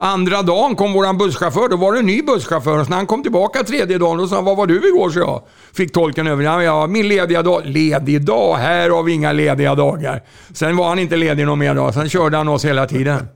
Andra 0.00 0.42
dagen 0.42 0.76
kom 0.76 0.92
våran 0.92 1.18
busschaufför, 1.18 1.68
då 1.68 1.76
var 1.76 1.92
det 1.92 1.98
en 1.98 2.06
ny 2.06 2.22
busschaufför. 2.22 2.84
Så 2.84 2.90
när 2.90 2.96
han 2.96 3.06
kom 3.06 3.22
tillbaka 3.22 3.64
tredje 3.64 3.98
dagen, 3.98 4.20
och 4.20 4.28
sa 4.28 4.34
han, 4.34 4.44
vad 4.44 4.56
var 4.56 4.66
du 4.66 4.88
igår? 4.88 5.10
Så 5.10 5.18
jag 5.18 5.42
fick 5.72 5.92
tolken 5.92 6.26
över. 6.26 6.44
Ja, 6.44 6.62
ja, 6.62 6.86
min 6.86 7.08
lediga 7.08 7.42
dag. 7.42 7.62
Ledig 7.66 8.24
dag? 8.24 8.56
Här 8.56 8.90
har 8.90 9.02
vi 9.02 9.12
inga 9.12 9.32
lediga 9.32 9.74
dagar. 9.74 10.22
Sen 10.52 10.76
var 10.76 10.88
han 10.88 10.98
inte 10.98 11.16
ledig 11.16 11.46
någon 11.46 11.58
mer 11.58 11.74
dag. 11.74 11.94
Sen 11.94 12.08
körde 12.08 12.36
han 12.36 12.48
oss 12.48 12.64
hela 12.64 12.86
tiden. 12.86 13.28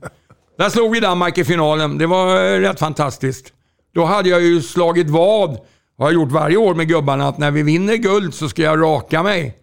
Där 0.57 0.69
slog 0.69 0.91
vi 0.91 0.99
Danmark 0.99 1.37
i 1.37 1.43
finalen. 1.43 1.97
Det 1.97 2.07
var 2.07 2.35
eh, 2.35 2.59
rätt 2.59 2.79
fantastiskt. 2.79 3.53
Då 3.95 4.05
hade 4.05 4.29
jag 4.29 4.41
ju 4.41 4.61
slagit 4.61 5.09
vad, 5.09 5.49
har 5.97 6.05
jag 6.05 6.13
gjort 6.13 6.31
varje 6.31 6.57
år 6.57 6.73
med 6.73 6.87
gubbarna, 6.87 7.27
att 7.27 7.37
när 7.37 7.51
vi 7.51 7.63
vinner 7.63 7.95
guld 7.95 8.33
så 8.33 8.49
ska 8.49 8.61
jag 8.61 8.81
raka 8.81 9.23
mig. 9.23 9.62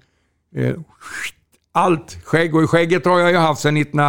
Eh, 0.56 0.74
Allt 1.72 2.18
skägg. 2.24 2.54
Och 2.54 2.70
skägget 2.70 3.04
har 3.06 3.18
jag 3.18 3.30
ju 3.30 3.36
haft 3.36 3.60
sedan 3.60 3.74
19... 3.74 4.00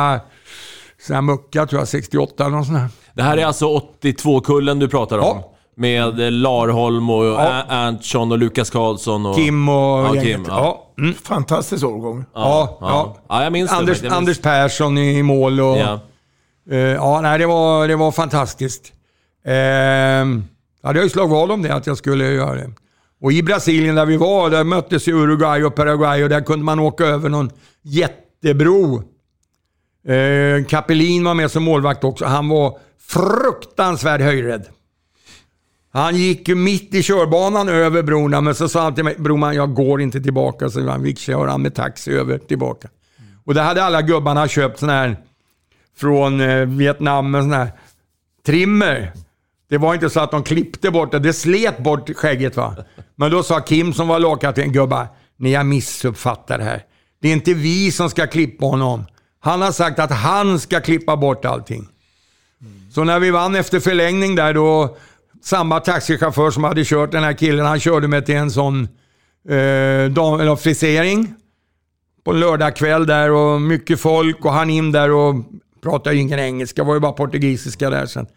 Sen 1.08 1.16
jag 1.16 1.24
muckade, 1.24 1.68
tror 1.68 1.82
jag, 1.82 1.88
68 1.88 2.46
eller 2.46 2.58
något 2.58 2.66
sånt 2.66 2.78
där. 2.80 2.88
Det 3.14 3.24
här 3.24 3.38
är 3.38 3.46
alltså 3.46 3.66
82-kullen 4.02 4.80
du 4.80 4.88
pratar 4.88 5.18
om? 5.18 5.44
Med 5.76 6.20
eh, 6.20 6.32
Larholm 6.32 7.10
och 7.10 7.26
Ja. 7.26 7.64
Erntsson 7.70 8.32
och 8.32 8.38
Lukas 8.38 8.70
Karlsson 8.70 9.26
och... 9.26 9.36
Kim 9.36 9.70
och 9.70 9.76
ja. 10.16 10.22
Kim, 10.22 10.46
ja. 10.48 10.54
Ja. 10.98 11.04
Mm. 11.04 11.14
Fantastisk 11.16 11.86
årgång. 11.86 12.26
Ja, 12.34 12.78
ja. 12.82 12.88
ja. 12.90 13.18
Ja, 13.30 13.44
jag 13.44 13.54
minns 13.54 13.70
det 13.72 13.76
Anders, 13.78 13.88
faktiskt. 13.90 14.04
Jag 14.04 14.12
minns- 14.12 14.18
Anders 14.18 14.70
Persson 14.70 14.98
i 14.98 15.24
mål 15.24 15.60
och... 15.60 15.78
Ja. 15.78 16.00
Eh, 16.72 16.78
ja, 16.78 17.22
nej, 17.22 17.40
det 17.40 17.46
var, 17.46 17.88
det 17.88 17.96
var 17.96 18.12
fantastiskt. 18.12 18.94
Uh, 19.48 19.54
jag 19.54 20.42
hade 20.84 21.04
ju 21.04 21.10
slagit 21.10 21.32
vad 21.32 21.52
om 21.52 21.62
det, 21.62 21.74
att 21.74 21.88
jag 21.88 21.98
skulle 21.98 22.26
göra 22.26 22.56
det. 22.56 22.70
Och 23.22 23.32
i 23.32 23.44
Brasilien 23.44 23.96
där 23.96 24.06
vi 24.06 24.18
var, 24.18 24.50
där 24.50 24.64
möttes 24.64 25.08
ju 25.08 25.14
Uruguay 25.14 25.64
och 25.64 25.76
Paraguay 25.76 26.24
och 26.24 26.30
där 26.30 26.42
kunde 26.42 26.66
man 26.66 26.80
åka 26.80 27.06
över 27.06 27.30
någon 27.30 27.50
jättebro. 27.82 29.04
Uh, 30.10 30.66
Capelin 30.66 31.24
var 31.24 31.34
med 31.34 31.52
som 31.52 31.64
målvakt 31.64 32.04
också. 32.04 32.26
Han 32.26 32.50
var 32.50 32.78
fruktansvärt 33.00 34.22
höjdrädd. 34.22 34.66
Han 35.94 36.16
gick 36.16 36.48
ju 36.48 36.56
mitt 36.56 36.94
i 36.94 37.04
körbanan 37.04 37.70
över 37.70 38.04
bron, 38.04 38.44
men 38.44 38.56
så 38.56 38.70
sa 38.70 38.84
han 38.84 38.96
till 38.96 39.04
mig, 39.04 39.16
Broman, 39.18 39.56
jag 39.56 39.74
går 39.74 40.02
inte 40.02 40.22
tillbaka. 40.22 40.70
Så 40.70 40.90
han 40.90 41.04
fick 41.04 41.20
köra 41.20 41.52
han 41.52 41.62
med 41.62 41.76
taxi 41.76 42.12
över 42.12 42.38
tillbaka. 42.38 42.90
Och 43.46 43.54
där 43.54 43.64
hade 43.64 43.84
alla 43.84 44.02
gubbarna 44.02 44.48
köpt 44.48 44.80
sån 44.80 44.90
här 44.90 45.18
från 45.98 46.42
eh, 46.42 46.66
Vietnam, 46.66 47.36
en 47.36 47.42
sån 47.42 47.54
här 47.54 47.72
trimmer. 48.46 49.14
Det 49.72 49.78
var 49.78 49.94
inte 49.94 50.10
så 50.10 50.20
att 50.20 50.32
de 50.32 50.44
klippte 50.44 50.92
bort 50.92 51.12
det, 51.12 51.20
det 51.20 51.34
slet 51.34 51.78
bort 51.78 52.10
skägget 52.16 52.56
va. 52.58 52.76
Men 53.16 53.32
då 53.32 53.44
sa 53.44 53.60
Kim 53.60 53.94
som 53.94 54.08
var 54.08 54.20
lagkapten, 54.20 54.72
gubbar, 54.72 55.08
ni 55.38 55.54
har 55.54 55.64
missuppfattat 55.64 56.58
det 56.58 56.64
här. 56.64 56.84
Det 57.22 57.28
är 57.28 57.34
inte 57.34 57.54
vi 57.54 57.92
som 57.92 58.10
ska 58.10 58.28
klippa 58.28 58.66
honom. 58.66 59.06
Han 59.40 59.62
har 59.62 59.72
sagt 59.72 60.00
att 60.00 60.12
han 60.12 60.60
ska 60.60 60.80
klippa 60.80 61.18
bort 61.18 61.46
allting. 61.46 61.88
Så 62.94 63.04
när 63.04 63.20
vi 63.20 63.32
vann 63.32 63.56
efter 63.56 63.80
förlängning 63.80 64.36
där 64.36 64.54
då, 64.54 64.98
samma 65.44 65.80
taxichaufför 65.80 66.52
som 66.52 66.64
hade 66.64 66.86
kört 66.86 67.12
den 67.12 67.24
här 67.24 67.34
killen, 67.34 67.66
han 67.66 67.80
körde 67.80 68.08
mig 68.08 68.26
till 68.26 68.36
en 68.36 68.52
sån 68.52 68.84
eh, 69.50 70.12
dam, 70.12 70.40
eller 70.40 70.56
frisering 70.56 71.34
på 72.24 72.32
en 72.32 72.40
lördagkväll 72.40 73.06
där 73.06 73.32
och 73.32 73.62
mycket 73.62 74.00
folk 74.00 74.46
och 74.46 74.54
han 74.54 74.70
in 74.70 74.92
där 74.92 75.12
och 75.12 75.36
pratade 75.84 76.16
ju 76.16 76.22
ingen 76.22 76.40
engelska, 76.40 76.84
var 76.84 76.94
ju 76.94 77.00
bara 77.00 77.12
portugisiska 77.12 77.90
där 77.90 78.06
sen. 78.06 78.28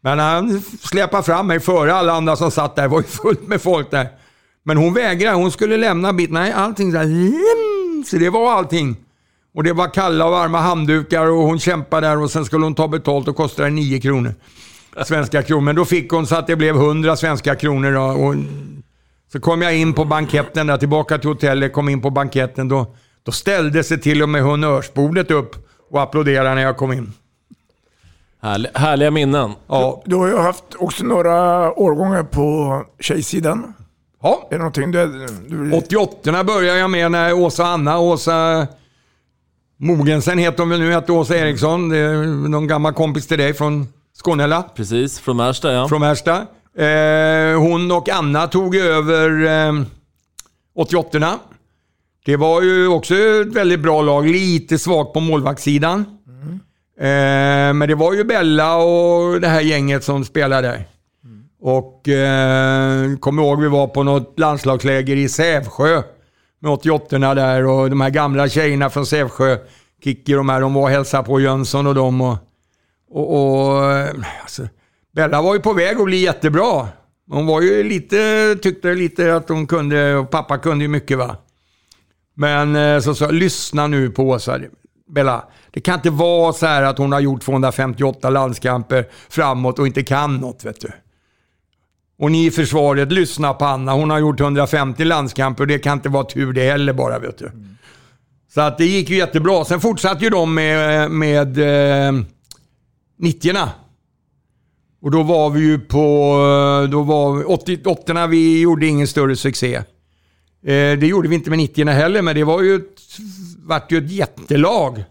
Men 0.00 0.18
han 0.18 0.62
släpade 0.82 1.22
fram 1.22 1.46
mig 1.46 1.60
före 1.60 1.94
alla 1.94 2.12
andra 2.12 2.36
som 2.36 2.50
satt 2.50 2.76
där, 2.76 2.82
det 2.82 2.88
var 2.88 3.00
ju 3.00 3.06
fullt 3.06 3.48
med 3.48 3.62
folk 3.62 3.90
där. 3.90 4.08
Men 4.62 4.76
hon 4.76 4.94
vägrade, 4.94 5.36
hon 5.36 5.52
skulle 5.52 5.76
lämna 5.76 6.12
bit. 6.12 6.30
Nej, 6.30 6.52
allting 6.52 6.92
så 6.92 6.98
här, 6.98 8.04
så 8.04 8.16
det 8.16 8.30
var 8.30 8.52
allting. 8.52 8.96
Och 9.54 9.64
det 9.64 9.72
var 9.72 9.94
kalla 9.94 10.24
och 10.24 10.32
varma 10.32 10.60
handdukar 10.60 11.26
och 11.26 11.42
hon 11.42 11.58
kämpade 11.58 12.06
där 12.06 12.18
och 12.18 12.30
sen 12.30 12.44
skulle 12.44 12.64
hon 12.64 12.74
ta 12.74 12.88
betalt 12.88 13.28
och 13.28 13.36
kostade 13.36 13.68
det 13.68 13.74
9 13.74 14.00
kronor. 14.00 14.34
Svenska 15.04 15.42
kronor. 15.42 15.60
Men 15.60 15.76
då 15.76 15.84
fick 15.84 16.10
hon 16.10 16.26
så 16.26 16.36
att 16.36 16.46
det 16.46 16.56
blev 16.56 16.76
100 16.76 17.16
svenska 17.16 17.54
kronor. 17.54 17.92
då, 17.92 18.02
Och 18.02 18.34
så 19.32 19.40
kom 19.40 19.62
jag 19.62 19.76
in 19.76 19.92
på 19.92 20.04
banketten 20.04 20.66
där, 20.66 20.76
tillbaka 20.76 21.18
till 21.18 21.28
hotellet, 21.28 21.72
kom 21.72 21.88
in 21.88 22.02
på 22.02 22.10
banketten. 22.10 22.68
Då, 22.68 22.94
då 23.22 23.32
ställde 23.32 23.84
sig 23.84 24.00
till 24.00 24.22
och 24.22 24.28
med 24.28 24.42
honnörsbordet 24.42 25.30
upp 25.30 25.68
och 25.90 26.02
applåderade 26.02 26.54
när 26.54 26.62
jag 26.62 26.76
kom 26.76 26.92
in. 26.92 27.12
Härli- 28.42 28.70
härliga 28.78 29.10
minnen. 29.10 29.52
Ja. 29.68 30.02
Du 30.04 30.16
har 30.16 30.26
ju 30.28 30.36
haft 30.36 30.64
också 30.78 31.04
några 31.04 31.72
årgångar 31.78 32.22
på 32.22 32.82
tjejsidan. 33.00 33.74
Ja. 34.22 34.48
Är 34.50 34.54
det 34.54 34.58
någonting 34.58 34.90
du... 34.90 35.26
du 35.48 35.72
88 35.72 36.44
började 36.44 36.78
jag 36.78 36.90
med 36.90 37.10
när 37.10 37.32
Åsa 37.32 37.64
Anna, 37.66 37.98
Åsa 37.98 38.66
Mogensen 39.78 40.38
heter 40.38 40.58
hon 40.58 40.68
väl 40.68 40.80
nu, 40.80 40.92
heter 40.92 41.12
Åsa 41.12 41.36
Eriksson. 41.36 41.88
Det 41.88 41.98
är 41.98 42.48
någon 42.48 42.66
gammal 42.66 42.92
kompis 42.92 43.26
till 43.26 43.38
dig 43.38 43.54
från 43.54 43.88
Skånela. 44.24 44.62
Precis, 44.74 45.18
från 45.18 45.36
Märsta 45.36 45.72
ja. 45.72 45.88
Från 45.88 46.00
Märsta. 46.00 46.36
Eh, 46.78 47.58
hon 47.60 47.90
och 47.92 48.08
Anna 48.08 48.46
tog 48.46 48.76
över 48.76 49.46
eh, 49.68 49.72
88 50.76 51.38
Det 52.24 52.36
var 52.36 52.62
ju 52.62 52.88
också 52.88 53.14
ett 53.14 53.54
väldigt 53.54 53.80
bra 53.80 54.02
lag. 54.02 54.26
Lite 54.26 54.78
svagt 54.78 55.12
på 55.12 55.20
målvaktssidan. 55.20 56.04
Eh, 57.00 57.72
men 57.72 57.88
det 57.88 57.94
var 57.94 58.14
ju 58.14 58.24
Bella 58.24 58.76
och 58.76 59.40
det 59.40 59.48
här 59.48 59.60
gänget 59.60 60.04
som 60.04 60.24
spelade. 60.24 60.84
Och 61.60 62.08
eh, 62.08 63.16
kommer 63.16 63.42
ihåg 63.42 63.60
vi 63.60 63.68
var 63.68 63.86
på 63.86 64.02
något 64.02 64.38
landslagsläger 64.38 65.16
i 65.16 65.28
Sävsjö 65.28 66.02
med 66.60 66.72
88 66.72 67.34
där 67.34 67.66
och 67.66 67.90
de 67.90 68.00
här 68.00 68.10
gamla 68.10 68.48
tjejerna 68.48 68.90
från 68.90 69.06
Sävsjö, 69.06 69.56
Kikki 70.04 70.34
och 70.34 70.36
de 70.36 70.48
här, 70.48 70.60
de 70.60 70.74
var 70.74 70.82
och 70.82 70.90
hälsade 70.90 71.24
på 71.24 71.40
Jönsson 71.40 71.86
och 71.86 71.94
dem. 71.94 72.20
Och, 72.20 72.38
och, 73.10 73.66
och 73.66 73.92
eh, 73.92 74.14
alltså, 74.42 74.68
Bella 75.14 75.42
var 75.42 75.54
ju 75.54 75.60
på 75.60 75.72
väg 75.72 75.96
att 75.96 76.04
bli 76.04 76.16
jättebra. 76.16 76.88
Hon 77.30 77.46
var 77.46 77.60
ju 77.60 77.82
lite, 77.82 78.56
tyckte 78.62 78.94
lite 78.94 79.36
att 79.36 79.48
hon 79.48 79.66
kunde, 79.66 80.16
och 80.16 80.30
pappa 80.30 80.58
kunde 80.58 80.84
ju 80.84 80.88
mycket 80.88 81.18
va. 81.18 81.36
Men 82.34 82.76
eh, 82.76 83.00
så 83.00 83.14
sa 83.14 83.24
jag, 83.24 83.34
lyssna 83.34 83.86
nu 83.86 84.10
på 84.10 84.28
Åsa. 84.28 84.58
Bella, 85.10 85.44
det 85.70 85.80
kan 85.80 85.94
inte 85.94 86.10
vara 86.10 86.52
så 86.52 86.66
här 86.66 86.82
att 86.82 86.98
hon 86.98 87.12
har 87.12 87.20
gjort 87.20 87.42
258 87.42 88.30
landskamper 88.30 89.08
framåt 89.28 89.78
och 89.78 89.86
inte 89.86 90.02
kan 90.02 90.36
något 90.36 90.64
vet 90.64 90.80
du. 90.80 90.92
Och 92.18 92.30
ni 92.30 92.46
i 92.46 92.50
försvaret, 92.50 93.12
lyssna 93.12 93.54
på 93.54 93.64
Anna. 93.64 93.92
Hon 93.92 94.10
har 94.10 94.18
gjort 94.18 94.40
150 94.40 95.04
landskamper 95.04 95.62
och 95.62 95.66
det 95.66 95.78
kan 95.78 95.98
inte 95.98 96.08
vara 96.08 96.24
tur 96.24 96.52
det 96.52 96.70
heller 96.70 96.92
bara 96.92 97.18
vet 97.18 97.38
du. 97.38 97.50
Så 98.54 98.60
att 98.60 98.78
det 98.78 98.86
gick 98.86 99.10
ju 99.10 99.16
jättebra. 99.16 99.64
Sen 99.64 99.80
fortsatte 99.80 100.24
ju 100.24 100.30
de 100.30 100.54
med, 100.54 101.10
med 101.10 101.58
eh, 102.06 102.12
90 103.18 103.54
Och 105.02 105.10
då 105.10 105.22
var 105.22 105.50
vi 105.50 105.60
ju 105.60 105.78
på... 105.78 106.34
Eh, 106.84 106.90
då 106.90 107.02
var 107.02 107.50
88 107.50 108.26
vi 108.26 108.60
gjorde 108.60 108.86
ingen 108.86 109.06
större 109.06 109.36
succé. 109.36 109.74
Eh, 109.74 109.82
det 110.98 111.06
gjorde 111.06 111.28
vi 111.28 111.34
inte 111.34 111.50
med 111.50 111.58
90 111.58 111.88
heller, 111.88 112.22
men 112.22 112.34
det 112.34 112.44
var 112.44 112.62
ju 112.62 112.74
ett, 112.74 113.00
vart 113.70 113.92
ju 113.92 113.98
ett 113.98 114.10
jättelag. 114.10 115.04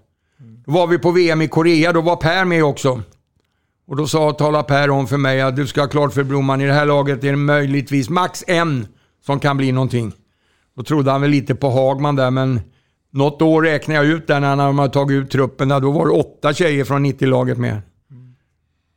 Då 0.65 0.71
var 0.71 0.87
vi 0.87 0.97
på 0.97 1.11
VM 1.11 1.41
i 1.41 1.47
Korea, 1.47 1.93
då 1.93 2.01
var 2.01 2.15
Per 2.15 2.45
med 2.45 2.63
också. 2.63 3.01
Och 3.87 3.95
då 3.95 4.07
sa, 4.07 4.33
talade 4.33 4.63
Per 4.63 4.89
om 4.89 5.07
för 5.07 5.17
mig 5.17 5.41
att 5.41 5.55
du 5.55 5.67
ska 5.67 5.81
ha 5.81 5.87
klart 5.87 6.13
för 6.13 6.23
Broman, 6.23 6.61
i 6.61 6.67
det 6.67 6.73
här 6.73 6.85
laget 6.85 7.23
är 7.23 7.31
det 7.31 7.37
möjligtvis 7.37 8.09
max 8.09 8.43
en 8.47 8.87
som 9.25 9.39
kan 9.39 9.57
bli 9.57 9.71
någonting. 9.71 10.13
Då 10.75 10.83
trodde 10.83 11.11
han 11.11 11.21
väl 11.21 11.29
lite 11.29 11.55
på 11.55 11.69
Hagman 11.69 12.15
där, 12.15 12.31
men 12.31 12.61
något 13.11 13.41
år 13.41 13.61
räknade 13.61 13.99
jag 13.99 14.05
ut 14.05 14.27
där 14.27 14.39
när 14.39 14.55
han 14.55 14.79
hade 14.79 14.93
tagit 14.93 15.23
ut 15.23 15.31
truppen. 15.31 15.69
Där, 15.69 15.79
då 15.79 15.91
var 15.91 16.05
det 16.05 16.11
åtta 16.11 16.53
tjejer 16.53 16.83
från 16.83 17.05
90-laget 17.05 17.57
med. 17.57 17.81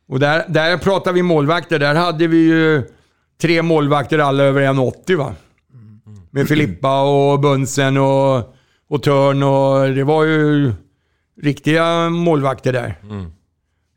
Och 0.08 0.20
där, 0.20 0.44
där 0.48 0.78
pratar 0.78 1.12
vi 1.12 1.22
målvakter. 1.22 1.78
Där 1.78 1.94
hade 1.94 2.26
vi 2.26 2.36
ju 2.36 2.82
tre 3.40 3.62
målvakter 3.62 4.18
alla 4.18 4.42
över 4.42 4.62
1,80 4.62 5.16
va. 5.16 5.34
Med 6.30 6.48
Filippa 6.48 7.02
och 7.02 7.40
Bunsen 7.40 7.96
och, 7.96 8.54
och 8.92 9.02
Törn 9.02 9.42
och 9.42 9.94
det 9.94 10.04
var 10.04 10.24
ju 10.24 10.72
riktiga 11.42 12.10
målvakter 12.10 12.72
där. 12.72 12.98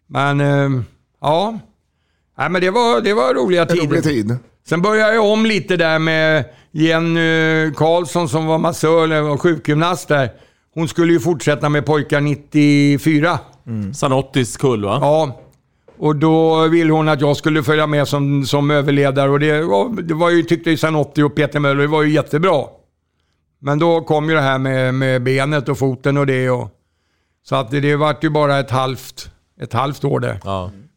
Men 0.07 0.41
eh, 0.41 0.81
ja, 1.21 1.59
Nej, 2.37 2.49
men 2.49 2.61
det 2.61 2.69
var, 2.69 3.01
det 3.01 3.13
var 3.13 3.33
roliga 3.33 3.65
tider. 3.65 3.87
rolig 3.87 4.03
tid. 4.03 4.37
Sen 4.67 4.81
började 4.81 5.13
jag 5.13 5.25
om 5.25 5.45
lite 5.45 5.77
där 5.77 5.99
med 5.99 6.45
Jenny 6.71 7.71
Karlsson 7.75 8.29
som 8.29 8.45
var 8.45 8.57
massör 8.57 9.21
och 9.29 9.41
sjukgymnast 9.41 10.07
där. 10.07 10.29
Hon 10.73 10.87
skulle 10.87 11.13
ju 11.13 11.19
fortsätta 11.19 11.69
med 11.69 11.85
pojkar 11.85 12.21
94. 12.21 13.39
Sanottis 13.93 14.57
kull 14.57 14.85
va? 14.85 14.97
Ja. 15.01 15.41
Och 15.97 16.15
då 16.15 16.67
ville 16.67 16.93
hon 16.93 17.09
att 17.09 17.21
jag 17.21 17.37
skulle 17.37 17.63
följa 17.63 17.87
med 17.87 18.07
som, 18.07 18.45
som 18.45 18.71
överledare 18.71 19.29
och 19.29 19.39
det 19.39 19.61
var, 19.61 20.01
det 20.01 20.13
var 20.13 20.29
ju, 20.29 20.43
tyckte 20.43 20.69
ju 20.69 20.77
Sanotti 20.77 21.21
och 21.21 21.35
Peter 21.35 21.59
Möller, 21.59 21.81
det 21.81 21.87
var 21.87 22.03
ju 22.03 22.11
jättebra. 22.13 22.63
Men 23.65 23.79
då 23.79 24.01
kom 24.01 24.29
ju 24.29 24.35
det 24.35 24.41
här 24.41 24.57
med, 24.57 24.93
med 24.93 25.23
benet 25.23 25.69
och 25.69 25.77
foten 25.77 26.17
och 26.17 26.25
det 26.25 26.49
och... 26.49 26.69
Så 27.43 27.55
att 27.55 27.71
det, 27.71 27.79
det 27.79 27.95
vart 27.95 28.23
ju 28.23 28.29
bara 28.29 28.59
ett 28.59 28.71
halvt, 28.71 29.29
ett 29.61 29.73
halvt 29.73 30.03
år 30.03 30.19
det. 30.19 30.39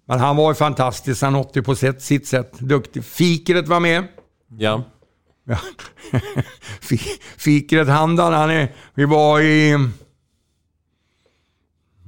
Men 0.09 0.19
han 0.21 0.37
var 0.37 0.51
ju 0.51 0.55
fantastisk, 0.55 1.21
Sanotti 1.21 1.63
på 1.63 1.75
sitt, 1.75 2.03
sitt 2.03 2.27
sätt. 2.27 2.59
Duktig. 2.59 3.05
Fikret 3.05 3.69
var 3.69 3.81
med. 3.81 4.05
Ja. 4.59 4.85
Ja. 5.45 5.59
Fi- 6.81 7.19
Fikret 7.37 7.89
Handan, 7.89 8.33
han 8.33 8.51
är... 8.51 8.75
Vi 8.95 9.05
var 9.05 9.41
i... 9.41 9.89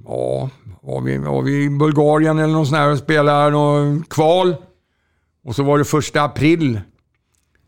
Ja, 0.06 0.50
var 0.82 1.00
vi, 1.00 1.18
var 1.18 1.42
vi 1.42 1.64
i 1.64 1.70
Bulgarien 1.70 2.38
eller 2.38 2.52
någon 2.52 2.66
sån 2.66 2.78
här 2.78 2.90
och 2.92 2.98
spelade 2.98 3.50
någon 3.50 4.02
kval. 4.02 4.56
Och 5.44 5.56
så 5.56 5.62
var 5.62 5.78
det 5.78 5.84
första 5.84 6.22
april. 6.22 6.80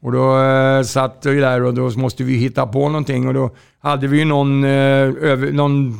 Och 0.02 0.12
då 0.12 0.38
eh, 0.38 0.82
satt 0.82 1.26
vi 1.26 1.40
där 1.40 1.62
och 1.62 1.74
då 1.74 1.90
måste 1.90 2.24
vi 2.24 2.36
hitta 2.36 2.66
på 2.66 2.88
någonting. 2.88 3.28
Och 3.28 3.34
då 3.34 3.50
hade 3.80 4.06
vi 4.06 4.18
ju 4.18 4.24
någon, 4.24 4.64
eh, 4.64 4.70
över, 4.70 5.52
någon 5.52 5.98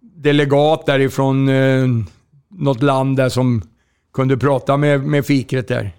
delegat 0.00 0.86
därifrån 0.86 1.48
eh, 1.48 1.86
något 2.48 2.82
land 2.82 3.16
där 3.16 3.28
som 3.28 3.62
kunde 4.14 4.36
prata 4.36 4.76
med, 4.76 5.00
med 5.00 5.26
fikret 5.26 5.68
där. 5.68 5.90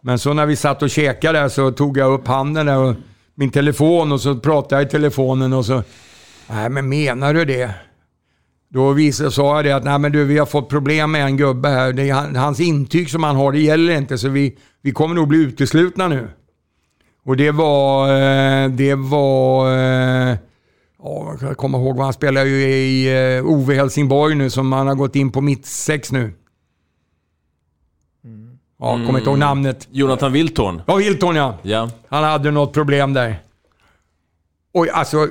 Men 0.00 0.18
så 0.18 0.32
när 0.32 0.46
vi 0.46 0.56
satt 0.56 0.82
och 0.82 0.90
käkade 0.90 1.38
där 1.38 1.48
så 1.48 1.70
tog 1.70 1.98
jag 1.98 2.12
upp 2.12 2.26
handen 2.26 2.66
där 2.66 2.78
och 2.78 2.94
min 3.34 3.50
telefon 3.50 4.12
och 4.12 4.20
så 4.20 4.36
pratade 4.36 4.82
jag 4.82 4.88
i 4.88 4.90
telefonen 4.90 5.52
och 5.52 5.66
så... 5.66 5.82
Nej 6.50 6.68
men 6.68 6.88
menar 6.88 7.34
du 7.34 7.44
det? 7.44 7.70
Då 8.68 8.92
visade, 8.92 9.30
sa 9.30 9.56
jag 9.56 9.64
det 9.64 9.72
att 9.72 9.84
nej 9.84 9.98
men 9.98 10.12
du 10.12 10.24
vi 10.24 10.38
har 10.38 10.46
fått 10.46 10.68
problem 10.68 11.12
med 11.12 11.24
en 11.24 11.36
gubbe 11.36 11.68
här. 11.68 11.92
Det 11.92 12.08
är, 12.08 12.38
hans 12.38 12.60
intyg 12.60 13.10
som 13.10 13.22
han 13.22 13.36
har 13.36 13.52
det 13.52 13.58
gäller 13.58 13.96
inte 13.96 14.18
så 14.18 14.28
vi, 14.28 14.58
vi 14.82 14.92
kommer 14.92 15.14
nog 15.14 15.28
bli 15.28 15.38
uteslutna 15.38 16.08
nu. 16.08 16.28
Och 17.28 17.36
det 17.36 17.50
var... 17.50 18.08
eh, 18.08 18.68
Det 18.70 18.94
var... 18.94 19.72
eh, 20.30 20.36
Ja, 21.02 21.34
jag 21.40 21.56
kommer 21.56 21.78
ihåg 21.78 21.96
vad 21.96 22.04
han 22.06 22.12
spelar 22.12 22.44
ju 22.44 22.62
i 22.64 23.36
eh, 23.38 23.44
Ove 23.46 23.74
Helsingborg 23.74 24.34
nu 24.34 24.50
som 24.50 24.72
han 24.72 24.86
har 24.86 24.94
gått 24.94 25.16
in 25.16 25.32
på 25.32 25.40
mitt 25.40 25.66
sex 25.66 26.12
nu. 26.12 26.32
Ja, 28.80 28.92
kommer 28.92 29.18
inte 29.18 29.30
ihåg 29.30 29.38
namnet. 29.38 29.88
Jonathan 29.90 30.32
Wiltorn. 30.32 30.82
Ja, 30.86 30.96
Wilton 30.96 31.36
ja. 31.36 31.54
Ja. 31.62 31.90
Han 32.08 32.24
hade 32.24 32.50
något 32.50 32.72
problem 32.72 33.12
där. 33.12 33.36
Och 34.74 34.88
alltså, 34.92 35.28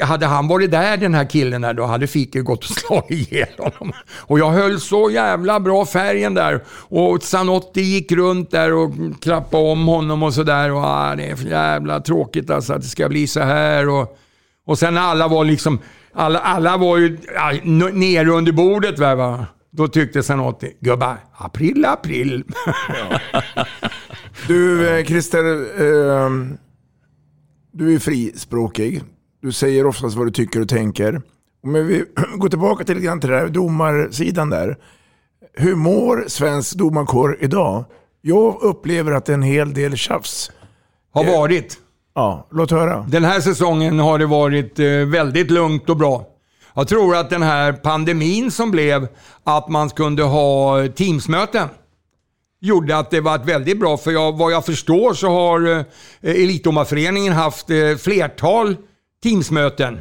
hade 0.00 0.26
han 0.26 0.48
varit 0.48 0.70
där 0.70 0.96
den 0.96 1.14
här 1.14 1.30
killen 1.30 1.64
här, 1.64 1.74
då 1.74 1.84
hade 1.84 2.06
Fike 2.06 2.40
gått 2.40 2.64
och 2.64 2.76
slagit 2.76 3.10
ihjäl 3.10 3.48
honom. 3.58 3.92
Och 4.16 4.38
jag 4.38 4.50
höll 4.50 4.80
så 4.80 5.10
jävla 5.10 5.60
bra 5.60 5.86
färgen 5.86 6.34
där. 6.34 6.64
Och 6.68 7.22
Zanotti 7.22 7.80
gick 7.80 8.12
runt 8.12 8.50
där 8.50 8.72
och 8.72 8.90
klappade 9.20 9.72
om 9.72 9.86
honom 9.86 10.22
och 10.22 10.34
sådär. 10.34 10.72
Och 10.72 10.84
ah, 10.84 11.16
det 11.16 11.30
är 11.30 11.36
för 11.36 11.48
jävla 11.48 12.00
tråkigt 12.00 12.50
alltså 12.50 12.72
att 12.72 12.82
det 12.82 12.88
ska 12.88 13.08
bli 13.08 13.26
så 13.26 13.40
här. 13.40 13.88
Och, 13.88 14.18
och 14.66 14.78
sen 14.78 14.94
när 14.94 15.00
alla 15.00 15.28
var 15.28 15.44
liksom, 15.44 15.78
alla, 16.14 16.38
alla 16.38 16.76
var 16.76 16.96
ju 16.96 17.18
ja, 17.34 17.52
nere 17.92 18.30
under 18.30 18.52
bordet. 18.52 18.98
Va, 18.98 19.14
va? 19.14 19.46
Då 19.70 19.88
tyckte 19.88 20.22
Zanotti, 20.22 20.76
gubbar, 20.80 21.16
april, 21.32 21.84
april. 21.84 22.44
Du, 24.46 24.88
eh, 24.88 25.04
Christer, 25.04 25.44
eh, 25.82 26.30
du 27.72 27.94
är 27.94 27.98
frispråkig. 27.98 29.02
Du 29.42 29.52
säger 29.52 29.86
oftast 29.86 30.16
vad 30.16 30.26
du 30.26 30.30
tycker 30.30 30.60
och 30.60 30.68
tänker. 30.68 31.22
Om 31.64 31.72
vi 31.72 32.04
går 32.36 32.48
tillbaka 32.48 32.84
till, 32.84 33.00
grann 33.00 33.20
till 33.20 33.30
det 33.30 33.36
här 33.36 33.48
domarsidan 33.48 34.50
där. 34.50 34.76
Hur 35.54 35.74
mår 35.74 36.24
svensk 36.28 36.74
domarkår 36.74 37.38
idag? 37.40 37.84
Jag 38.20 38.62
upplever 38.62 39.12
att 39.12 39.24
det 39.24 39.32
är 39.32 39.34
en 39.34 39.42
hel 39.42 39.74
del 39.74 39.96
tjafs. 39.96 40.50
Har 41.12 41.24
varit. 41.24 41.78
Ja, 42.14 42.46
låt 42.50 42.70
höra. 42.70 43.06
Den 43.08 43.24
här 43.24 43.40
säsongen 43.40 43.98
har 43.98 44.18
det 44.18 44.26
varit 44.26 44.78
eh, 44.78 44.86
väldigt 44.86 45.50
lugnt 45.50 45.90
och 45.90 45.96
bra. 45.96 46.26
Jag 46.74 46.88
tror 46.88 47.16
att 47.16 47.30
den 47.30 47.42
här 47.42 47.72
pandemin 47.72 48.50
som 48.50 48.70
blev, 48.70 49.08
att 49.44 49.68
man 49.68 49.90
kunde 49.90 50.22
ha 50.22 50.88
teamsmöten, 50.88 51.68
gjorde 52.62 52.96
att 52.96 53.10
det 53.10 53.20
var 53.20 53.38
väldigt 53.38 53.80
bra. 53.80 53.96
För 53.96 54.10
jag, 54.10 54.38
vad 54.38 54.52
jag 54.52 54.66
förstår 54.66 55.14
så 55.14 55.28
har 55.28 55.78
eh, 55.78 55.84
Elitdomarföreningen 56.20 57.32
haft 57.32 57.70
eh, 57.70 57.96
flertal 57.96 58.76
teamsmöten. 59.22 60.00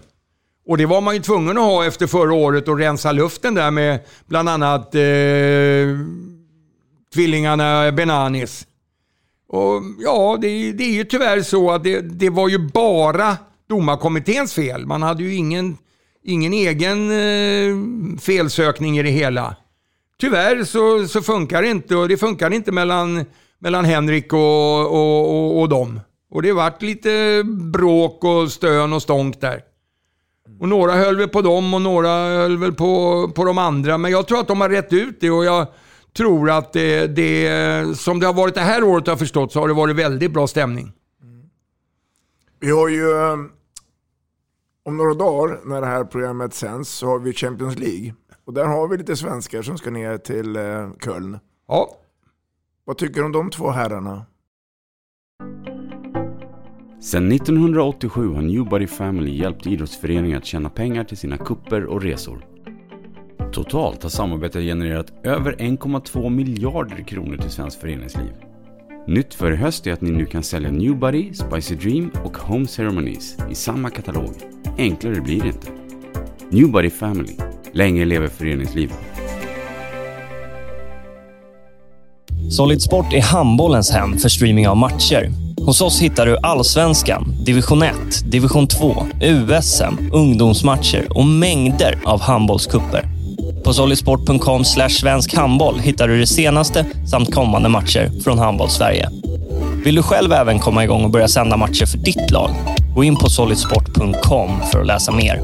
Och 0.68 0.78
det 0.78 0.86
var 0.86 1.02
man 1.02 1.16
ju 1.16 1.22
tvungen 1.22 1.58
att 1.58 1.64
ha 1.64 1.86
efter 1.86 2.08
förra 2.08 2.34
året 2.34 2.68
och 2.68 2.78
rensa 2.78 3.12
luften 3.12 3.54
där 3.54 3.72
med 3.72 4.00
bland 4.26 4.50
annat 4.50 4.96
eh, 4.96 5.02
tvillingarna 7.14 7.92
Benanis. 7.92 8.68
Och 9.48 9.82
ja, 10.00 10.38
det, 10.42 10.72
det 10.72 10.84
är 10.84 10.94
ju 10.94 11.04
tyvärr 11.04 11.42
så 11.42 11.72
att 11.72 11.84
det, 11.84 12.02
det 12.02 12.30
var 12.30 12.50
ju 12.50 12.58
bara 12.58 13.38
domarkommitténs 13.70 14.54
fel. 14.54 14.86
Man 14.86 15.04
hade 15.04 15.24
ju 15.24 15.36
ingen, 15.36 15.78
ingen 16.24 16.54
egen 16.54 17.12
eh, 17.12 17.76
felsökning 18.20 19.00
i 19.00 19.04
det 19.04 19.10
hela. 19.10 19.56
Tyvärr 20.22 20.64
så, 20.64 21.08
så 21.08 21.22
funkar 21.22 21.62
det 21.62 21.68
inte 21.68 21.96
och 21.96 22.08
det 22.08 22.18
funkar 22.18 22.54
inte 22.54 22.72
mellan, 22.72 23.26
mellan 23.60 23.86
Henrik 23.86 24.34
och, 24.34 24.86
och, 24.86 25.30
och, 25.30 25.62
och 25.62 25.70
dem. 25.70 26.00
Och 26.32 26.42
det 26.42 26.54
vart 26.54 26.82
lite 26.82 27.44
bråk 27.74 28.24
och 28.24 28.52
stön 28.52 28.94
och 28.94 29.02
stånk 29.02 29.42
där. 29.42 29.62
Och 30.60 30.70
några 30.70 30.94
höll 30.94 31.18
väl 31.18 31.28
på 31.28 31.42
dem 31.42 31.74
och 31.74 31.82
några 31.82 32.10
höll 32.10 32.58
väl 32.58 32.74
på, 32.74 33.32
på 33.36 33.46
de 33.46 33.58
andra. 33.58 33.98
Men 33.98 34.12
jag 34.12 34.28
tror 34.28 34.40
att 34.40 34.48
de 34.48 34.62
har 34.62 34.70
rätt 34.70 34.94
ut 34.94 35.18
det 35.22 35.32
och 35.32 35.46
jag 35.46 35.68
tror 36.18 36.50
att 36.50 36.74
det, 36.74 37.08
det 37.08 37.98
som 37.98 38.20
det 38.20 38.26
har 38.26 38.34
varit 38.34 38.56
det 38.56 38.62
här 38.62 38.84
året 38.84 39.08
har 39.08 39.12
jag 39.12 39.20
förstått 39.20 39.52
så 39.52 39.60
har 39.60 39.68
det 39.68 39.74
varit 39.74 39.96
väldigt 39.96 40.32
bra 40.32 40.48
stämning. 40.48 40.92
Vi 42.60 42.72
har 42.72 42.88
ju, 42.88 43.12
eh, 43.12 43.38
om 44.86 44.98
några 44.98 45.14
dagar 45.14 45.60
när 45.66 45.82
det 45.82 45.88
här 45.88 46.04
programmet 46.04 46.54
sänds 46.54 46.90
så 46.90 47.08
har 47.08 47.20
vi 47.20 47.34
Champions 47.34 47.80
League. 47.80 48.14
Och 48.46 48.54
där 48.54 48.66
har 48.66 48.88
vi 48.88 48.98
lite 48.98 49.16
svenskar 49.16 49.62
som 49.62 49.78
ska 49.78 49.92
ner 49.92 50.18
till 50.18 50.56
eh, 50.56 50.90
Köln. 51.06 51.40
Ja. 51.68 51.98
Vad 52.86 52.98
tycker 52.98 53.20
du 53.20 53.26
om 53.26 53.32
de 53.32 53.50
två 53.50 53.70
herrarna? 53.70 54.26
Sedan 57.02 57.32
1987 57.32 58.34
har 58.34 58.42
Newbody 58.42 58.88
Family 58.88 59.38
hjälpt 59.38 59.68
idrottsföreningar 59.68 60.38
att 60.38 60.46
tjäna 60.46 60.70
pengar 60.70 61.04
till 61.04 61.18
sina 61.18 61.38
kupper 61.38 61.86
och 61.86 62.02
resor. 62.02 62.46
Totalt 63.52 64.04
har 64.04 64.10
samarbetet 64.10 64.62
genererat 64.62 65.14
över 65.24 65.54
1,2 65.54 66.30
miljarder 66.30 67.04
kronor 67.04 67.38
till 67.38 67.50
svenskt 67.50 67.82
föreningsliv. 67.82 68.34
Nytt 69.08 69.34
för 69.34 69.52
i 69.52 69.56
höst 69.56 69.88
är 69.88 69.94
att 69.94 70.02
ni 70.02 70.12
nu 70.12 70.26
kan 70.26 70.44
sälja 70.44 70.72
Newbody, 70.72 71.34
Spicy 71.34 71.76
Dream 71.76 72.12
och 72.24 72.38
Home 72.38 72.68
Ceremonies 72.68 73.38
i 73.52 73.56
samma 73.56 73.90
katalog. 73.90 74.32
Enklare 74.78 75.22
blir 75.22 75.42
det 75.42 75.48
inte. 75.48 75.72
Newbody 76.50 76.90
Family. 76.90 77.36
Länge 77.74 78.06
leve 78.06 78.30
föreningslivet. 78.30 78.98
Solid 82.52 82.82
Sport 82.82 83.14
är 83.14 83.22
handbollens 83.22 83.92
hem 83.92 84.18
för 84.18 84.30
streaming 84.30 84.68
av 84.68 84.78
matcher. 84.78 85.32
Hos 85.66 85.82
oss 85.82 86.02
hittar 86.02 86.26
du 86.26 86.38
Allsvenskan, 86.38 87.36
Division 87.46 87.84
1, 87.84 87.96
Division 88.26 88.68
2, 88.68 89.06
USM, 89.22 90.10
ungdomsmatcher 90.14 91.08
och 91.18 91.26
mängder 91.26 92.00
av 92.06 92.22
handbollskupper. 92.22 93.06
På 93.64 93.74
solidsport.com 93.74 94.66
svensk 94.90 95.36
handboll 95.36 95.80
hittar 95.80 96.08
du 96.08 96.20
det 96.20 96.28
senaste 96.28 96.86
samt 97.12 97.34
kommande 97.34 97.70
matcher 97.70 98.12
från 98.24 98.40
Handbollssverige. 98.40 99.10
Vill 99.86 99.96
du 99.96 100.04
själv 100.04 100.32
även 100.34 100.60
komma 100.60 100.84
igång 100.84 101.04
och 101.04 101.12
börja 101.12 101.28
sända 101.28 101.58
matcher 101.58 101.86
för 101.86 101.98
ditt 101.98 102.32
lag? 102.32 102.50
Gå 102.96 103.04
in 103.04 103.16
på 103.16 103.30
solidsport.com 103.30 104.50
för 104.72 104.82
att 104.82 104.88
läsa 104.88 105.12
mer. 105.12 105.42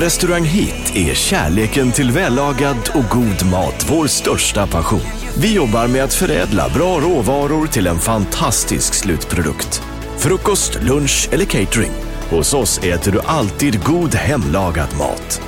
På 0.00 0.04
Restaurang 0.04 0.44
Hit 0.44 0.96
är 0.96 1.14
kärleken 1.14 1.92
till 1.92 2.10
vällagad 2.10 2.90
och 2.94 3.04
god 3.10 3.50
mat 3.50 3.86
vår 3.88 4.06
största 4.06 4.66
passion. 4.66 5.00
Vi 5.38 5.54
jobbar 5.54 5.86
med 5.86 6.04
att 6.04 6.14
förädla 6.14 6.68
bra 6.68 7.00
råvaror 7.00 7.66
till 7.66 7.86
en 7.86 7.98
fantastisk 7.98 8.94
slutprodukt. 8.94 9.82
Frukost, 10.18 10.78
lunch 10.82 11.28
eller 11.32 11.44
catering. 11.44 11.90
Hos 12.30 12.54
oss 12.54 12.78
äter 12.78 13.12
du 13.12 13.20
alltid 13.20 13.84
god 13.84 14.14
hemlagad 14.14 14.88
mat. 14.98 15.42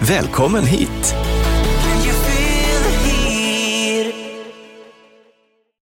Välkommen 0.00 0.64
hit! 0.64 1.14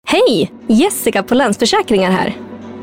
Hej! 0.07 0.53
Jessica 0.67 1.23
på 1.23 1.35
Länsförsäkringar 1.35 2.11
här. 2.11 2.37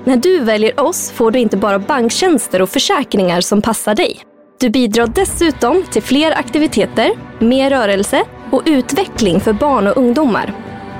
När 0.05 0.17
du 0.17 0.39
väljer 0.39 0.79
oss 0.79 1.11
får 1.11 1.31
du 1.31 1.39
inte 1.39 1.57
bara 1.57 1.79
banktjänster 1.79 2.61
och 2.61 2.69
försäkringar 2.69 3.41
som 3.41 3.61
passar 3.61 3.95
dig. 3.95 4.26
Du 4.59 4.69
bidrar 4.69 5.07
dessutom 5.07 5.83
till 5.91 6.03
fler 6.03 6.31
aktiviteter, 6.31 7.11
mer 7.39 7.69
rörelse 7.69 8.23
och 8.51 8.63
utveckling 8.65 9.39
för 9.39 9.53
barn 9.53 9.87
och 9.87 9.97
ungdomar. 9.97 10.53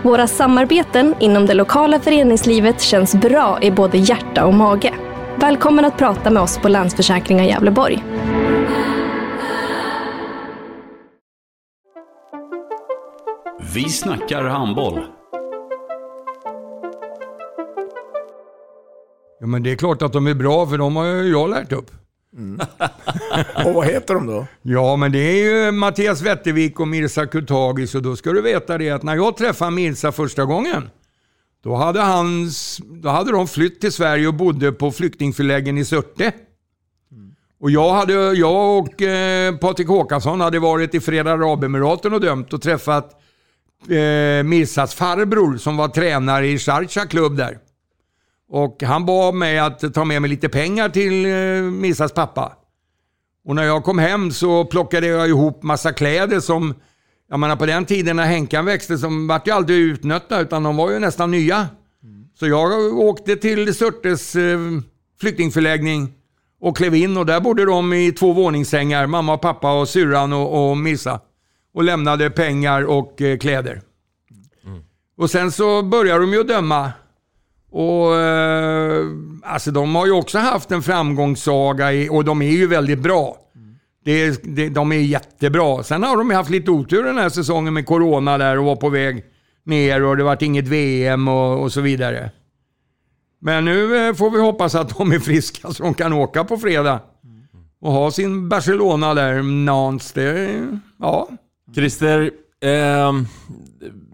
Våra 0.04 0.28
samarbeten 0.28 1.16
inom 1.20 1.46
det 1.46 1.54
lokala 1.54 2.00
föreningslivet 2.00 2.82
känns 2.82 3.16
bra 3.16 3.60
i 3.62 3.72
både 3.72 3.98
hjärta 3.98 4.46
och 4.46 4.54
mage. 4.54 4.94
Välkommen 5.36 5.86
att 5.86 5.98
prata 5.98 6.30
med 6.30 6.44
oss 6.44 6.58
på 6.58 6.70
Länsförsäkringar 6.70 7.44
Gävleborg. 7.44 8.04
Vi 13.74 13.90
snackar 13.90 14.44
handboll. 14.44 15.06
Ja, 19.40 19.48
men 19.48 19.64
det 19.64 19.72
är 19.72 19.76
klart 19.76 20.02
att 20.02 20.14
de 20.14 20.28
är 20.28 20.34
bra, 20.34 20.68
för 20.68 20.78
de 20.78 20.96
har 20.96 21.06
jag 21.06 21.50
lärt 21.50 21.72
upp. 21.72 21.92
Och 23.66 23.74
vad 23.74 23.86
heter 23.86 24.14
de 24.14 24.28
då? 24.28 24.48
Ja, 24.62 24.96
men 24.96 25.12
det 25.12 25.20
är 25.20 25.66
ju 25.66 25.72
Mattias 25.72 26.22
Wettervik 26.22 26.80
och 26.80 26.88
Mirza 26.88 27.26
Kurtagis 27.26 27.96
och 27.96 28.02
då 28.02 28.16
ska 28.16 28.32
du 28.32 28.42
veta 28.42 28.78
det 28.78 28.90
att 28.90 29.04
när 29.04 29.16
jag 29.16 29.38
träffade 29.38 29.72
Mirza 29.72 30.12
första 30.12 30.46
gången, 30.46 30.90
då 31.64 31.76
hade, 31.76 32.02
hans, 32.02 32.80
då 32.86 33.10
hade 33.10 33.32
de 33.32 33.48
flytt 33.48 33.82
till 33.82 33.92
Sverige 33.92 34.28
och 34.28 34.34
bodde 34.34 34.72
på 34.72 34.92
flyktingförläggningen 34.92 35.82
i 35.82 35.86
Surte. 35.86 36.32
Och 37.60 37.72
jag, 37.72 37.94
hade, 37.94 38.14
jag 38.14 38.80
och 38.80 39.02
eh, 39.02 39.58
Patrik 39.58 39.88
Håkansson 39.88 40.42
hade 40.42 40.60
varit 40.60 40.96
i 40.96 41.00
Förenade 41.00 41.46
Arabemiraten 41.46 42.14
och 42.14 42.22
dömt 42.22 42.54
och 42.54 42.62
träffat 42.62 43.12
eh, 43.82 44.44
Mirzas 44.44 44.96
farbror 44.96 45.58
som 45.58 45.78
var 45.78 45.88
tränare 45.88 46.48
i 46.48 46.60
Sharjah 46.60 47.08
klubb 47.08 47.38
där. 47.38 47.60
Och 48.50 48.84
han 48.84 49.06
bad 49.06 49.34
mig 49.34 49.60
att 49.60 49.94
ta 49.94 50.06
med 50.06 50.22
mig 50.22 50.30
lite 50.30 50.50
pengar 50.50 50.90
till 50.90 51.26
eh, 51.26 51.72
Mirzas 51.72 52.12
pappa. 52.12 52.54
Och 53.46 53.56
när 53.56 53.64
jag 53.64 53.84
kom 53.84 54.00
hem 54.00 54.32
så 54.32 54.66
plockade 54.66 55.08
jag 55.08 55.28
ihop 55.28 55.64
massa 55.64 55.94
kläder 55.94 56.40
som, 56.40 56.74
jag 57.30 57.40
menar 57.40 57.56
på 57.56 57.66
den 57.66 57.86
tiden 57.86 58.16
när 58.16 58.26
Henkan 58.26 58.66
växte, 58.66 58.98
som 58.98 59.28
vart 59.28 59.48
ju 59.48 59.52
aldrig 59.52 59.80
utnötta 59.80 60.40
utan 60.40 60.64
de 60.64 60.78
var 60.78 60.92
ju 60.92 61.00
nästan 61.00 61.32
nya. 61.32 61.68
Så 62.40 62.48
jag 62.48 62.98
åkte 63.00 63.36
till 63.36 63.76
Surtes 63.76 64.36
eh, 64.36 64.60
flyktingförläggning 65.20 66.14
och 66.62 66.78
klev 66.78 66.96
in 66.96 67.18
och 67.18 67.26
där 67.26 67.40
bodde 67.40 67.66
de 67.66 67.94
i 67.94 68.12
två 68.12 68.34
våningssängar, 68.34 69.08
mamma 69.08 69.34
och 69.34 69.42
pappa 69.42 69.80
och 69.80 69.90
syrran 69.90 70.34
och, 70.34 70.70
och 70.70 70.78
Mirza. 70.78 71.20
Och 71.74 71.84
lämnade 71.84 72.30
pengar 72.30 72.86
och 72.86 73.22
eh, 73.22 73.38
kläder. 73.38 73.82
Och 75.18 75.30
sen 75.30 75.52
så 75.52 75.84
började 75.84 76.20
de 76.20 76.34
ju 76.34 76.42
att 76.42 76.48
döma. 76.48 76.92
Och 77.72 78.16
eh, 78.16 79.06
alltså 79.44 79.72
de 79.72 79.96
har 79.96 80.06
ju 80.06 80.12
också 80.12 80.38
haft 80.38 80.72
en 80.72 80.82
framgångssaga 80.82 81.94
i, 81.94 82.10
och 82.10 82.26
de 82.26 82.42
är 82.42 82.52
ju 82.52 82.68
väldigt 82.68 83.00
bra. 83.00 83.38
Det, 84.06 84.44
det, 84.44 84.70
de 84.70 84.92
är 84.92 84.96
jättebra. 84.96 85.84
Sen 85.84 86.04
har 86.04 86.18
de 86.18 86.30
ju 86.30 86.36
haft 86.36 86.50
lite 86.50 86.72
otur 86.72 87.04
den 87.04 87.18
här 87.18 87.30
säsongen 87.30 87.74
med 87.74 87.86
Corona 87.86 88.38
där 88.38 88.58
och 88.58 88.66
var 88.66 88.76
på 88.76 88.90
väg 88.90 89.24
ner 89.64 90.04
och 90.04 90.18
det 90.18 90.24
vart 90.24 90.42
inget 90.42 90.68
VM 90.68 91.28
och, 91.28 91.62
och 91.62 91.72
så 91.72 91.82
vidare. 91.82 92.32
Men 93.40 93.66
nu 93.66 94.08
eh, 94.08 94.14
får 94.14 94.32
vi 94.32 94.42
hoppas 94.42 94.76
att 94.76 94.98
de 94.98 95.12
är 95.12 95.20
friska 95.20 95.72
så 95.72 95.84
de 95.84 95.94
kan 95.94 96.14
åka 96.14 96.44
på 96.44 96.58
fredag. 96.58 97.00
Och 97.82 97.92
ha 97.92 98.12
sin 98.12 98.50
Barcelona 98.50 99.14
där, 99.14 99.44
Nans. 99.44 100.12
Det, 100.12 100.64
ja. 101.00 101.28
Christer, 101.76 102.32
ehm, 102.66 103.28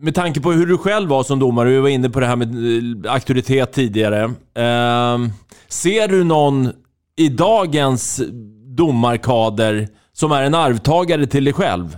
med 0.02 0.16
tanke 0.16 0.42
på 0.42 0.52
hur 0.52 0.66
du 0.66 0.78
själv 0.78 1.10
var 1.10 1.24
som 1.24 1.40
domare, 1.40 1.70
du 1.70 1.80
var 1.80 1.90
inne 1.90 2.10
på 2.10 2.20
det 2.20 2.26
här 2.26 2.36
med 2.36 3.06
eh, 3.06 3.14
auktoritet 3.14 3.74
tidigare. 3.74 4.24
Ehm, 4.56 5.30
ser 5.68 6.08
du 6.08 6.24
någon 6.24 6.72
i 7.18 7.30
dagens 7.30 8.22
domarkader 8.78 9.88
som 10.14 10.32
är 10.32 10.44
en 10.44 10.56
arvtagare 10.56 11.26
till 11.28 11.44
dig 11.44 11.54
själv? 11.54 11.98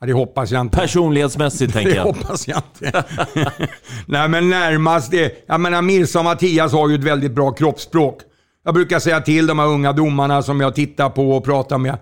Ja, 0.00 0.06
det 0.06 0.12
hoppas 0.12 0.50
jag 0.50 0.60
inte. 0.60 0.78
Personlighetsmässigt 0.78 1.72
tänker 1.72 1.90
Det 1.90 1.96
jag. 1.96 2.04
hoppas 2.04 2.48
jag 2.48 2.58
inte. 2.58 3.04
Nej, 4.06 4.28
men 4.28 4.50
närmast 4.50 5.10
det. 5.10 5.44
Jag 5.46 5.60
menar, 5.60 5.82
Mirza 5.82 6.18
och 6.18 6.24
Mattias 6.24 6.72
har 6.72 6.88
ju 6.88 6.94
ett 6.94 7.04
väldigt 7.04 7.32
bra 7.32 7.52
kroppsspråk. 7.52 8.20
Jag 8.64 8.74
brukar 8.74 8.98
säga 8.98 9.20
till 9.20 9.46
de 9.46 9.58
här 9.58 9.66
unga 9.66 9.92
domarna 9.92 10.42
som 10.42 10.60
jag 10.60 10.74
tittar 10.74 11.10
på 11.10 11.30
och 11.36 11.44
pratar 11.44 11.78
med. 11.78 11.98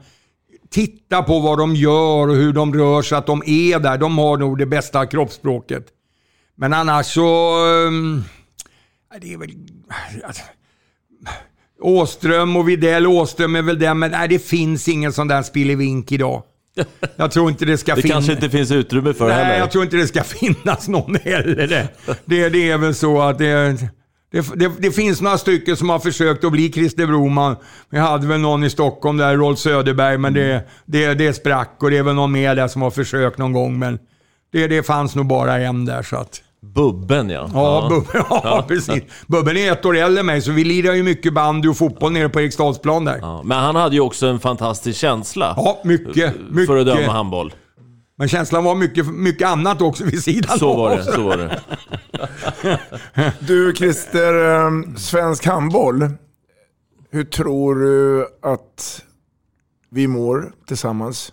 Titta 0.72 1.22
på 1.22 1.38
vad 1.40 1.58
de 1.58 1.76
gör 1.76 2.28
och 2.28 2.34
hur 2.36 2.52
de 2.52 2.74
rör 2.74 3.02
sig, 3.02 3.18
att 3.18 3.26
de 3.26 3.42
är 3.46 3.78
där. 3.78 3.98
De 3.98 4.18
har 4.18 4.36
nog 4.36 4.58
det 4.58 4.66
bästa 4.66 5.06
kroppsspråket. 5.06 5.86
Men 6.56 6.72
annars 6.72 7.06
så... 7.06 7.54
ehm, 7.86 8.22
det 9.20 9.32
är 9.32 9.38
väl... 9.38 9.50
Alltså, 10.26 10.42
Åström 11.80 12.56
och 12.56 12.68
Videll. 12.68 13.06
Åström 13.06 13.56
är 13.56 13.62
väl 13.62 13.78
den, 13.78 13.98
men 13.98 14.10
nej, 14.10 14.28
det 14.28 14.38
finns 14.38 14.88
ingen 14.88 15.12
sån 15.12 15.28
där 15.28 15.42
spillevink 15.42 16.12
idag. 16.12 16.42
Jag 17.16 17.30
tror 17.30 17.50
inte 17.50 17.64
det 17.64 17.78
ska 17.78 17.94
Det 17.94 18.02
finnas. 18.02 18.14
kanske 18.14 18.32
inte 18.32 18.50
finns 18.50 18.70
utrymme 18.70 19.14
för 19.14 19.28
Nej, 19.28 19.36
heller. 19.44 19.58
jag 19.58 19.70
tror 19.70 19.84
inte 19.84 19.96
det 19.96 20.06
ska 20.06 20.22
finnas 20.24 20.88
någon 20.88 21.14
heller. 21.14 21.66
Det, 21.66 21.88
det, 22.24 22.48
det 22.48 22.70
är 22.70 22.78
väl 22.78 22.94
så 22.94 23.20
att 23.20 23.38
det, 23.38 23.76
det, 24.32 24.50
det, 24.54 24.72
det 24.78 24.90
finns 24.90 25.20
några 25.20 25.38
stycken 25.38 25.76
som 25.76 25.88
har 25.90 25.98
försökt 25.98 26.44
att 26.44 26.52
bli 26.52 26.72
Christer 26.72 27.06
Broman. 27.06 27.56
Vi 27.90 27.98
hade 27.98 28.26
väl 28.26 28.40
någon 28.40 28.64
i 28.64 28.70
Stockholm 28.70 29.16
där, 29.16 29.36
Rolf 29.36 29.58
Söderberg, 29.58 30.18
men 30.18 30.34
det, 30.34 30.68
det, 30.86 31.14
det 31.14 31.32
sprack 31.32 31.76
och 31.80 31.90
det 31.90 31.98
är 31.98 32.02
väl 32.02 32.14
någon 32.14 32.32
mer 32.32 32.54
där 32.54 32.68
som 32.68 32.82
har 32.82 32.90
försökt 32.90 33.38
någon 33.38 33.52
gång. 33.52 33.78
Men 33.78 33.98
det, 34.52 34.66
det 34.66 34.82
fanns 34.82 35.14
nog 35.14 35.26
bara 35.26 35.58
en 35.58 35.84
där. 35.84 36.02
Så 36.02 36.16
att, 36.16 36.42
Bubben 36.74 37.30
ja. 37.30 37.50
ja, 37.54 37.86
Bubben, 37.88 38.24
ja, 38.28 38.64
precis. 38.68 39.02
Bubben 39.26 39.56
är 39.56 39.72
ett 39.72 39.84
år 39.84 39.96
äldre 39.96 40.20
än 40.20 40.26
mig, 40.26 40.40
så 40.42 40.52
vi 40.52 40.64
lirar 40.64 40.94
ju 40.94 41.02
mycket 41.02 41.32
bandy 41.34 41.68
och 41.68 41.76
fotboll 41.76 42.12
nere 42.12 42.28
på 42.28 42.40
Eriksdalsplan 42.40 43.04
där. 43.04 43.18
Ja, 43.22 43.42
Men 43.44 43.58
han 43.58 43.76
hade 43.76 43.94
ju 43.94 44.00
också 44.00 44.26
en 44.26 44.40
fantastisk 44.40 44.98
känsla. 44.98 45.54
Ja, 45.56 45.80
mycket. 45.84 46.34
mycket. 46.50 46.66
För 46.66 46.76
att 46.76 46.86
döma 46.86 47.12
handboll. 47.12 47.52
Men 48.18 48.28
känslan 48.28 48.64
var 48.64 48.74
mycket, 48.74 49.06
mycket 49.06 49.48
annat 49.48 49.82
också 49.82 50.04
vid 50.04 50.22
sidan 50.22 50.58
Så 50.58 50.76
var 50.76 50.90
av. 50.90 50.96
det, 50.96 51.04
så 51.04 51.22
var 51.22 51.36
det. 51.36 51.60
Du 53.40 53.74
Christer, 53.74 54.54
eh, 54.54 54.94
svensk 54.96 55.46
handboll. 55.46 56.08
Hur 57.10 57.24
tror 57.24 57.74
du 57.74 58.26
att 58.42 59.02
vi 59.90 60.06
mår 60.06 60.52
tillsammans? 60.66 61.32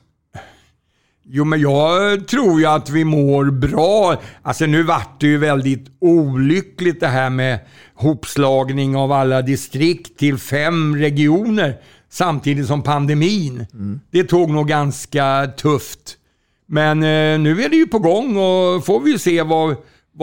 Jo, 1.31 1.43
men 1.43 1.61
jag 1.61 2.27
tror 2.27 2.59
ju 2.59 2.65
att 2.65 2.89
vi 2.89 3.03
mår 3.03 3.51
bra. 3.51 4.21
Alltså 4.41 4.65
nu 4.65 4.83
vart 4.83 5.19
det 5.19 5.27
ju 5.27 5.37
väldigt 5.37 5.87
olyckligt 6.01 6.99
det 6.99 7.07
här 7.07 7.29
med 7.29 7.59
hopslagning 7.95 8.95
av 8.95 9.11
alla 9.11 9.41
distrikt 9.41 10.19
till 10.19 10.37
fem 10.37 10.95
regioner 10.95 11.77
samtidigt 12.09 12.67
som 12.67 12.83
pandemin. 12.83 13.65
Det 14.11 14.23
tog 14.23 14.49
nog 14.49 14.67
ganska 14.67 15.47
tufft. 15.57 16.17
Men 16.65 16.97
eh, 16.97 17.39
nu 17.39 17.61
är 17.61 17.69
det 17.69 17.75
ju 17.75 17.87
på 17.87 17.99
gång 17.99 18.37
och 18.37 18.85
får 18.85 18.99
vi 18.99 19.11
ju 19.11 19.19
se 19.19 19.43
vad 19.43 19.75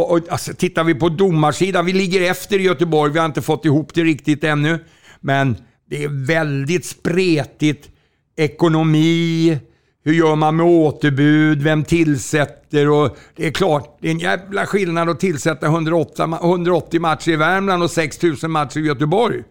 alltså, 0.02 0.54
tittar 0.54 0.84
vi 0.84 0.94
på 0.94 1.08
domarsidan, 1.08 1.86
vi 1.86 1.92
ligger 1.92 2.30
efter 2.30 2.58
i 2.58 2.62
Göteborg. 2.62 3.12
Vi 3.12 3.18
har 3.18 3.26
inte 3.26 3.42
fått 3.42 3.64
ihop 3.64 3.94
det 3.94 4.04
riktigt 4.04 4.44
ännu. 4.44 4.78
Men 5.20 5.56
det 5.90 6.04
är 6.04 6.26
väldigt 6.26 6.86
spretigt. 6.86 7.90
Ekonomi, 8.36 9.58
hur 10.04 10.12
gör 10.12 10.34
man 10.34 10.56
med 10.56 10.66
återbud? 10.66 11.62
Vem 11.62 11.84
tillsätter? 11.84 12.90
Och 12.90 13.16
det 13.36 13.46
är 13.46 13.50
klart, 13.50 13.98
det 14.00 14.08
är 14.08 14.12
en 14.12 14.18
jävla 14.18 14.66
skillnad 14.66 15.08
att 15.08 15.20
tillsätta 15.20 15.66
108, 15.66 16.38
180 16.42 17.00
matcher 17.00 17.30
i 17.30 17.36
Värmland 17.36 17.82
och 17.82 17.90
6000 17.90 18.50
matcher 18.50 18.80
i 18.80 18.86
Göteborg. 18.86 19.42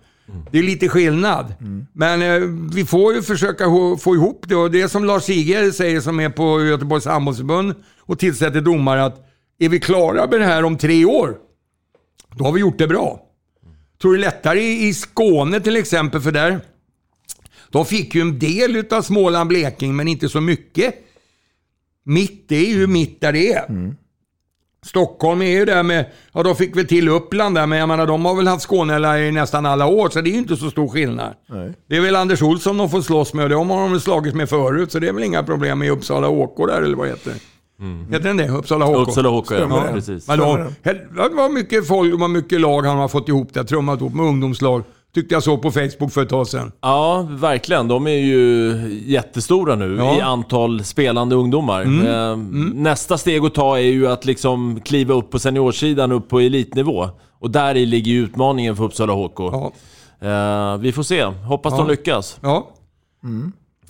Det 0.51 0.59
är 0.59 0.63
lite 0.63 0.89
skillnad. 0.89 1.53
Men 1.93 2.21
eh, 2.21 2.49
vi 2.73 2.85
får 2.85 3.13
ju 3.13 3.21
försöka 3.21 3.65
få 3.99 4.15
ihop 4.15 4.45
det. 4.47 4.55
Och 4.55 4.71
det 4.71 4.81
är 4.81 4.87
som 4.87 5.05
Lars 5.05 5.23
Siger 5.23 5.71
säger 5.71 6.01
som 6.01 6.19
är 6.19 6.29
på 6.29 6.65
Göteborgs 6.65 7.05
handbollsförbund 7.05 7.75
och 7.99 8.19
tillsätter 8.19 8.61
domare 8.61 9.05
att 9.05 9.25
är 9.59 9.69
vi 9.69 9.79
klara 9.79 10.27
med 10.27 10.39
det 10.39 10.45
här 10.45 10.63
om 10.63 10.77
tre 10.77 11.05
år, 11.05 11.37
då 12.35 12.45
har 12.45 12.51
vi 12.51 12.59
gjort 12.59 12.77
det 12.77 12.87
bra. 12.87 13.21
Tror 14.01 14.13
det 14.13 14.19
är 14.19 14.21
lättare 14.21 14.61
i, 14.61 14.93
Skåne 14.93 15.59
till 15.59 15.75
exempel, 15.75 16.21
för 16.21 16.31
där 16.31 16.59
de 17.69 17.85
fick 17.85 18.15
ju 18.15 18.21
en 18.21 18.39
del 18.39 18.75
utav 18.75 19.01
Småland, 19.01 19.49
Blekinge, 19.49 19.93
men 19.93 20.07
inte 20.07 20.29
så 20.29 20.41
mycket. 20.41 20.95
Mitt, 22.03 22.49
det 22.49 22.55
är 22.55 22.69
ju 22.69 22.87
mitt 22.87 23.21
där 23.21 23.33
det 23.33 23.53
är. 23.53 23.95
Stockholm 24.85 25.41
är 25.41 25.51
ju 25.51 25.65
där 25.65 25.83
med, 25.83 26.05
ja 26.31 26.43
de 26.43 26.55
fick 26.55 26.77
väl 26.77 26.87
till 26.87 27.09
Uppland 27.09 27.55
där, 27.55 27.67
men 27.67 27.79
jag 27.79 27.87
menar 27.87 28.07
de 28.07 28.25
har 28.25 28.35
väl 28.35 28.47
haft 28.47 28.63
Skåne 28.63 29.19
i 29.27 29.31
nästan 29.31 29.65
alla 29.65 29.85
år, 29.85 30.09
så 30.09 30.21
det 30.21 30.29
är 30.29 30.31
ju 30.31 30.37
inte 30.37 30.57
så 30.57 30.71
stor 30.71 30.87
skillnad. 30.87 31.35
Nej. 31.49 31.73
Det 31.87 31.97
är 31.97 32.01
väl 32.01 32.15
Anders 32.15 32.41
Olsson 32.41 32.77
de 32.77 32.89
får 32.89 33.01
slås 33.01 33.33
med 33.33 33.43
och 33.43 33.49
de 33.49 33.69
har 33.69 33.81
de 33.81 33.91
väl 33.91 34.01
slagits 34.01 34.35
med 34.35 34.49
förut, 34.49 34.91
så 34.91 34.99
det 34.99 35.07
är 35.07 35.13
väl 35.13 35.23
inga 35.23 35.43
problem 35.43 35.83
i 35.83 35.89
Uppsala 35.89 36.29
OK 36.29 36.67
där, 36.67 36.81
eller 36.81 36.97
vad 36.97 37.07
heter 37.07 37.31
det? 37.31 37.39
Heter 38.11 38.27
den 38.27 38.37
det? 38.37 38.47
Uppsala 38.49 38.85
HK? 38.85 38.95
Uppsala 39.07 39.29
HK, 39.29 39.51
ja. 39.51 39.57
Ja, 39.59 39.83
precis. 39.93 40.27
Men 40.27 40.39
de, 40.39 40.57
det 40.83 41.29
var 41.35 41.49
mycket 41.53 41.87
folk, 41.87 42.11
det 42.11 42.17
var 42.17 42.27
mycket 42.27 42.61
lag 42.61 42.81
han 42.85 42.97
har 42.97 43.07
fått 43.07 43.29
ihop 43.29 43.53
där, 43.53 43.63
trummat 43.63 44.01
ihop 44.01 44.13
med 44.13 44.25
ungdomslag. 44.25 44.83
Tyckte 45.15 45.33
jag 45.35 45.43
såg 45.43 45.61
på 45.61 45.71
Facebook 45.71 46.11
för 46.11 46.21
ett 46.21 46.29
tag 46.29 46.47
sedan. 46.47 46.71
Ja, 46.81 47.27
verkligen. 47.31 47.87
De 47.87 48.07
är 48.07 48.11
ju 48.11 48.73
jättestora 49.05 49.75
nu 49.75 49.95
Ja. 49.95 50.17
i 50.17 50.21
antal 50.21 50.83
spelande 50.83 51.35
ungdomar. 51.35 51.81
Mm. 51.81 52.05
Eh, 52.07 52.37
Nästa 52.81 53.17
steg 53.17 53.45
att 53.45 53.53
ta 53.53 53.77
är 53.77 53.81
ju 53.83 54.07
att 54.07 54.25
liksom 54.25 54.79
kliva 54.81 55.13
upp 55.13 55.29
på 55.31 55.39
seniorsidan, 55.39 56.11
upp 56.11 56.29
på 56.29 56.39
elitnivå. 56.39 57.09
Och 57.39 57.51
där 57.51 57.75
i 57.77 57.85
ligger 57.85 58.11
ju 58.11 58.23
utmaningen 58.23 58.75
för 58.75 58.83
Uppsala 58.83 59.13
HK. 59.13 59.39
Eh, 59.39 60.77
vi 60.77 60.91
får 60.91 61.03
se. 61.03 61.23
Hoppas 61.23 61.71
Ja. 61.73 61.77
de 61.77 61.87
lyckas. 61.87 62.37
Ja. 62.41 62.67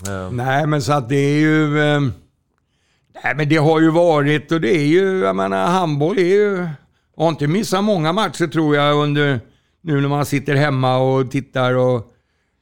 Eh, 0.07 0.31
Nej, 0.31 0.67
men 0.67 0.81
så 0.81 0.93
att 0.93 1.09
det 1.09 1.15
är 1.15 1.39
ju... 1.39 1.79
Eh, 1.79 2.01
nej, 3.23 3.35
men 3.35 3.49
det 3.49 3.57
har 3.57 3.79
ju 3.79 3.89
varit 3.89 4.51
och 4.51 4.61
det 4.61 4.75
är 4.75 4.85
ju... 4.85 5.19
Jag 5.19 5.35
menar, 5.35 5.67
handboll 5.67 6.17
är 6.17 6.23
ju... 6.23 6.67
Jag 7.17 7.23
Har 7.23 7.29
inte 7.29 7.47
missat 7.47 7.83
många 7.83 8.13
matcher 8.13 8.47
tror 8.47 8.75
jag 8.75 8.95
under... 8.95 9.39
Nu 9.81 10.01
när 10.01 10.09
man 10.09 10.25
sitter 10.25 10.55
hemma 10.55 10.97
och 10.97 11.31
tittar 11.31 11.73
och... 11.73 12.11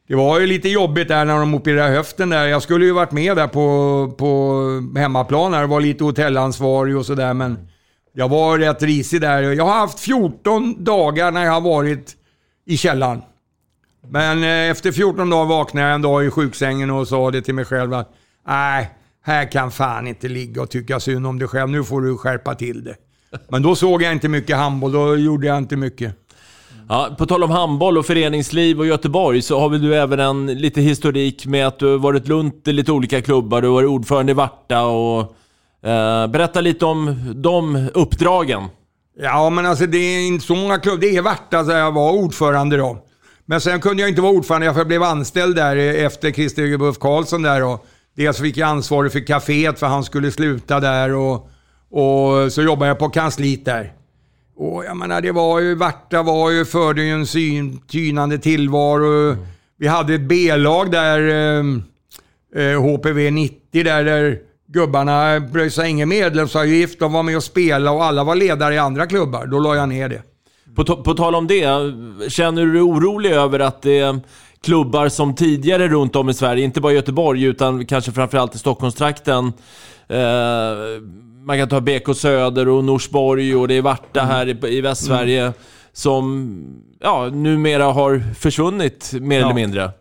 Det 0.08 0.16
var 0.16 0.39
ju 0.39 0.47
lite 0.47 0.70
jobbigt 0.70 1.08
där 1.08 1.26
när 1.26 1.39
de 1.39 1.56
opererade 1.56 1.95
höften 1.95 2.30
där. 2.30 2.47
Jag 2.47 2.62
skulle 2.62 2.86
ju 2.86 2.91
varit 2.91 3.12
med 3.12 3.38
där 3.38 3.47
på, 3.47 4.16
på 4.18 4.99
hemmaplan 4.99 5.51
där 5.51 5.64
och 5.64 5.70
var 5.70 5.82
lite 5.82 6.04
hotellansvarig 6.04 6.97
och 6.97 7.06
sådär 7.06 7.34
men... 7.34 7.68
Jag 8.16 8.30
var 8.30 8.58
rätt 8.58 8.84
risig 8.84 9.22
där. 9.22 9.41
Jag 9.41 9.66
har 9.66 9.74
haft 9.74 9.99
14 9.99 10.84
dagar 10.84 11.32
när 11.32 11.45
jag 11.45 11.51
har 11.51 11.62
varit 11.62 12.16
i 12.66 12.78
källaren. 12.78 13.22
Men 14.08 14.43
eh, 14.43 14.72
efter 14.72 14.91
14 14.91 15.30
dagar 15.30 15.45
vaknade 15.45 15.88
jag 15.88 15.95
en 15.95 16.01
dag 16.01 16.26
i 16.26 16.30
sjuksängen 16.30 16.89
och 16.89 17.08
sa 17.08 17.32
det 17.32 17.41
till 17.41 17.54
mig 17.54 17.66
själv 17.66 17.93
att 17.93 18.14
nej, 18.47 18.89
här 19.26 19.51
kan 19.51 19.71
fan 19.71 20.07
inte 20.07 20.28
ligga 20.28 20.61
och 20.61 20.69
tycka 20.69 20.99
synd 20.99 21.28
om 21.28 21.39
dig 21.39 21.47
själv. 21.47 21.69
Nu 21.69 21.84
får 21.84 22.01
du 22.01 22.17
skärpa 22.17 22.55
till 22.55 22.84
det. 22.84 22.95
Men 23.49 23.61
då 23.61 23.76
såg 23.76 24.01
jag 24.01 24.11
inte 24.11 24.30
mycket 24.30 24.57
handboll. 24.57 24.91
Då 24.91 25.17
gjorde 25.17 25.47
jag 25.47 25.57
inte 25.57 25.76
mycket. 25.76 26.15
Ja, 26.89 27.15
på 27.17 27.26
tal 27.26 27.43
om 27.43 27.51
handboll 27.51 27.97
och 27.97 28.05
föreningsliv 28.05 28.80
och 28.80 28.88
Göteborg 28.88 29.41
så 29.41 29.59
har 29.59 29.69
väl 29.69 29.82
du 29.82 29.95
även 29.95 30.19
en 30.19 30.45
lite 30.45 30.82
historik 30.82 31.45
med 31.45 31.67
att 31.67 31.80
du 31.80 31.91
har 31.91 31.97
varit 31.97 32.28
runt 32.28 32.67
i 32.67 32.74
lite 32.74 32.91
olika 32.91 33.21
klubbar. 33.21 33.61
Du 33.61 33.67
har 33.67 33.74
varit 33.74 33.89
ordförande 33.89 34.32
i 34.32 34.36
Varta 34.36 34.82
och... 34.86 35.36
Eh, 35.84 36.28
berätta 36.28 36.61
lite 36.61 36.86
om 36.86 37.34
de 37.36 37.89
uppdragen. 37.93 38.63
Ja, 39.19 39.49
men 39.49 39.65
alltså 39.65 39.86
det 39.86 39.97
är 39.97 40.28
inte 40.28 40.45
så 40.45 40.55
många 40.55 40.80
klubbar. 40.80 41.01
Det 41.01 41.17
är 41.17 41.21
Varta 41.21 41.63
där 41.63 41.78
jag 41.78 41.91
var 41.91 42.11
ordförande 42.11 42.78
då. 42.78 42.97
Men 43.45 43.61
sen 43.61 43.82
kunde 43.82 44.01
jag 44.01 44.09
inte 44.09 44.21
vara 44.21 44.32
ordförande 44.32 44.74
för 44.74 44.80
jag 44.80 44.88
blev 44.88 45.03
anställd 45.03 45.55
där 45.55 45.76
efter 46.05 46.32
Christer 46.32 46.78
Buff 46.78 46.99
Karlsson 46.99 47.41
där 47.41 47.61
då. 47.61 47.80
Dels 48.16 48.38
fick 48.38 48.57
jag 48.57 48.70
ansvaret 48.70 49.11
för 49.11 49.20
kaféet 49.20 49.80
för 49.80 49.88
han 49.88 50.03
skulle 50.03 50.32
sluta 50.32 50.80
där 50.80 51.14
och, 51.14 51.49
och 51.89 52.51
så 52.51 52.61
jobbade 52.61 52.88
jag 52.88 52.99
på 52.99 53.09
kansliet 53.09 53.66
där. 53.66 53.93
Och 54.55 54.86
jag 54.86 54.97
menar, 54.97 55.22
det 55.22 55.32
var 55.32 55.59
ju, 55.59 55.76
Varta 55.76 56.24
var 56.24 56.51
ju, 56.51 56.66
förde 56.66 57.03
ju 57.03 57.11
en 57.11 57.28
syn, 57.28 57.80
tynande 57.88 58.38
tillvaro. 58.38 59.38
Vi 59.78 59.88
hade 59.88 60.14
ett 60.14 60.22
B-lag 60.22 60.91
där, 60.91 61.20
eh, 61.30 61.66
eh, 62.64 62.82
HPV 62.82 63.32
90 63.32 63.84
där, 63.84 64.03
där 64.03 64.39
gubbarna 64.68 65.39
bröt 65.39 65.74
sig 65.74 65.89
ingen 65.89 66.09
medlemsavgift. 66.09 66.99
De 66.99 67.14
var 67.14 67.24
med 67.24 67.38
och 67.38 67.43
spelade 67.43 67.97
och 67.97 68.03
alla 68.05 68.24
var 68.24 68.36
ledare 68.36 68.76
i 68.76 68.78
andra 68.78 69.07
klubbar. 69.07 69.45
Då 69.45 69.59
la 69.59 69.76
jag 69.76 69.89
ner 69.89 70.09
det. 70.09 70.22
På, 70.76 71.03
på 71.03 71.14
tal 71.14 71.36
om 71.36 71.47
det, 71.47 71.66
känner 72.32 72.66
du 72.66 72.74
dig 72.74 72.82
orolig 72.82 73.32
över 73.32 73.59
att 73.59 73.82
det 73.82 74.20
klubbar 74.64 75.09
som 75.09 75.36
tidigare 75.36 75.88
runt 75.88 76.16
om 76.16 76.30
i 76.30 76.34
Sverige, 76.34 76.64
inte 76.64 76.82
bara 76.82 76.93
Göteborg 76.93 77.43
utan 77.43 77.86
kanske 77.86 78.11
framförallt 78.11 78.55
i 78.55 78.57
Stockholmstrakten, 78.57 79.45
eh, 80.07 80.74
man 81.45 81.57
kan 81.57 81.70
ta 81.70 81.82
BK 81.82 82.14
Söder 82.16 82.68
och 82.68 82.84
Norsborg 82.84 83.55
och 83.55 83.68
det 83.68 83.74
är 83.78 83.82
Varta 83.82 84.22
här 84.22 84.47
i, 84.47 84.57
i 84.78 84.82
Västsverige, 84.82 85.53
som 85.93 86.57
ja, 87.01 87.30
numera 87.30 87.84
har 87.86 88.24
försvunnit 88.39 89.14
mer 89.14 89.39
Ja. 89.39 89.45
eller 89.45 89.55
mindre. 89.55 89.91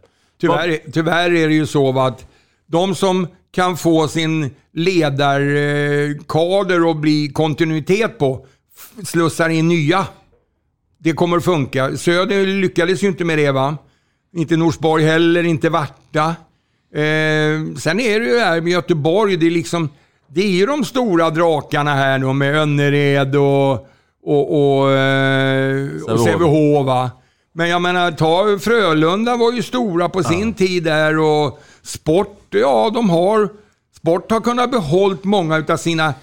Tyvärr, 0.40 0.78
tyvärr 0.92 1.34
är 1.34 1.48
det 1.48 1.54
ju 1.54 1.66
så 1.66 2.00
att 2.00 2.26
de 2.66 2.94
som 2.94 3.26
kan 3.54 3.76
få 3.76 4.08
sin 4.08 4.50
ledarkader 4.72 6.86
och 6.86 6.96
bli 6.96 7.28
kontinuitet 7.28 8.18
på, 8.18 8.46
slussar 9.04 9.48
in 9.48 9.68
nya. 9.68 10.06
Det 10.98 11.12
kommer 11.12 11.36
att 11.36 11.44
funka. 11.44 11.96
Söder 11.96 12.46
lyckades 12.46 13.02
ju 13.02 13.08
inte 13.08 13.24
med 13.24 13.38
det 13.38 13.50
va. 13.50 13.76
Inte 14.34 14.56
Norsborg 14.56 15.04
heller, 15.04 15.42
inte 15.42 15.68
Varta. 15.68 16.34
Eh, 16.94 17.74
sen 17.78 18.00
är 18.00 18.20
det 18.20 18.26
ju 18.26 18.38
här 18.38 18.60
med 18.60 18.72
Göteborg, 18.72 19.36
det 19.36 19.46
är 19.46 19.50
liksom, 19.50 19.88
det 20.28 20.42
är 20.42 20.50
ju 20.50 20.66
de 20.66 20.84
stora 20.84 21.30
drakarna 21.30 21.94
här 21.94 22.18
nu 22.18 22.32
med 22.32 22.56
Önnered 22.56 23.36
och, 23.36 23.72
och, 24.24 24.80
och, 24.80 24.90
eh, 24.90 25.88
och 26.08 26.20
Sävehof. 26.20 27.10
Men 27.54 27.68
jag 27.68 27.82
menar, 27.82 28.10
ta 28.10 28.58
Frölunda 28.58 29.36
var 29.36 29.52
ju 29.52 29.62
stora 29.62 30.08
på 30.08 30.22
sin 30.22 30.54
tid 30.54 30.84
där 30.84 31.18
och 31.18 31.60
Sport, 31.82 32.46
ja 32.50 32.90
de 32.94 33.10
har... 33.10 33.48
Sport 33.96 34.30
har 34.30 34.40
kunnat 34.40 34.70
behållt 34.70 35.24
många 35.24 35.56
utav 35.56 35.76
sina 35.76 36.14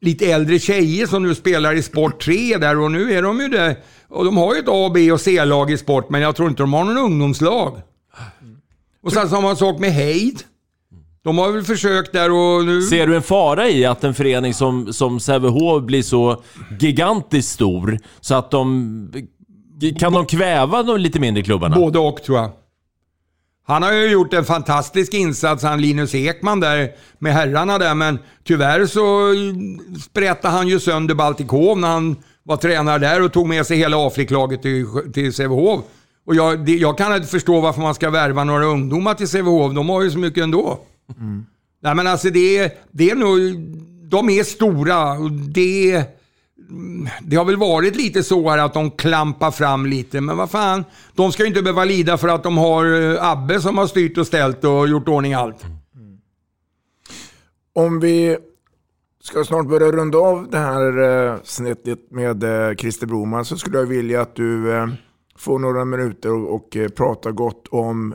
lite 0.00 0.32
äldre 0.32 0.58
tjejer 0.58 1.06
som 1.06 1.22
nu 1.22 1.34
spelar 1.34 1.74
i 1.74 1.82
Sport 1.82 2.22
3 2.24 2.56
där 2.56 2.78
och 2.78 2.90
nu 2.90 3.12
är 3.12 3.22
de 3.22 3.40
ju 3.40 3.48
det. 3.48 3.76
Och 4.08 4.24
de 4.24 4.36
har 4.36 4.54
ju 4.54 4.60
ett 4.60 4.68
A, 4.68 4.90
B 4.94 5.12
och 5.12 5.20
C-lag 5.20 5.70
i 5.70 5.78
sport, 5.78 6.10
men 6.10 6.20
jag 6.20 6.36
tror 6.36 6.48
inte 6.48 6.62
de 6.62 6.72
har 6.72 6.84
någon 6.84 6.98
ungdomslag. 6.98 7.80
Och 9.02 9.12
sen 9.12 9.28
samma 9.28 9.56
sak 9.56 9.78
med 9.78 9.92
Heid. 9.92 10.42
De 11.22 11.38
har 11.38 11.52
väl 11.52 11.62
försökt 11.62 12.12
där 12.12 12.30
och 12.30 12.64
nu... 12.64 12.82
Ser 12.82 13.06
du 13.06 13.16
en 13.16 13.22
fara 13.22 13.68
i 13.68 13.84
att 13.84 14.04
en 14.04 14.14
förening 14.14 14.54
som, 14.54 14.92
som 14.92 15.20
Sävehof 15.20 15.82
blir 15.82 16.02
så 16.02 16.42
gigantiskt 16.80 17.52
stor 17.52 17.98
så 18.20 18.34
att 18.34 18.50
de... 18.50 19.12
Kan 19.98 20.12
de 20.12 20.26
kväva 20.26 20.82
de 20.82 21.00
lite 21.00 21.20
mindre 21.20 21.42
klubbarna? 21.42 21.76
Både 21.76 21.98
och 21.98 22.22
tror 22.22 22.38
jag. 22.38 22.50
Han 23.66 23.82
har 23.82 23.92
ju 23.92 24.10
gjort 24.10 24.34
en 24.34 24.44
fantastisk 24.44 25.14
insats, 25.14 25.62
han 25.62 25.80
Linus 25.80 26.14
Ekman 26.14 26.60
där 26.60 26.90
med 27.18 27.34
herrarna 27.34 27.78
där, 27.78 27.94
men 27.94 28.18
tyvärr 28.44 28.86
så 28.86 29.32
sprättade 30.00 30.54
han 30.54 30.68
ju 30.68 30.80
sönder 30.80 31.14
Baltikov 31.14 31.78
när 31.78 31.88
han 31.88 32.16
var 32.42 32.56
tränare 32.56 32.98
där 32.98 33.22
och 33.22 33.32
tog 33.32 33.48
med 33.48 33.66
sig 33.66 33.76
hela 33.76 34.06
Afriklaget 34.06 34.62
till, 34.62 34.86
till 35.14 35.32
Sävehof. 35.32 35.80
Och 36.26 36.34
jag, 36.34 36.66
det, 36.66 36.72
jag 36.76 36.98
kan 36.98 37.14
inte 37.16 37.28
förstå 37.28 37.60
varför 37.60 37.80
man 37.80 37.94
ska 37.94 38.10
värva 38.10 38.44
några 38.44 38.64
ungdomar 38.64 39.14
till 39.14 39.28
Sävehof, 39.28 39.74
de 39.74 39.88
har 39.88 40.02
ju 40.02 40.10
så 40.10 40.18
mycket 40.18 40.42
ändå. 40.42 40.80
Nej 41.82 41.94
men 41.94 42.06
alltså 42.06 42.30
det 42.30 42.58
är, 42.58 42.70
det 42.90 43.10
är 43.10 43.14
nog, 43.14 43.38
de 44.10 44.30
är 44.30 44.44
stora 44.44 45.12
och 45.12 45.32
det, 45.32 46.04
Mm, 46.70 47.08
det 47.22 47.36
har 47.36 47.44
väl 47.44 47.56
varit 47.56 47.96
lite 47.96 48.22
så 48.22 48.50
här 48.50 48.58
att 48.58 48.74
de 48.74 48.90
klampar 48.90 49.50
fram 49.50 49.86
lite, 49.86 50.20
men 50.20 50.36
vad 50.36 50.50
fan. 50.50 50.84
De 51.14 51.32
ska 51.32 51.42
ju 51.42 51.48
inte 51.48 51.62
behöva 51.62 51.84
lida 51.84 52.18
för 52.18 52.28
att 52.28 52.42
de 52.42 52.58
har 52.58 53.12
eh, 53.14 53.30
Abbe 53.30 53.60
som 53.60 53.78
har 53.78 53.86
styrt 53.86 54.18
och 54.18 54.26
ställt 54.26 54.64
och 54.64 54.88
gjort 54.88 55.08
ordning 55.08 55.34
allt. 55.34 55.64
Mm. 55.64 56.18
Om 57.72 58.00
vi 58.00 58.38
ska 59.22 59.44
snart 59.44 59.68
börja 59.68 59.92
runda 59.92 60.18
av 60.18 60.50
det 60.50 60.58
här 60.58 60.98
eh, 60.98 61.36
snittet 61.44 62.10
med 62.10 62.42
eh, 62.44 62.74
Christer 62.74 63.06
Broman 63.06 63.44
så 63.44 63.56
skulle 63.56 63.78
jag 63.78 63.86
vilja 63.86 64.20
att 64.20 64.36
du 64.36 64.88
får 65.36 65.58
några 65.58 65.84
minuter 65.84 66.32
och, 66.32 66.54
och 66.54 66.76
pratar 66.96 67.30
gott 67.30 67.68
om 67.70 68.14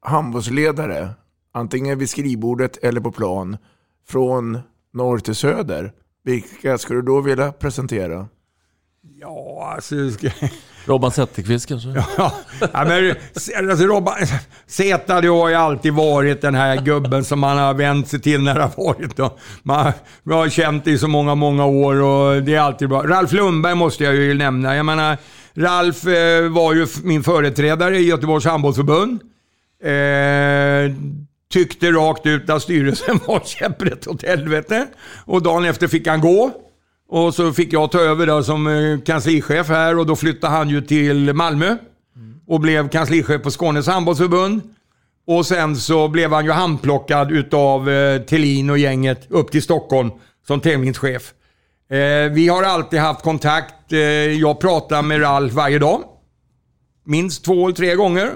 handbollsledare. 0.00 1.08
Antingen 1.52 1.98
vid 1.98 2.10
skrivbordet 2.10 2.76
eller 2.76 3.00
på 3.00 3.12
plan. 3.12 3.56
Från 4.08 4.58
norr 4.92 5.18
till 5.18 5.34
söder. 5.34 5.92
Vilka 6.24 6.78
skulle 6.78 6.98
du 6.98 7.06
då 7.06 7.20
vilja 7.20 7.52
presentera? 7.52 8.28
Ja, 9.20 9.72
alltså... 9.74 10.10
Ska... 10.10 10.30
Robban 10.86 11.10
Zetterqvist 11.10 11.66
kanske? 11.66 11.88
Ja, 11.88 12.32
ja, 12.72 12.84
men 12.84 13.14
alltså 13.70 13.86
Robban, 13.86 14.14
Zeta 14.66 15.20
det 15.20 15.28
har 15.28 15.48
ju 15.48 15.54
alltid 15.54 15.92
varit 15.92 16.40
den 16.40 16.54
här 16.54 16.76
gubben 16.76 17.24
som 17.24 17.40
man 17.40 17.58
har 17.58 17.74
vänt 17.74 18.08
sig 18.08 18.20
till 18.20 18.42
när 18.42 18.54
det 18.54 18.62
har 18.62 18.84
varit. 18.84 19.18
Och 19.18 19.38
man, 19.62 19.92
man 20.22 20.38
har 20.38 20.48
känt 20.48 20.84
det 20.84 20.90
i 20.90 20.98
så 20.98 21.08
många, 21.08 21.34
många 21.34 21.66
år 21.66 22.02
och 22.02 22.42
det 22.42 22.54
är 22.54 22.60
alltid 22.60 22.88
bra. 22.88 23.02
Ralf 23.02 23.32
Lundberg 23.32 23.74
måste 23.74 24.04
jag 24.04 24.14
ju 24.14 24.34
nämna. 24.34 24.76
Jag 24.76 24.86
menar, 24.86 25.16
Ralf 25.54 26.06
eh, 26.06 26.48
var 26.48 26.74
ju 26.74 26.86
min 27.04 27.22
företrädare 27.22 27.98
i 27.98 28.08
Göteborgs 28.08 28.44
handbollsförbund. 28.44 29.20
Eh, 29.82 29.90
tyckte 31.54 31.92
rakt 31.92 32.26
ut 32.26 32.50
att 32.50 32.62
styrelsen 32.62 33.20
var 33.26 33.40
käpprätt 33.44 34.06
åt 34.06 34.22
helvete. 34.22 34.86
Och 35.24 35.42
dagen 35.42 35.64
efter 35.64 35.88
fick 35.88 36.06
han 36.06 36.20
gå. 36.20 36.50
Och 37.08 37.34
så 37.34 37.52
fick 37.52 37.72
jag 37.72 37.90
ta 37.90 38.00
över 38.00 38.26
då 38.26 38.42
som 38.42 38.66
eh, 38.66 39.00
kanslichef 39.00 39.68
här 39.68 39.98
och 39.98 40.06
då 40.06 40.16
flyttade 40.16 40.52
han 40.52 40.68
ju 40.68 40.80
till 40.80 41.32
Malmö. 41.32 41.76
Och 42.46 42.60
blev 42.60 42.88
kanslichef 42.88 43.42
på 43.42 43.50
Skånes 43.50 43.86
handbollsförbund. 43.86 44.60
Och 45.26 45.46
sen 45.46 45.76
så 45.76 46.08
blev 46.08 46.32
han 46.32 46.44
ju 46.44 46.50
handplockad 46.50 47.32
utav 47.32 47.90
eh, 47.90 48.22
Thelin 48.22 48.70
och 48.70 48.78
gänget 48.78 49.26
upp 49.28 49.50
till 49.50 49.62
Stockholm 49.62 50.10
som 50.46 50.60
tävlingschef. 50.60 51.32
Eh, 51.90 52.32
vi 52.32 52.48
har 52.48 52.62
alltid 52.62 53.00
haft 53.00 53.22
kontakt. 53.22 53.92
Eh, 53.92 53.98
jag 54.00 54.60
pratar 54.60 55.02
med 55.02 55.22
Ralf 55.22 55.52
varje 55.52 55.78
dag. 55.78 56.02
Minst 57.04 57.44
två 57.44 57.64
eller 57.64 57.76
tre 57.76 57.94
gånger 57.94 58.30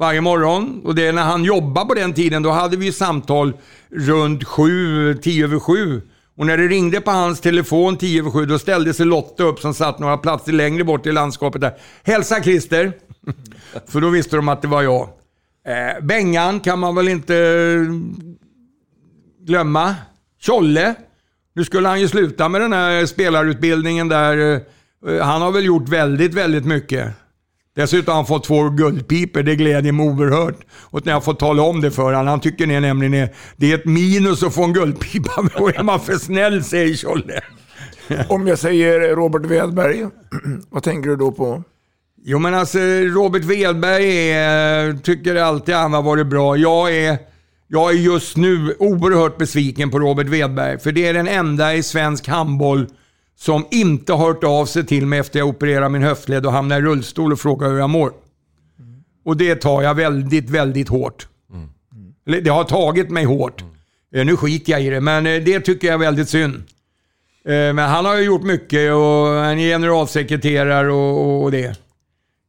varje 0.00 0.20
morgon. 0.20 0.80
Och 0.84 0.94
det 0.94 1.06
är 1.06 1.12
när 1.12 1.22
han 1.22 1.44
jobbade 1.44 1.86
på 1.86 1.94
den 1.94 2.12
tiden, 2.12 2.42
då 2.42 2.50
hade 2.50 2.76
vi 2.76 2.92
samtal 2.92 3.52
runt 3.90 4.44
sju, 4.44 5.14
tio 5.14 5.44
över 5.44 5.58
sju. 5.58 6.02
Och 6.36 6.46
när 6.46 6.56
det 6.56 6.68
ringde 6.68 7.00
på 7.00 7.10
hans 7.10 7.40
telefon 7.40 7.96
tio 7.96 8.20
över 8.20 8.30
sju, 8.30 8.46
då 8.46 8.58
ställde 8.58 8.94
sig 8.94 9.06
Lotta 9.06 9.42
upp 9.42 9.58
som 9.58 9.74
satt 9.74 9.98
några 9.98 10.16
platser 10.16 10.52
längre 10.52 10.84
bort 10.84 11.06
i 11.06 11.12
landskapet 11.12 11.60
där. 11.60 11.72
Hälsa 12.02 12.42
Christer! 12.42 12.92
För 13.88 14.00
då 14.00 14.08
visste 14.08 14.36
de 14.36 14.48
att 14.48 14.62
det 14.62 14.68
var 14.68 14.82
jag. 14.82 15.08
Eh, 15.66 16.04
Bengan 16.04 16.60
kan 16.60 16.78
man 16.78 16.94
väl 16.94 17.08
inte 17.08 17.34
glömma. 19.40 19.94
Tjolle. 20.40 20.94
Nu 21.54 21.64
skulle 21.64 21.88
han 21.88 22.00
ju 22.00 22.08
sluta 22.08 22.48
med 22.48 22.60
den 22.60 22.72
här 22.72 23.06
spelarutbildningen 23.06 24.08
där. 24.08 24.54
Eh, 25.08 25.26
Han 25.26 25.42
har 25.42 25.52
väl 25.52 25.64
gjort 25.64 25.88
väldigt, 25.88 26.34
väldigt 26.34 26.64
mycket. 26.64 27.12
Dessutom 27.80 28.12
har 28.12 28.16
han 28.16 28.26
fått 28.26 28.44
två 28.44 28.68
guldpipor. 28.68 29.42
Det 29.42 29.56
glädjer 29.56 29.92
mig 29.92 30.06
oerhört. 30.06 30.60
Och 30.72 31.06
när 31.06 31.12
jag 31.12 31.24
får 31.24 31.34
tala 31.34 31.62
om 31.62 31.80
det 31.80 31.90
för 31.90 32.02
honom. 32.02 32.26
Han 32.26 32.40
tycker 32.40 32.66
det 32.66 32.80
nämligen 32.80 33.14
är, 33.14 33.28
det 33.56 33.72
är 33.72 33.74
ett 33.74 33.84
minus 33.84 34.42
att 34.42 34.54
få 34.54 34.64
en 34.64 34.72
guldpipa. 34.72 35.48
Då 35.58 35.68
är 35.68 35.82
man 35.82 36.00
för 36.00 36.14
snäll, 36.14 36.64
säger 36.64 36.94
Tjolle. 36.94 37.40
Om 38.28 38.46
jag 38.46 38.58
säger 38.58 39.16
Robert 39.16 39.46
Wedberg, 39.46 40.06
vad 40.70 40.82
tänker 40.82 41.10
du 41.10 41.16
då 41.16 41.32
på? 41.32 41.62
Jo 42.24 42.38
men 42.38 42.54
alltså 42.54 42.78
Robert 43.14 43.44
Wedberg 43.44 44.30
är, 44.30 44.92
tycker 45.02 45.36
alltid 45.36 45.74
han 45.74 45.92
har 45.92 46.02
varit 46.02 46.26
bra. 46.26 46.56
Jag 46.56 46.96
är, 46.96 47.18
jag 47.68 47.90
är 47.90 47.96
just 47.96 48.36
nu 48.36 48.76
oerhört 48.78 49.38
besviken 49.38 49.90
på 49.90 49.98
Robert 49.98 50.26
Wedberg. 50.26 50.78
För 50.78 50.92
det 50.92 51.06
är 51.06 51.14
den 51.14 51.28
enda 51.28 51.74
i 51.74 51.82
svensk 51.82 52.28
handboll 52.28 52.86
som 53.40 53.66
inte 53.70 54.12
har 54.12 54.26
hört 54.26 54.44
av 54.44 54.66
sig 54.66 54.86
till 54.86 55.06
mig 55.06 55.18
efter 55.18 55.38
jag 55.38 55.48
opererade 55.48 55.88
min 55.88 56.02
höftled 56.02 56.46
och 56.46 56.52
hamnade 56.52 56.80
i 56.80 56.84
rullstol 56.84 57.32
och 57.32 57.40
frågar 57.40 57.68
hur 57.68 57.78
jag 57.78 57.90
mår. 57.90 58.12
Och 59.24 59.36
det 59.36 59.54
tar 59.54 59.82
jag 59.82 59.94
väldigt, 59.94 60.50
väldigt 60.50 60.88
hårt. 60.88 61.28
Eller 62.26 62.40
det 62.40 62.50
har 62.50 62.64
tagit 62.64 63.10
mig 63.10 63.24
hårt. 63.24 63.64
Eh, 64.14 64.24
Nu 64.24 64.36
skiter 64.36 64.72
jag 64.72 64.82
i 64.82 64.90
det, 64.90 65.00
men 65.00 65.26
eh, 65.26 65.42
det 65.42 65.60
tycker 65.60 65.88
jag 65.88 65.94
är 65.94 65.98
väldigt 65.98 66.28
synd. 66.28 66.54
Eh, 67.44 67.52
Men 67.52 67.78
han 67.78 68.04
har 68.04 68.16
ju 68.16 68.22
gjort 68.22 68.42
mycket 68.42 68.92
och 68.92 69.26
han 69.26 69.58
är 69.58 69.68
generalsekreterare 69.68 70.92
och, 70.92 71.42
och 71.42 71.50
det. 71.50 71.80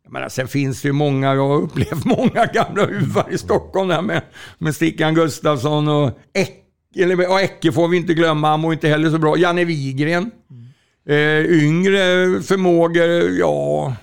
Menar, 0.09 0.29
sen 0.29 0.47
finns 0.47 0.81
det 0.81 0.87
ju 0.87 0.91
många, 0.91 1.35
jag 1.35 1.47
har 1.47 1.61
upplevt 1.61 2.05
många 2.17 2.45
gamla 2.53 2.85
huvar 2.85 3.27
i 3.31 3.37
Stockholm 3.37 3.87
där 3.87 4.01
med, 4.01 4.21
med 4.57 4.75
Stickan 4.75 5.15
Gustafsson 5.15 5.87
och 5.87 6.19
Ecke, 6.33 7.03
eller, 7.03 7.23
ja, 7.23 7.41
Ecke 7.41 7.71
får 7.71 7.87
vi 7.87 7.97
inte 7.97 8.13
glömma, 8.13 8.49
han 8.49 8.59
mår 8.59 8.73
inte 8.73 8.87
heller 8.87 9.09
så 9.09 9.17
bra. 9.17 9.37
Janne 9.37 9.65
Wigren. 9.65 10.31
Eh, 11.05 11.45
yngre 11.45 12.41
förmågor, 12.41 13.29
ja... 13.39 13.95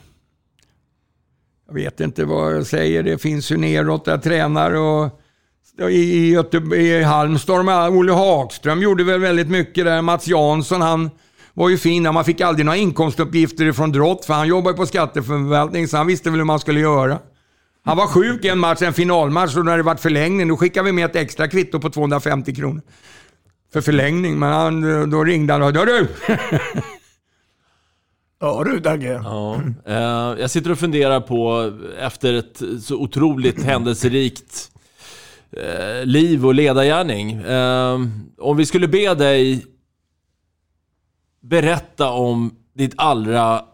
Jag 1.66 1.74
vet 1.74 2.00
inte 2.00 2.24
vad 2.24 2.54
jag 2.54 2.66
säger. 2.66 3.02
Det 3.02 3.18
finns 3.18 3.52
ju 3.52 3.56
neråt 3.56 4.04
där 4.04 4.18
tränare 4.18 4.78
och 4.78 5.20
i, 5.90 6.34
i, 6.34 6.76
i 6.76 7.02
Halmstad 7.02 7.64
med 7.64 7.88
Olle 7.88 8.12
Hagström 8.12 8.82
gjorde 8.82 9.04
väl 9.04 9.20
väldigt 9.20 9.50
mycket 9.50 9.84
där. 9.84 10.02
Mats 10.02 10.26
Jansson, 10.26 10.80
han 10.80 11.10
var 11.54 11.68
ju 11.68 11.78
fin. 11.78 12.02
Man 12.02 12.24
fick 12.24 12.40
aldrig 12.40 12.66
några 12.66 12.76
inkomstuppgifter 12.76 13.72
från 13.72 13.92
Drott 13.92 14.24
för 14.24 14.34
han 14.34 14.48
jobbade 14.48 14.76
på 14.76 14.86
skatteförvaltning 14.86 15.88
så 15.88 15.96
han 15.96 16.06
visste 16.06 16.30
väl 16.30 16.38
hur 16.38 16.44
man 16.44 16.60
skulle 16.60 16.80
göra. 16.80 17.18
Han 17.84 17.96
var 17.96 18.06
sjuk 18.06 18.44
en 18.44 18.58
match, 18.58 18.82
en 18.82 18.92
finalmatch, 18.92 19.56
och 19.56 19.64
när 19.64 19.76
det 19.76 19.82
var 19.82 19.94
förlängning 19.94 20.48
då 20.48 20.56
skickade 20.56 20.86
vi 20.86 20.92
med 20.92 21.04
ett 21.04 21.16
extra 21.16 21.48
kvitto 21.48 21.80
på 21.80 21.90
250 21.90 22.54
kronor. 22.54 22.82
För 23.72 23.80
förlängning, 23.80 24.38
men 24.38 24.52
han, 24.52 25.10
då 25.10 25.24
ringde 25.24 25.52
han 25.52 25.62
och 25.62 25.74
sa 25.74 25.84
du! 25.84 26.08
Ja 28.40 28.64
du 28.64 28.80
Dagge. 28.80 29.20
Ja. 29.24 29.62
Eh, 29.84 30.40
jag 30.40 30.50
sitter 30.50 30.70
och 30.70 30.78
funderar 30.78 31.20
på, 31.20 31.72
efter 31.98 32.34
ett 32.34 32.62
så 32.82 32.96
otroligt 32.96 33.62
händelserikt 33.62 34.70
eh, 35.50 36.04
liv 36.04 36.46
och 36.46 36.54
ledargärning. 36.54 37.32
Eh, 37.32 37.98
om 38.38 38.56
vi 38.56 38.66
skulle 38.66 38.88
be 38.88 39.14
dig 39.14 39.66
berätta 41.40 42.10
om 42.10 42.56
ditt 42.74 42.94
allra 42.96 43.64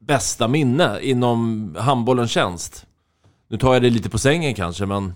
bästa 0.00 0.48
minne 0.48 0.98
inom 1.02 1.74
handbollens 1.78 2.30
tjänst. 2.30 2.86
Nu 3.48 3.58
tar 3.58 3.72
jag 3.72 3.82
dig 3.82 3.90
lite 3.90 4.10
på 4.10 4.18
sängen 4.18 4.54
kanske, 4.54 4.86
men 4.86 5.14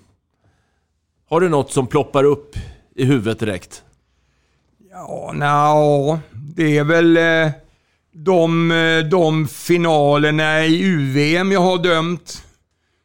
har 1.28 1.41
du 1.41 1.49
något 1.49 1.72
som 1.72 1.87
ploppar 1.87 2.24
upp 2.24 2.57
i 2.95 3.05
huvudet 3.05 3.39
direkt? 3.39 3.82
Ja, 4.99 5.32
nja, 5.34 6.20
det 6.57 6.78
är 6.78 6.84
väl 6.84 7.16
eh, 7.16 7.53
de, 8.12 8.70
eh, 8.70 9.09
de 9.11 9.49
finalerna 9.49 10.64
i 10.64 10.84
UVM 10.84 11.53
jag 11.53 11.61
har 11.61 11.78
dömt 11.78 12.42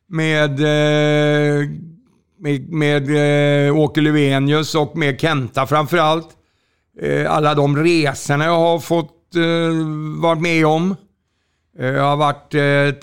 med, 0.08 0.60
eh, 0.60 1.70
med, 2.40 2.70
med 2.70 3.12
Åke 3.72 4.02
Löfvenius 4.02 4.76
och 4.76 4.98
med 4.98 5.22
Kenta 5.22 5.68
framförallt. 5.68 6.28
Alla 7.28 7.56
de 7.56 7.78
resorna 7.78 8.46
jag 8.46 8.58
har 8.58 8.80
fått 8.80 9.36
varit 10.22 10.42
med 10.42 10.66
om. 10.66 10.96
Jag 11.78 12.04
har 12.04 12.18
varit 12.18 12.52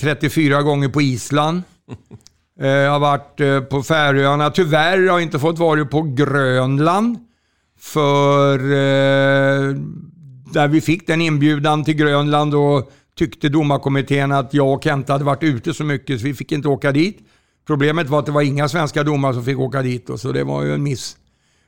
34 0.01 0.63
gånger 0.63 0.89
på 0.89 1.03
Island. 1.03 1.63
Jag 2.61 2.91
har 2.91 2.99
varit 2.99 3.69
på 3.71 3.83
Färöarna. 3.83 4.51
Tyvärr 4.51 4.97
har 4.97 5.05
jag 5.05 5.23
inte 5.23 5.39
fått 5.39 5.59
vara 5.59 5.85
på 5.85 6.03
Grönland. 6.03 7.28
För 7.81 8.59
eh, 8.59 9.75
där 10.53 10.69
vi 10.69 10.81
fick 10.81 11.07
den 11.07 11.21
inbjudan 11.21 11.85
till 11.85 11.95
Grönland 11.95 12.55
och 12.55 12.93
tyckte 13.19 13.49
domarkommittén 13.49 14.33
att 14.33 14.55
jag 14.55 14.75
och 14.75 14.85
Kent 14.85 15.09
hade 15.09 15.25
varit 15.25 15.43
ute 15.43 15.75
så 15.75 15.85
mycket 15.85 16.21
så 16.21 16.27
vi 16.27 16.35
fick 16.35 16.53
inte 16.53 16.69
åka 16.69 16.93
dit. 16.93 17.19
Problemet 17.67 18.09
var 18.09 18.19
att 18.19 18.27
det 18.27 18.33
var 18.33 18.43
inga 18.43 18.69
svenska 18.69 19.03
domare 19.03 19.35
som 19.35 19.45
fick 19.45 19.59
åka 19.59 19.83
dit 19.83 20.11
och 20.11 20.21
så 20.21 20.33
det 20.33 20.45
var 20.45 20.63
ju 20.63 20.75
en 20.75 20.83
miss. 20.83 21.17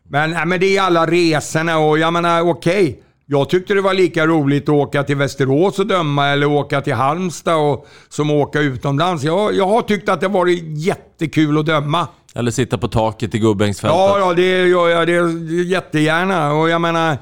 Men, 0.09 0.31
nej, 0.31 0.47
men 0.47 0.61
det 0.61 0.77
är 0.77 0.83
alla 0.83 1.07
resorna 1.07 1.79
och 1.79 1.99
jag 1.99 2.13
menar 2.13 2.41
okej. 2.41 3.03
Jag 3.27 3.49
tyckte 3.49 3.75
det 3.75 3.81
var 3.81 3.95
lika 3.95 4.27
roligt 4.27 4.63
att 4.63 4.69
åka 4.69 5.03
till 5.03 5.17
Västerås 5.17 5.79
och 5.79 5.87
döma 5.87 6.29
eller 6.29 6.47
åka 6.47 6.81
till 6.81 6.95
Halmstad 6.95 7.57
och, 7.57 7.87
som 8.09 8.31
att 8.31 8.35
åka 8.35 8.61
utomlands. 8.61 9.25
Jag, 9.25 9.55
jag 9.55 9.67
har 9.67 9.83
tyckt 9.83 10.09
att 10.09 10.21
det 10.21 10.29
varit 10.29 10.63
jättekul 10.79 11.59
att 11.59 11.67
döma. 11.67 12.09
Eller 12.35 12.51
sitta 12.51 12.79
på 12.79 12.89
taket 12.89 13.35
i 13.35 13.39
Gubbängsfältet? 13.39 13.97
Ja, 13.99 14.19
ja, 14.19 14.35
det 14.35 14.67
gör 14.67 14.89
jag 14.89 15.07
det 15.07 15.63
jättegärna. 15.63 16.53
Och 16.53 16.69
jag 16.69 16.81
menar, 16.81 17.13
eh, 17.13 17.19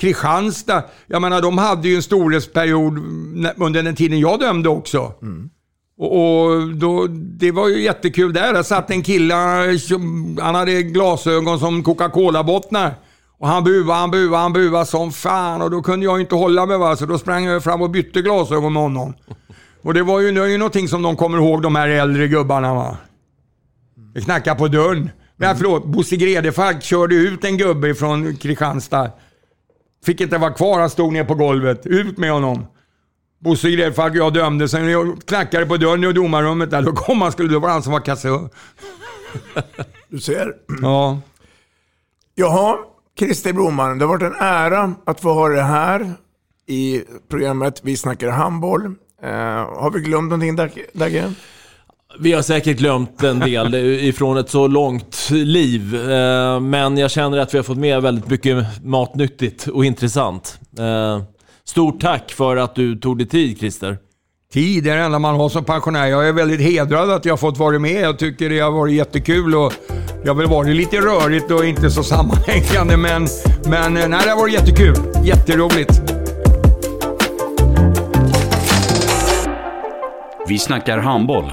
Kristianstad, 0.00 0.82
jag 1.06 1.22
menar 1.22 1.42
de 1.42 1.58
hade 1.58 1.88
ju 1.88 1.96
en 1.96 2.02
storhetsperiod 2.02 2.98
under 3.56 3.82
den 3.82 3.96
tiden 3.96 4.20
jag 4.20 4.40
dömde 4.40 4.68
också. 4.68 5.12
Och, 5.98 6.20
och 6.20 6.68
då, 6.74 7.06
det 7.10 7.50
var 7.52 7.68
ju 7.68 7.82
jättekul 7.82 8.32
där. 8.32 8.52
Där 8.52 8.62
satt 8.62 8.90
en 8.90 9.02
kille, 9.02 9.34
han 10.40 10.54
hade 10.54 10.82
glasögon 10.82 11.58
som 11.58 11.82
Coca-Cola-bottnar. 11.82 12.94
Och 13.38 13.48
han 13.48 13.64
buade, 13.64 13.92
han 13.92 14.10
buade, 14.10 14.36
han 14.36 14.52
buade 14.52 14.86
som 14.86 15.12
fan. 15.12 15.62
Och 15.62 15.70
då 15.70 15.82
kunde 15.82 16.06
jag 16.06 16.20
inte 16.20 16.34
hålla 16.34 16.66
mig 16.66 16.78
va. 16.78 16.96
Så 16.96 17.06
då 17.06 17.18
sprang 17.18 17.44
jag 17.44 17.64
fram 17.64 17.82
och 17.82 17.90
bytte 17.90 18.22
glasögon 18.22 18.72
med 18.72 18.82
honom. 18.82 19.14
Och 19.82 19.94
det 19.94 20.02
var 20.02 20.20
ju, 20.20 20.32
det 20.32 20.40
var 20.40 20.46
ju 20.46 20.58
någonting 20.58 20.88
som 20.88 21.02
de 21.02 21.16
kommer 21.16 21.38
ihåg, 21.38 21.62
de 21.62 21.74
här 21.76 21.88
äldre 21.88 22.28
gubbarna 22.28 22.74
va. 22.74 22.96
Knackade 24.22 24.58
på 24.58 24.68
dörren. 24.68 25.10
Men 25.36 25.56
förlåt, 25.56 25.84
Bosse 25.86 26.16
Gredefalk 26.16 26.82
körde 26.82 27.14
ut 27.14 27.44
en 27.44 27.56
gubbe 27.58 27.94
från 27.94 28.36
Kristianstad. 28.36 29.10
Fick 30.04 30.20
inte 30.20 30.38
vara 30.38 30.52
kvar, 30.52 30.80
han 30.80 30.90
stod 30.90 31.12
ner 31.12 31.24
på 31.24 31.34
golvet. 31.34 31.86
Ut 31.86 32.18
med 32.18 32.32
honom. 32.32 32.66
Bosse 33.40 33.70
Gredefalk 33.70 34.10
och 34.12 34.16
jag 34.16 34.32
dömde. 34.34 34.68
Sen 34.68 34.88
jag 34.90 35.18
knackade 35.26 35.66
på 35.66 35.76
dörren 35.76 36.04
i 36.04 36.12
domarrummet 36.12 36.70
där, 36.70 36.82
då 36.82 36.92
kom 36.92 37.22
han, 37.22 37.32
skulle 37.32 37.52
det 37.52 37.58
vara 37.58 37.72
han 37.72 37.82
som 37.82 37.92
var 37.92 38.00
kassör. 38.00 38.48
Du 40.08 40.20
ser. 40.20 40.52
Ja. 40.82 41.20
Jaha, 42.34 42.76
Christer 43.18 43.52
Broman, 43.52 43.98
det 43.98 44.04
har 44.04 44.08
varit 44.18 44.22
en 44.22 44.34
ära 44.40 44.94
att 45.06 45.20
få 45.20 45.32
ha 45.32 45.48
det 45.48 45.62
här 45.62 46.12
i 46.66 47.02
programmet 47.30 47.80
Vi 47.84 47.96
snackar 47.96 48.28
handboll. 48.30 48.84
Eh, 49.22 49.30
har 49.78 49.90
vi 49.90 50.00
glömt 50.00 50.24
någonting 50.30 50.56
Dag- 50.56 50.84
Dagge? 50.92 51.32
Vi 52.18 52.32
har 52.32 52.42
säkert 52.42 52.78
glömt 52.78 53.22
en 53.22 53.38
del 53.40 53.74
ifrån 53.74 54.36
ett 54.36 54.50
så 54.50 54.66
långt 54.66 55.28
liv. 55.30 56.10
eh, 56.10 56.60
Men 56.60 56.98
jag 56.98 57.10
känner 57.10 57.38
att 57.38 57.54
vi 57.54 57.58
har 57.58 57.62
fått 57.62 57.78
med 57.78 58.02
väldigt 58.02 58.28
mycket 58.30 58.66
matnyttigt 58.84 59.66
och 59.68 59.84
intressant. 59.84 60.58
Eh, 60.78 61.22
Stort 61.66 62.00
tack 62.00 62.32
för 62.32 62.56
att 62.56 62.74
du 62.74 62.96
tog 62.96 63.18
dig 63.18 63.26
tid 63.28 63.58
Christer. 63.58 63.98
Tid 64.52 64.86
är 64.86 64.96
det 64.96 65.02
enda 65.02 65.18
man 65.18 65.34
har 65.34 65.48
som 65.48 65.64
pensionär. 65.64 66.06
Jag 66.06 66.28
är 66.28 66.32
väldigt 66.32 66.60
hedrad 66.60 67.10
att 67.10 67.24
jag 67.24 67.32
har 67.32 67.36
fått 67.38 67.58
vara 67.58 67.78
med. 67.78 68.00
Jag 68.02 68.18
tycker 68.18 68.50
det 68.50 68.60
har 68.60 68.70
varit 68.70 68.94
jättekul 68.94 69.54
och 69.54 69.72
det 70.22 70.28
har 70.28 70.34
väl 70.34 70.46
varit 70.46 70.76
lite 70.76 70.96
rörigt 70.96 71.50
och 71.50 71.64
inte 71.64 71.90
så 71.90 72.02
sammanhängande 72.14 72.96
men, 72.96 73.26
men 73.66 73.96
eh, 73.96 74.08
nej, 74.08 74.20
det 74.24 74.30
har 74.30 74.36
varit 74.36 74.54
jättekul. 74.54 74.94
Jätteroligt. 75.24 76.00
Vi 80.48 80.58
snackar 80.58 80.98
handboll, 80.98 81.52